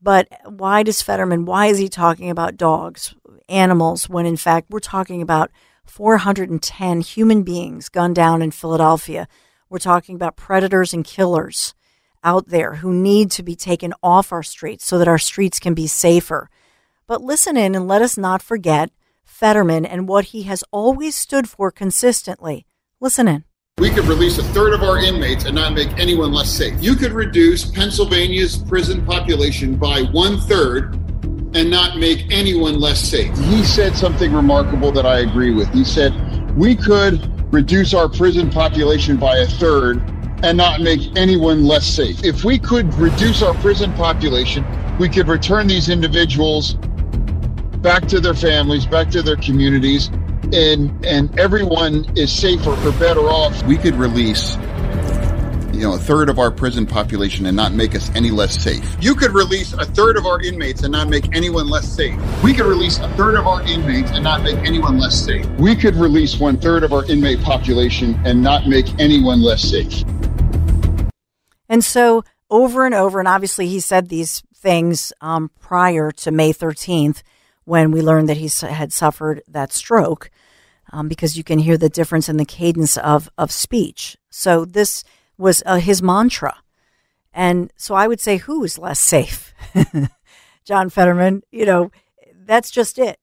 But 0.00 0.28
why 0.44 0.82
does 0.82 1.02
Fetterman, 1.02 1.46
why 1.46 1.66
is 1.66 1.78
he 1.78 1.88
talking 1.88 2.30
about 2.30 2.56
dogs, 2.56 3.14
animals, 3.48 4.08
when 4.08 4.26
in 4.26 4.36
fact 4.36 4.70
we're 4.70 4.78
talking 4.78 5.22
about 5.22 5.50
410 5.84 7.00
human 7.00 7.42
beings 7.42 7.88
gunned 7.88 8.14
down 8.14 8.42
in 8.42 8.50
Philadelphia? 8.50 9.26
We're 9.68 9.78
talking 9.78 10.14
about 10.14 10.36
predators 10.36 10.92
and 10.92 11.04
killers 11.04 11.74
out 12.22 12.48
there 12.48 12.76
who 12.76 12.92
need 12.92 13.30
to 13.32 13.42
be 13.42 13.56
taken 13.56 13.94
off 14.02 14.32
our 14.32 14.42
streets 14.42 14.86
so 14.86 14.98
that 14.98 15.08
our 15.08 15.18
streets 15.18 15.58
can 15.58 15.74
be 15.74 15.86
safer. 15.86 16.50
But 17.08 17.22
listen 17.22 17.56
in 17.56 17.76
and 17.76 17.86
let 17.86 18.02
us 18.02 18.18
not 18.18 18.42
forget 18.42 18.90
Fetterman 19.24 19.86
and 19.86 20.08
what 20.08 20.26
he 20.26 20.42
has 20.44 20.64
always 20.72 21.14
stood 21.14 21.48
for 21.48 21.70
consistently. 21.70 22.66
Listen 23.00 23.28
in. 23.28 23.44
We 23.78 23.90
could 23.90 24.06
release 24.06 24.38
a 24.38 24.42
third 24.42 24.72
of 24.72 24.82
our 24.82 24.98
inmates 24.98 25.44
and 25.44 25.54
not 25.54 25.72
make 25.72 25.96
anyone 25.98 26.32
less 26.32 26.50
safe. 26.50 26.74
You 26.82 26.96
could 26.96 27.12
reduce 27.12 27.70
Pennsylvania's 27.70 28.56
prison 28.56 29.06
population 29.06 29.76
by 29.76 30.02
one 30.02 30.40
third 30.40 30.94
and 31.54 31.70
not 31.70 31.96
make 31.96 32.26
anyone 32.32 32.80
less 32.80 32.98
safe. 32.98 33.36
He 33.38 33.62
said 33.62 33.94
something 33.94 34.32
remarkable 34.32 34.90
that 34.90 35.06
I 35.06 35.20
agree 35.20 35.54
with. 35.54 35.72
He 35.72 35.84
said, 35.84 36.12
We 36.56 36.74
could 36.74 37.30
reduce 37.52 37.94
our 37.94 38.08
prison 38.08 38.50
population 38.50 39.16
by 39.16 39.36
a 39.36 39.46
third 39.46 39.98
and 40.42 40.58
not 40.58 40.80
make 40.80 41.16
anyone 41.16 41.64
less 41.64 41.86
safe. 41.86 42.24
If 42.24 42.42
we 42.42 42.58
could 42.58 42.92
reduce 42.94 43.42
our 43.42 43.54
prison 43.54 43.92
population, 43.92 44.64
we 44.98 45.08
could 45.08 45.28
return 45.28 45.68
these 45.68 45.88
individuals 45.88 46.76
back 47.86 48.08
to 48.08 48.18
their 48.18 48.34
families, 48.34 48.84
back 48.84 49.08
to 49.08 49.22
their 49.22 49.36
communities, 49.36 50.08
and 50.52 50.90
and 51.06 51.38
everyone 51.38 52.04
is 52.18 52.32
safer 52.32 52.70
or 52.70 52.92
better 52.98 53.20
off. 53.20 53.62
We 53.62 53.76
could 53.76 53.94
release 53.94 54.56
you 55.72 55.82
know, 55.82 55.94
a 55.94 55.98
third 55.98 56.28
of 56.28 56.40
our 56.40 56.50
prison 56.50 56.84
population 56.84 57.46
and 57.46 57.54
not 57.54 57.72
make 57.74 57.94
us 57.94 58.10
any 58.16 58.32
less 58.32 58.60
safe. 58.60 58.96
You 59.00 59.14
could 59.14 59.30
release 59.30 59.72
a 59.72 59.84
third 59.84 60.16
of 60.16 60.26
our 60.26 60.40
inmates 60.42 60.82
and 60.82 60.90
not 60.90 61.08
make 61.08 61.36
anyone 61.36 61.68
less 61.68 61.86
safe. 61.86 62.18
We 62.42 62.54
could 62.54 62.66
release 62.66 62.98
a 62.98 63.08
third 63.10 63.36
of 63.36 63.46
our 63.46 63.62
inmates 63.62 64.10
and 64.10 64.24
not 64.24 64.42
make 64.42 64.56
anyone 64.66 64.98
less 64.98 65.14
safe. 65.24 65.46
We 65.50 65.76
could 65.76 65.94
release 65.94 66.40
one 66.40 66.58
third 66.58 66.82
of 66.82 66.92
our 66.92 67.04
inmate 67.04 67.40
population 67.42 68.20
and 68.24 68.42
not 68.42 68.66
make 68.66 68.86
anyone 68.98 69.42
less 69.42 69.62
safe. 69.62 70.02
And 71.68 71.84
so, 71.84 72.24
over 72.50 72.84
and 72.84 72.96
over, 72.96 73.20
and 73.20 73.28
obviously, 73.28 73.68
he 73.68 73.78
said 73.78 74.08
these 74.08 74.42
things 74.56 75.12
um, 75.20 75.52
prior 75.60 76.10
to 76.10 76.32
May 76.32 76.52
13th 76.52 77.22
when 77.66 77.90
we 77.90 78.00
learned 78.00 78.28
that 78.28 78.38
he 78.38 78.48
had 78.66 78.92
suffered 78.92 79.42
that 79.48 79.72
stroke 79.72 80.30
um, 80.92 81.08
because 81.08 81.36
you 81.36 81.44
can 81.44 81.58
hear 81.58 81.76
the 81.76 81.88
difference 81.88 82.28
in 82.28 82.36
the 82.36 82.44
cadence 82.44 82.96
of, 82.96 83.28
of 83.36 83.50
speech. 83.50 84.16
So 84.30 84.64
this 84.64 85.04
was 85.36 85.62
uh, 85.66 85.78
his 85.78 86.00
mantra. 86.00 86.58
And 87.34 87.72
so 87.76 87.94
I 87.94 88.06
would 88.06 88.20
say, 88.20 88.38
who 88.38 88.64
is 88.64 88.78
less 88.78 89.00
safe? 89.00 89.52
John 90.64 90.88
Fetterman, 90.88 91.42
you 91.50 91.66
know, 91.66 91.90
that's 92.34 92.70
just 92.70 92.98
it. 92.98 93.18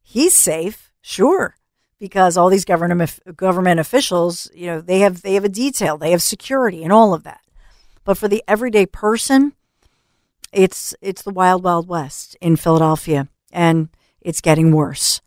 He's 0.00 0.32
safe, 0.32 0.90
sure, 1.02 1.56
because 1.98 2.36
all 2.36 2.48
these 2.48 2.64
government 2.64 3.18
government 3.36 3.78
officials, 3.80 4.50
you 4.54 4.66
know, 4.66 4.80
they 4.80 5.00
have 5.00 5.22
they 5.22 5.34
have 5.34 5.44
a 5.44 5.50
detail, 5.50 5.98
they 5.98 6.12
have 6.12 6.22
security 6.22 6.82
and 6.82 6.92
all 6.92 7.12
of 7.12 7.24
that. 7.24 7.40
But 8.04 8.16
for 8.16 8.26
the 8.26 8.42
everyday 8.48 8.86
person, 8.86 9.52
it's 10.50 10.94
it's 11.02 11.22
the 11.22 11.30
wild 11.30 11.62
wild 11.62 11.88
west 11.88 12.36
in 12.40 12.56
Philadelphia 12.56 13.28
and 13.52 13.88
it's 14.20 14.40
getting 14.40 14.72
worse. 14.72 15.20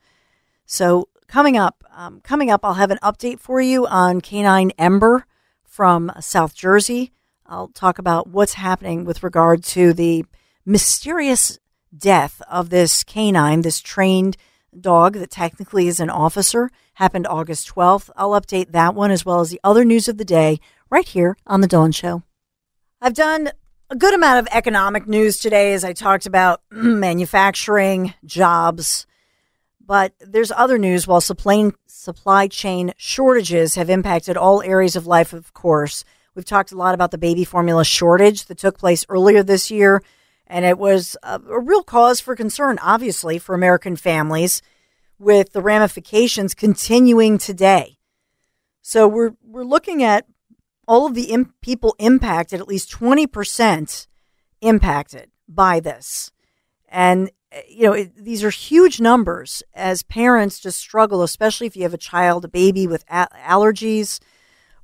So 0.65 1.09
coming 1.27 1.57
up, 1.57 1.83
um, 1.95 2.21
coming 2.21 2.49
up, 2.49 2.63
I'll 2.63 2.75
have 2.75 2.91
an 2.91 2.99
update 3.01 3.39
for 3.39 3.61
you 3.61 3.87
on 3.87 4.21
Canine 4.21 4.71
Ember 4.77 5.25
from 5.63 6.11
South 6.19 6.53
Jersey. 6.53 7.11
I'll 7.45 7.69
talk 7.69 7.99
about 7.99 8.27
what's 8.27 8.53
happening 8.53 9.05
with 9.05 9.23
regard 9.23 9.63
to 9.65 9.93
the 9.93 10.25
mysterious 10.65 11.59
death 11.95 12.41
of 12.49 12.69
this 12.69 13.03
canine, 13.03 13.61
this 13.61 13.81
trained 13.81 14.37
dog 14.79 15.15
that 15.15 15.31
technically 15.31 15.87
is 15.87 15.99
an 15.99 16.09
officer, 16.09 16.69
happened 16.95 17.27
August 17.27 17.73
12th. 17.73 18.09
I'll 18.15 18.31
update 18.31 18.71
that 18.71 18.95
one 18.95 19.11
as 19.11 19.25
well 19.25 19.41
as 19.41 19.49
the 19.49 19.59
other 19.63 19.83
news 19.83 20.07
of 20.07 20.17
the 20.17 20.25
day 20.25 20.59
right 20.89 21.07
here 21.07 21.35
on 21.45 21.61
The 21.61 21.67
Dawn 21.67 21.91
Show. 21.91 22.23
I've 23.01 23.13
done 23.13 23.51
a 23.91 23.95
good 23.97 24.13
amount 24.13 24.39
of 24.39 24.47
economic 24.53 25.05
news 25.05 25.37
today 25.37 25.73
as 25.73 25.83
I 25.83 25.91
talked 25.91 26.25
about 26.25 26.61
manufacturing, 26.71 28.13
jobs, 28.23 29.05
but 29.85 30.13
there's 30.21 30.51
other 30.53 30.77
news 30.77 31.05
while 31.05 31.19
supply, 31.19 32.47
chain 32.47 32.93
shortages 32.95 33.75
have 33.75 33.89
impacted 33.89 34.37
all 34.37 34.61
areas 34.61 34.95
of 34.95 35.07
life, 35.07 35.33
of 35.33 35.53
course. 35.53 36.05
We've 36.33 36.45
talked 36.45 36.71
a 36.71 36.77
lot 36.77 36.95
about 36.95 37.11
the 37.11 37.17
baby 37.17 37.43
formula 37.43 37.83
shortage 37.83 38.45
that 38.45 38.57
took 38.57 38.77
place 38.77 39.05
earlier 39.09 39.43
this 39.43 39.69
year, 39.69 40.01
and 40.47 40.63
it 40.63 40.77
was 40.77 41.17
a, 41.21 41.41
a 41.49 41.59
real 41.59 41.83
cause 41.83 42.21
for 42.21 42.33
concern, 42.33 42.79
obviously, 42.81 43.39
for 43.39 43.53
American 43.53 43.97
families, 43.97 44.61
with 45.19 45.51
the 45.51 45.61
ramifications 45.61 46.53
continuing 46.53 47.37
today. 47.37 47.97
So 48.81 49.05
we're 49.05 49.33
we're 49.43 49.65
looking 49.65 50.01
at 50.01 50.25
all 50.91 51.05
of 51.05 51.15
the 51.15 51.31
Im- 51.31 51.53
people 51.61 51.95
impacted, 51.99 52.59
at 52.59 52.67
least 52.67 52.91
20% 52.91 54.07
impacted 54.59 55.31
by 55.47 55.79
this. 55.79 56.33
And, 56.89 57.31
eh, 57.53 57.61
you 57.69 57.83
know, 57.87 57.93
it, 57.93 58.13
these 58.13 58.43
are 58.43 58.49
huge 58.49 58.99
numbers 58.99 59.63
as 59.73 60.03
parents 60.03 60.59
just 60.59 60.77
struggle, 60.77 61.23
especially 61.23 61.65
if 61.65 61.77
you 61.77 61.83
have 61.83 61.93
a 61.93 61.97
child, 61.97 62.43
a 62.43 62.49
baby 62.49 62.87
with 62.87 63.05
a- 63.09 63.29
allergies, 63.47 64.19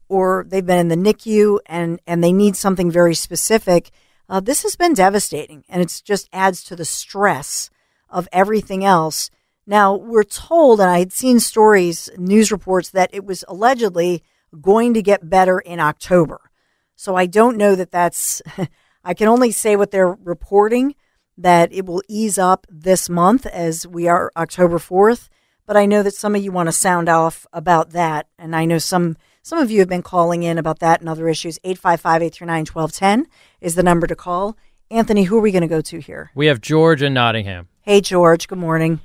or 0.08 0.46
they've 0.48 0.66
been 0.66 0.90
in 0.90 1.04
the 1.04 1.14
NICU 1.14 1.60
and, 1.66 2.00
and 2.08 2.24
they 2.24 2.32
need 2.32 2.56
something 2.56 2.90
very 2.90 3.14
specific. 3.14 3.92
Uh, 4.30 4.40
this 4.40 4.64
has 4.64 4.78
been 4.78 4.94
devastating 4.94 5.66
and 5.68 5.82
it 5.82 6.02
just 6.06 6.30
adds 6.32 6.64
to 6.64 6.78
the 6.78 6.86
stress 6.86 7.70
of 8.10 8.30
everything 8.32 8.86
else. 8.86 9.30
Now, 9.66 9.94
we're 9.94 10.24
told, 10.24 10.80
and 10.80 10.90
I 10.90 11.00
had 11.00 11.12
seen 11.12 11.42
stories, 11.42 12.10
news 12.18 12.50
reports, 12.50 12.92
that 12.92 13.10
it 13.12 13.26
was 13.26 13.44
allegedly 13.50 14.24
going 14.60 14.94
to 14.94 15.02
get 15.02 15.30
better 15.30 15.60
in 15.60 15.80
October. 15.80 16.52
So 16.96 17.16
I 17.16 17.26
don't 17.26 17.58
know 17.58 17.76
that 17.76 17.92
that's, 17.92 18.42
I 19.04 19.14
can 19.14 19.28
only 19.28 19.52
say 19.52 19.76
what 19.76 19.92
they're 19.92 20.18
reporting 20.24 20.96
that 21.38 21.72
it 21.72 21.86
will 21.86 22.02
ease 22.08 22.40
up 22.40 22.66
this 22.70 23.10
month 23.10 23.46
as 23.46 23.86
we 23.86 24.08
are 24.08 24.32
October 24.36 24.80
4th. 24.80 25.30
But 25.66 25.78
I 25.78 25.86
know 25.86 26.02
that 26.02 26.16
some 26.16 26.34
of 26.34 26.44
you 26.44 26.52
want 26.52 26.68
to 26.68 26.74
sound 26.74 27.10
off 27.10 27.46
about 27.54 27.92
that. 27.92 28.28
And 28.40 28.56
I 28.56 28.66
know 28.66 28.80
some, 28.80 29.18
some 29.44 29.60
of 29.60 29.70
you 29.70 29.80
have 29.80 29.90
been 29.90 30.02
calling 30.02 30.44
in 30.44 30.58
about 30.58 30.80
that 30.80 31.02
and 31.02 31.10
other 31.10 31.28
issues. 31.28 31.60
855 31.64 32.22
839 32.24 32.66
1210 32.66 33.28
is 33.62 33.76
the 33.76 33.84
number 33.84 34.08
to 34.08 34.16
call. 34.16 34.58
Anthony, 34.90 35.24
who 35.24 35.38
are 35.38 35.42
we 35.42 35.52
going 35.52 35.62
to 35.62 35.68
go 35.68 35.82
to 35.82 36.00
here? 36.00 36.32
We 36.34 36.48
have 36.48 36.62
George 36.62 37.04
in 37.04 37.14
Nottingham. 37.14 37.68
Hey, 37.82 38.02
George. 38.02 38.48
Good 38.48 38.58
morning. 38.58 39.02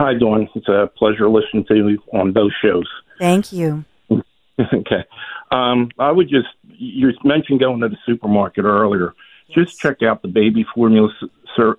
Hi, 0.00 0.14
Dawn. 0.14 0.48
It's 0.54 0.68
a 0.68 0.90
pleasure 0.96 1.28
listening 1.28 1.66
to 1.66 1.74
you 1.74 1.98
on 2.12 2.32
both 2.32 2.52
shows. 2.62 2.88
Thank 3.18 3.52
you. 3.52 3.84
okay. 4.72 5.04
Um, 5.50 5.90
I 5.98 6.10
would 6.10 6.28
just, 6.28 6.48
you 6.66 7.10
mentioned 7.24 7.60
going 7.60 7.80
to 7.80 7.88
the 7.88 7.98
supermarket 8.06 8.64
earlier. 8.64 9.14
Just 9.54 9.78
check 9.78 10.02
out 10.02 10.22
the 10.22 10.28
baby 10.28 10.66
formula 10.74 11.08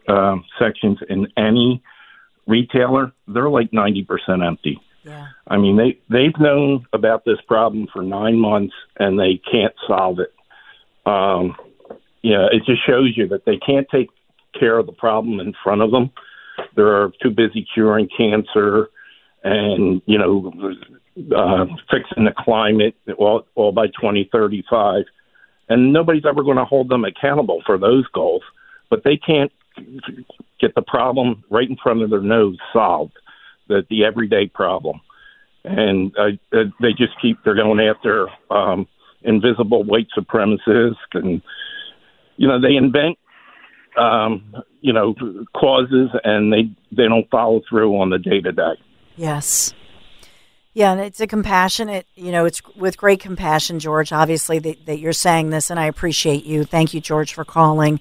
uh, 0.07 0.35
sections 0.57 0.97
in 1.09 1.27
any 1.37 1.83
retailer. 2.47 3.13
They're 3.27 3.49
like 3.49 3.71
90% 3.71 4.45
empty. 4.45 4.79
Yeah. 5.03 5.27
I 5.47 5.57
mean, 5.57 5.77
they, 5.77 5.99
they've 6.09 6.37
known 6.39 6.85
about 6.93 7.25
this 7.25 7.39
problem 7.47 7.87
for 7.93 8.01
nine 8.01 8.37
months 8.37 8.73
and 8.97 9.19
they 9.19 9.39
can't 9.51 9.73
solve 9.87 10.19
it. 10.19 10.33
Um, 11.05 11.55
yeah, 12.21 12.47
it 12.51 12.63
just 12.65 12.85
shows 12.85 13.13
you 13.15 13.27
that 13.29 13.45
they 13.45 13.57
can't 13.57 13.87
take 13.89 14.09
care 14.59 14.77
of 14.77 14.87
the 14.87 14.91
problem 14.91 15.39
in 15.39 15.53
front 15.63 15.81
of 15.81 15.91
them. 15.91 16.11
They're 16.75 17.11
too 17.21 17.29
busy 17.29 17.65
curing 17.73 18.09
cancer 18.15 18.89
and 19.43 20.01
you 20.05 20.17
know, 20.17 20.51
uh, 21.35 21.65
fixing 21.91 22.25
the 22.25 22.33
climate 22.37 22.95
all, 23.17 23.45
all 23.55 23.71
by 23.71 23.87
2035. 23.87 25.03
And 25.67 25.93
nobody's 25.93 26.25
ever 26.27 26.43
going 26.43 26.57
to 26.57 26.65
hold 26.65 26.89
them 26.89 27.05
accountable 27.05 27.61
for 27.65 27.77
those 27.77 28.07
goals, 28.07 28.41
but 28.89 29.03
they 29.03 29.17
can't 29.17 29.51
get 30.59 30.75
the 30.75 30.81
problem 30.81 31.43
right 31.49 31.69
in 31.69 31.77
front 31.81 32.01
of 32.01 32.09
their 32.09 32.21
nose 32.21 32.57
solved, 32.73 33.13
the 33.67 33.85
the 33.89 34.03
everyday 34.03 34.47
problem, 34.47 34.99
and 35.63 36.11
uh, 36.17 36.57
uh 36.57 36.63
they 36.81 36.91
just 36.97 37.13
keep 37.21 37.37
they're 37.43 37.55
going 37.55 37.79
after 37.79 38.27
um, 38.49 38.87
invisible 39.21 39.83
white 39.83 40.07
supremacists, 40.17 40.95
and 41.13 41.41
you 42.37 42.47
know 42.47 42.59
they 42.59 42.75
invent 42.75 43.17
um, 43.97 44.55
you 44.81 44.93
know 44.93 45.13
causes 45.53 46.09
and 46.23 46.51
they 46.51 46.69
they 46.91 47.07
don't 47.07 47.29
follow 47.29 47.61
through 47.69 47.99
on 48.01 48.09
the 48.09 48.19
day 48.19 48.41
to 48.41 48.51
day. 48.51 48.73
Yes. 49.15 49.73
Yeah, 50.73 50.91
and 50.91 51.01
it's 51.01 51.19
a 51.19 51.27
compassionate, 51.27 52.05
you 52.15 52.31
know, 52.31 52.45
it's 52.45 52.61
with 52.75 52.95
great 52.97 53.19
compassion, 53.19 53.79
George, 53.79 54.11
obviously, 54.11 54.59
that, 54.59 54.85
that 54.85 54.99
you're 54.99 55.13
saying 55.13 55.49
this, 55.49 55.69
and 55.69 55.79
I 55.79 55.85
appreciate 55.85 56.45
you. 56.45 56.63
Thank 56.63 56.93
you, 56.93 57.01
George, 57.01 57.33
for 57.33 57.43
calling. 57.43 57.99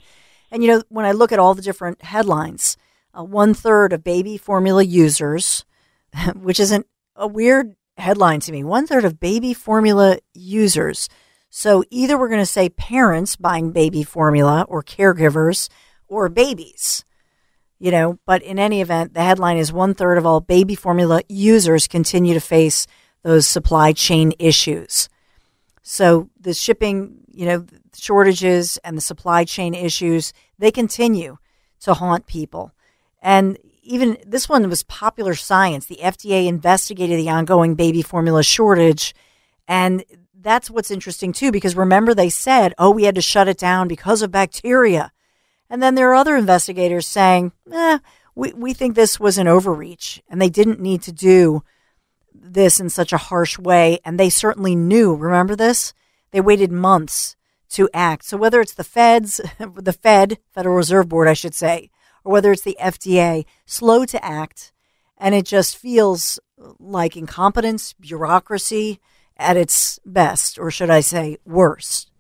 And, 0.51 0.63
you 0.63 0.71
know, 0.71 0.83
when 0.89 1.07
I 1.07 1.13
look 1.13 1.33
at 1.33 1.39
all 1.39 1.55
the 1.55 1.63
different 1.63 2.03
headlines, 2.03 2.77
uh, 3.19 3.25
one 3.25 3.55
third 3.55 3.93
of 3.93 4.05
baby 4.05 4.37
formula 4.37 4.83
users, 4.83 5.65
which 6.35 6.61
isn't 6.61 6.87
a 7.17 7.27
weird 7.27 7.75
headline 7.97 8.41
to 8.41 8.53
me, 8.53 8.63
one 8.63 8.87
third 8.87 9.05
of 9.05 9.19
baby 9.19 9.55
formula 9.55 10.19
users. 10.35 11.09
So 11.51 11.85
either 11.91 12.19
we're 12.19 12.29
going 12.29 12.41
to 12.41 12.47
say 12.47 12.69
parents 12.69 13.37
buying 13.37 13.73
baby 13.73 14.03
formula 14.03 14.67
or 14.69 14.83
caregivers 14.83 15.69
or 16.07 16.29
babies, 16.29 17.05
you 17.79 17.91
know, 17.91 18.19
but 18.27 18.43
in 18.43 18.59
any 18.59 18.81
event, 18.81 19.15
the 19.15 19.23
headline 19.23 19.57
is 19.57 19.73
one 19.73 19.95
third 19.95 20.19
of 20.19 20.27
all 20.27 20.41
baby 20.41 20.75
formula 20.75 21.23
users 21.29 21.87
continue 21.87 22.35
to 22.35 22.41
face 22.41 22.87
those 23.23 23.47
supply 23.47 23.93
chain 23.93 24.33
issues. 24.39 25.09
So 25.83 26.29
the 26.41 26.55
shipping, 26.55 27.25
you 27.29 27.47
know, 27.47 27.67
shortages 27.95 28.79
and 28.79 28.97
the 28.97 29.03
supply 29.03 29.45
chain 29.45 29.75
issues, 29.75 30.33
they 30.59 30.71
continue 30.71 31.39
to 31.81 31.95
haunt 31.95 32.27
people. 32.27 32.73
And 33.23 33.59
even 33.83 34.19
this 34.27 34.49
one 34.49 34.69
was 34.69 34.83
popular 34.83 35.35
science. 35.35 35.87
The 35.87 36.01
FDA 36.03 36.47
investigated 36.47 37.19
the 37.19 37.31
ongoing 37.31 37.75
baby 37.75 38.03
formula 38.03 38.43
shortage. 38.43 39.15
And 39.67 40.05
that's 40.35 40.71
what's 40.71 40.91
interesting 40.91 41.33
too, 41.33 41.51
because 41.51 41.75
remember 41.77 42.15
they 42.15 42.29
said, 42.29 42.75
oh, 42.79 42.91
we 42.91 43.05
had 43.05 43.15
to 43.15 43.23
shut 43.23 43.49
it 43.49 43.59
down 43.59 43.89
because 43.89 44.23
of 44.23 44.31
bacteria. 44.31 45.11
And 45.71 45.83
then 45.83 45.95
there 45.95 46.11
are 46.11 46.15
other 46.15 46.37
investigators 46.37 47.07
saying, 47.07 47.53
eh, 47.71 47.99
we, 48.35 48.53
we 48.53 48.73
think 48.73 48.95
this 48.95 49.19
was 49.21 49.39
an 49.39 49.49
overreach 49.49 50.23
and 50.29 50.41
they 50.41 50.49
didn't 50.49 50.81
need 50.81 51.03
to 51.03 51.13
do 51.13 51.63
this 52.33 52.81
in 52.81 52.89
such 52.89 53.13
a 53.13 53.19
harsh 53.19 53.59
way. 53.59 53.99
And 54.05 54.19
they 54.19 54.31
certainly 54.31 54.75
knew, 54.75 55.15
remember 55.15 55.57
this? 55.57 55.93
They 56.31 56.41
waited 56.41 56.73
months 56.73 57.37
to 57.71 57.91
act. 57.93 58.25
So 58.25 58.37
whether 58.37 58.61
it's 58.61 58.75
the 58.75 58.85
feds, 58.85 59.41
the 59.59 59.93
Fed, 59.93 60.39
Federal 60.55 60.77
Reserve 60.77 61.09
Board, 61.09 61.29
I 61.29 61.35
should 61.35 61.55
say, 61.55 61.91
or 62.25 62.33
whether 62.33 62.53
it's 62.53 62.63
the 62.63 62.77
FDA, 62.81 63.45
slow 63.67 64.05
to 64.07 64.25
act, 64.25 64.73
and 65.17 65.35
it 65.35 65.45
just 65.45 65.77
feels 65.77 66.39
like 66.79 67.17
incompetence, 67.17 67.93
bureaucracy 67.95 69.01
at 69.37 69.57
its 69.57 69.99
best, 70.05 70.59
or 70.59 70.71
should 70.71 70.91
I 70.91 71.01
say 71.01 71.39
worst. 71.45 72.11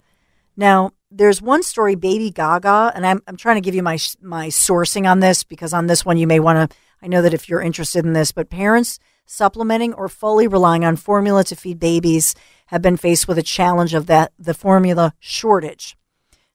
Now, 0.58 0.90
there's 1.08 1.40
one 1.40 1.62
story, 1.62 1.94
Baby 1.94 2.32
Gaga, 2.32 2.92
and 2.96 3.06
I'm, 3.06 3.22
I'm 3.28 3.36
trying 3.36 3.54
to 3.54 3.60
give 3.62 3.76
you 3.76 3.82
my 3.82 3.96
my 4.20 4.48
sourcing 4.48 5.08
on 5.08 5.20
this 5.20 5.44
because 5.44 5.72
on 5.72 5.86
this 5.86 6.04
one 6.04 6.18
you 6.18 6.26
may 6.26 6.40
want 6.40 6.70
to. 6.70 6.76
I 7.00 7.06
know 7.06 7.22
that 7.22 7.32
if 7.32 7.48
you're 7.48 7.62
interested 7.62 8.04
in 8.04 8.12
this, 8.12 8.32
but 8.32 8.50
parents 8.50 8.98
supplementing 9.24 9.94
or 9.94 10.08
fully 10.08 10.48
relying 10.48 10.84
on 10.84 10.96
formula 10.96 11.44
to 11.44 11.54
feed 11.54 11.78
babies 11.78 12.34
have 12.66 12.82
been 12.82 12.96
faced 12.96 13.28
with 13.28 13.38
a 13.38 13.42
challenge 13.42 13.94
of 13.94 14.06
that 14.06 14.32
the 14.36 14.52
formula 14.52 15.14
shortage. 15.20 15.96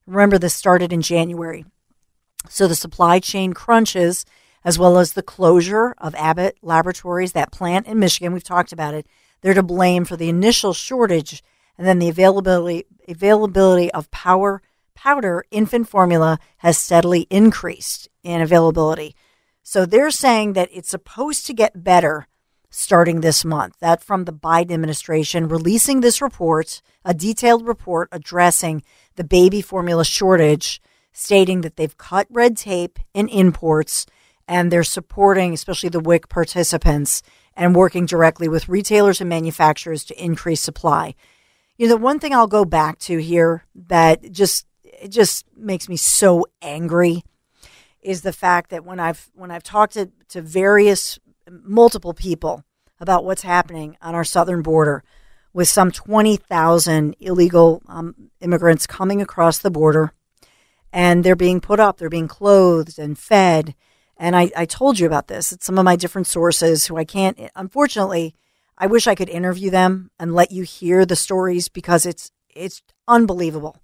Remember, 0.06 0.38
this 0.38 0.54
started 0.54 0.92
in 0.92 1.02
January. 1.02 1.64
So 2.50 2.68
the 2.68 2.76
supply 2.76 3.20
chain 3.20 3.54
crunches, 3.54 4.26
as 4.66 4.78
well 4.78 4.98
as 4.98 5.14
the 5.14 5.24
closure 5.24 5.96
of 5.98 6.14
Abbott 6.16 6.58
Laboratories, 6.62 7.32
that 7.32 7.54
plant 7.54 7.88
in 7.88 8.00
Michigan, 8.00 8.34
we've 8.34 8.44
talked 8.44 8.74
about 8.74 8.94
it, 8.94 9.08
they're 9.40 9.54
to 9.54 9.64
blame 9.64 10.04
for 10.04 10.18
the 10.18 10.28
initial 10.28 10.74
shortage 10.74 11.42
and 11.78 11.88
then 11.88 12.00
the 12.00 12.10
availability 12.10 12.86
availability 13.08 13.92
of 13.92 14.12
power 14.12 14.62
powder 14.96 15.44
infant 15.52 15.90
formula 15.90 16.40
has 16.58 16.78
steadily 16.78 17.28
increased 17.30 18.08
in 18.24 18.42
availability. 18.42 19.16
So 19.64 19.86
they're 19.86 20.12
saying 20.12 20.54
that 20.54 20.70
it's 20.72 20.90
supposed 20.90 21.46
to 21.48 21.54
get 21.54 21.84
better 21.84 22.28
starting 22.70 23.22
this 23.22 23.46
month. 23.46 23.76
That 23.80 24.04
from 24.04 24.26
the 24.26 24.34
Biden 24.34 24.72
administration 24.72 25.48
releasing 25.48 26.02
this 26.02 26.22
report, 26.22 26.82
a 27.06 27.14
detailed 27.14 27.68
report 27.68 28.10
addressing 28.12 28.84
the 29.16 29.24
baby 29.24 29.62
formula 29.62 30.04
shortage, 30.04 30.82
stating 31.12 31.62
that 31.62 31.76
they've 31.76 31.98
cut 31.98 32.28
red 32.30 32.58
tape 32.58 33.00
in 33.14 33.28
imports 33.28 34.06
and 34.48 34.72
they're 34.72 34.84
supporting, 34.84 35.54
especially 35.54 35.90
the 35.90 36.00
WIC 36.00 36.28
participants, 36.28 37.22
and 37.56 37.76
working 37.76 38.06
directly 38.06 38.48
with 38.48 38.68
retailers 38.68 39.22
and 39.22 39.30
manufacturers 39.30 40.04
to 40.06 40.24
increase 40.24 40.60
supply. 40.60 41.14
You 41.78 41.88
know, 41.88 41.96
the 41.96 42.02
one 42.02 42.20
thing 42.20 42.34
I'll 42.34 42.48
go 42.48 42.66
back 42.66 43.00
to 43.00 43.18
here 43.18 43.66
that 43.76 44.32
just 44.32 44.68
it 44.84 45.10
just 45.10 45.46
makes 45.58 45.90
me 45.90 45.98
so 45.98 46.46
angry 46.62 47.24
is 48.02 48.22
the 48.22 48.34
fact 48.34 48.70
that 48.70 48.86
when 48.86 49.00
I've 49.00 49.32
when 49.34 49.52
I've 49.52 49.64
talked 49.64 49.94
to, 49.94 50.12
to 50.30 50.42
various 50.42 51.20
multiple 51.50 52.14
people 52.14 52.64
about 53.00 53.26
what's 53.26 53.42
happening 53.42 53.98
on 54.02 54.16
our 54.16 54.24
southern 54.24 54.62
border 54.62 55.04
with 55.52 55.68
some 55.68 55.92
20,000 55.92 57.16
illegal 57.20 57.82
um, 57.88 58.16
immigrants 58.40 58.88
coming 58.88 59.22
across 59.22 59.58
the 59.58 59.70
border 59.70 60.14
and 60.92 61.24
they're 61.24 61.36
being 61.36 61.60
put 61.60 61.80
up, 61.80 61.98
they're 61.98 62.10
being 62.10 62.28
clothed 62.28 62.98
and 62.98 63.18
fed. 63.18 63.76
And 64.16 64.36
I, 64.36 64.52
I 64.56 64.66
told 64.66 65.00
you 65.00 65.08
about 65.08 65.28
this. 65.28 65.52
It's 65.52 65.66
some 65.66 65.78
of 65.78 65.86
my 65.86 65.96
different 65.96 66.28
sources 66.28 66.86
who 66.86 66.98
I 66.98 67.04
can't, 67.04 67.38
unfortunately, 67.56 68.36
I 68.78 68.88
wish 68.88 69.08
I 69.08 69.16
could 69.16 69.30
interview 69.30 69.70
them 69.70 70.12
and 70.20 70.34
let 70.34 70.52
you 70.52 70.64
hear 70.64 71.06
the 71.06 71.16
stories 71.16 71.70
because 71.70 72.06
it's, 72.06 72.32
it's 72.50 72.82
unbelievable. 73.08 73.84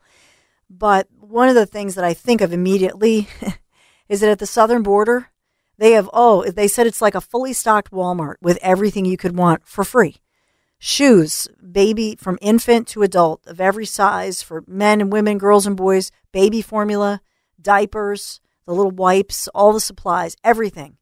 But 0.70 1.08
one 1.20 1.50
of 1.50 1.56
the 1.56 1.66
things 1.66 1.96
that 1.96 2.04
I 2.04 2.14
think 2.14 2.42
of 2.42 2.54
immediately 2.54 3.28
is 4.10 4.22
that 4.22 4.30
at 4.30 4.40
the 4.40 4.46
southern 4.46 4.84
border, 4.84 5.32
they 5.78 5.94
have, 5.94 6.10
oh, 6.14 6.44
they 6.50 6.68
said 6.68 6.88
it's 6.88 7.02
like 7.02 7.16
a 7.16 7.22
fully 7.22 7.54
stocked 7.54 7.92
Walmart 7.92 8.36
with 8.42 8.60
everything 8.62 9.06
you 9.06 9.18
could 9.18 9.38
want 9.38 9.66
for 9.66 9.84
free. 9.84 10.18
Shoes, 10.78 11.48
baby 11.72 12.16
from 12.20 12.38
infant 12.42 12.88
to 12.90 13.04
adult 13.04 13.46
of 13.48 13.60
every 13.60 13.86
size 13.86 14.42
for 14.42 14.64
men 14.68 15.02
and 15.02 15.12
women, 15.12 15.38
girls 15.38 15.68
and 15.68 15.76
boys, 15.76 16.12
baby 16.32 16.62
formula, 16.62 17.22
diapers, 17.62 18.40
the 18.66 18.74
little 18.74 18.92
wipes, 18.92 19.48
all 19.50 19.74
the 19.74 19.80
supplies, 19.80 20.36
everything. 20.44 20.98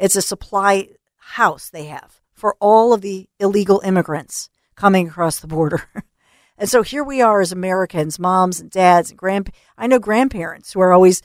It's 0.00 0.16
a 0.16 0.22
supply 0.22 0.88
house 1.16 1.70
they 1.70 1.84
have 1.84 2.20
for 2.44 2.56
all 2.60 2.92
of 2.92 3.00
the 3.00 3.26
illegal 3.40 3.80
immigrants 3.86 4.50
coming 4.76 5.08
across 5.08 5.40
the 5.40 5.46
border. 5.46 5.88
and 6.58 6.68
so 6.68 6.82
here 6.82 7.02
we 7.02 7.22
are 7.22 7.40
as 7.40 7.52
Americans, 7.52 8.18
moms 8.18 8.60
and 8.60 8.70
dads 8.70 9.08
and 9.08 9.18
grand 9.18 9.50
I 9.78 9.86
know 9.86 9.98
grandparents 9.98 10.74
who 10.74 10.80
are 10.80 10.92
always 10.92 11.22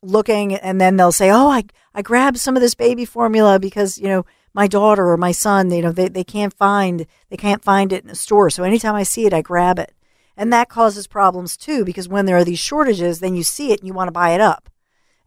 looking 0.00 0.54
and 0.54 0.80
then 0.80 0.96
they'll 0.96 1.10
say, 1.10 1.28
"Oh, 1.28 1.48
I 1.48 1.64
I 1.92 2.02
grabbed 2.02 2.38
some 2.38 2.54
of 2.54 2.62
this 2.62 2.76
baby 2.76 3.04
formula 3.04 3.58
because, 3.58 3.98
you 3.98 4.06
know, 4.06 4.24
my 4.54 4.68
daughter 4.68 5.08
or 5.08 5.16
my 5.16 5.32
son, 5.32 5.72
you 5.72 5.82
know, 5.82 5.90
they, 5.90 6.06
they 6.06 6.22
can't 6.22 6.54
find 6.54 7.04
they 7.30 7.36
can't 7.36 7.64
find 7.64 7.92
it 7.92 8.04
in 8.04 8.10
a 8.10 8.14
store. 8.14 8.48
So 8.48 8.62
anytime 8.62 8.94
I 8.94 9.02
see 9.02 9.26
it, 9.26 9.34
I 9.34 9.42
grab 9.42 9.76
it. 9.76 9.92
And 10.36 10.52
that 10.52 10.68
causes 10.68 11.08
problems 11.08 11.56
too 11.56 11.84
because 11.84 12.08
when 12.08 12.26
there 12.26 12.36
are 12.36 12.44
these 12.44 12.60
shortages, 12.60 13.18
then 13.18 13.34
you 13.34 13.42
see 13.42 13.72
it 13.72 13.80
and 13.80 13.88
you 13.88 13.92
want 13.92 14.06
to 14.06 14.12
buy 14.12 14.30
it 14.34 14.40
up. 14.40 14.70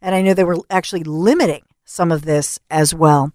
And 0.02 0.16
I 0.16 0.22
know 0.22 0.34
they 0.34 0.46
were 0.46 0.60
actually 0.70 1.04
limiting 1.04 1.66
some 1.84 2.14
of 2.14 2.22
this 2.22 2.62
as 2.70 2.96
well. 2.96 3.34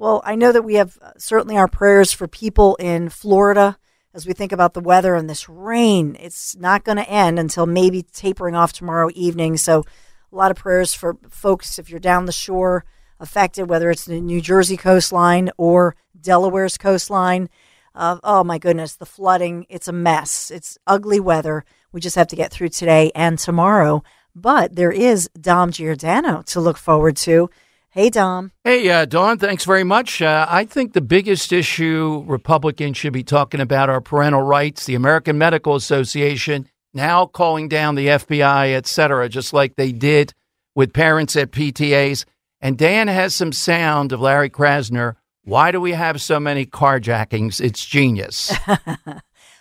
Well, 0.00 0.22
I 0.24 0.34
know 0.34 0.50
that 0.50 0.62
we 0.62 0.76
have 0.76 0.96
uh, 1.02 1.10
certainly 1.18 1.58
our 1.58 1.68
prayers 1.68 2.10
for 2.10 2.26
people 2.26 2.74
in 2.76 3.10
Florida 3.10 3.76
as 4.14 4.26
we 4.26 4.32
think 4.32 4.50
about 4.50 4.72
the 4.72 4.80
weather 4.80 5.14
and 5.14 5.28
this 5.28 5.46
rain. 5.46 6.16
It's 6.18 6.56
not 6.56 6.84
going 6.84 6.96
to 6.96 7.06
end 7.06 7.38
until 7.38 7.66
maybe 7.66 8.04
tapering 8.04 8.54
off 8.54 8.72
tomorrow 8.72 9.10
evening. 9.12 9.58
So 9.58 9.84
a 10.32 10.34
lot 10.34 10.50
of 10.50 10.56
prayers 10.56 10.94
for 10.94 11.18
folks 11.28 11.78
if 11.78 11.90
you're 11.90 12.00
down 12.00 12.24
the 12.24 12.32
shore 12.32 12.86
affected, 13.18 13.68
whether 13.68 13.90
it's 13.90 14.06
the 14.06 14.22
New 14.22 14.40
Jersey 14.40 14.78
coastline 14.78 15.50
or 15.58 15.96
Delaware's 16.18 16.78
coastline. 16.78 17.50
Uh, 17.94 18.20
oh 18.24 18.42
my 18.42 18.56
goodness, 18.56 18.96
the 18.96 19.04
flooding, 19.04 19.66
it's 19.68 19.86
a 19.86 19.92
mess. 19.92 20.50
It's 20.50 20.78
ugly 20.86 21.20
weather. 21.20 21.62
We 21.92 22.00
just 22.00 22.16
have 22.16 22.28
to 22.28 22.36
get 22.36 22.50
through 22.50 22.70
today 22.70 23.12
and 23.14 23.38
tomorrow. 23.38 24.02
But 24.34 24.76
there 24.76 24.92
is 24.92 25.28
Dom 25.38 25.72
Giordano 25.72 26.40
to 26.46 26.58
look 26.58 26.78
forward 26.78 27.18
to. 27.18 27.50
Hey, 27.92 28.08
Dom. 28.08 28.52
Hey, 28.62 28.88
uh, 28.88 29.04
Dawn, 29.04 29.38
thanks 29.38 29.64
very 29.64 29.82
much. 29.82 30.22
Uh, 30.22 30.46
I 30.48 30.64
think 30.64 30.92
the 30.92 31.00
biggest 31.00 31.52
issue 31.52 32.22
Republicans 32.24 32.96
should 32.96 33.12
be 33.12 33.24
talking 33.24 33.60
about 33.60 33.90
are 33.90 34.00
parental 34.00 34.42
rights. 34.42 34.86
The 34.86 34.94
American 34.94 35.38
Medical 35.38 35.74
Association 35.74 36.68
now 36.94 37.26
calling 37.26 37.68
down 37.68 37.96
the 37.96 38.06
FBI, 38.06 38.74
et 38.74 38.86
cetera, 38.86 39.28
just 39.28 39.52
like 39.52 39.74
they 39.74 39.90
did 39.90 40.34
with 40.76 40.92
parents 40.92 41.34
at 41.34 41.50
PTAs. 41.50 42.24
And 42.60 42.78
Dan 42.78 43.08
has 43.08 43.34
some 43.34 43.52
sound 43.52 44.12
of 44.12 44.20
Larry 44.20 44.50
Krasner 44.50 45.16
Why 45.42 45.72
do 45.72 45.80
we 45.80 45.90
have 45.90 46.20
so 46.20 46.38
many 46.38 46.66
carjackings? 46.66 47.60
It's 47.60 47.84
genius. 47.84 48.54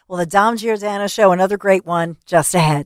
well, 0.07 0.19
the 0.19 0.27
Dom 0.27 0.55
Giordano 0.55 1.07
show, 1.07 1.31
another 1.31 1.57
great 1.57 1.83
one 1.83 2.17
just 2.27 2.53
ahead. 2.53 2.85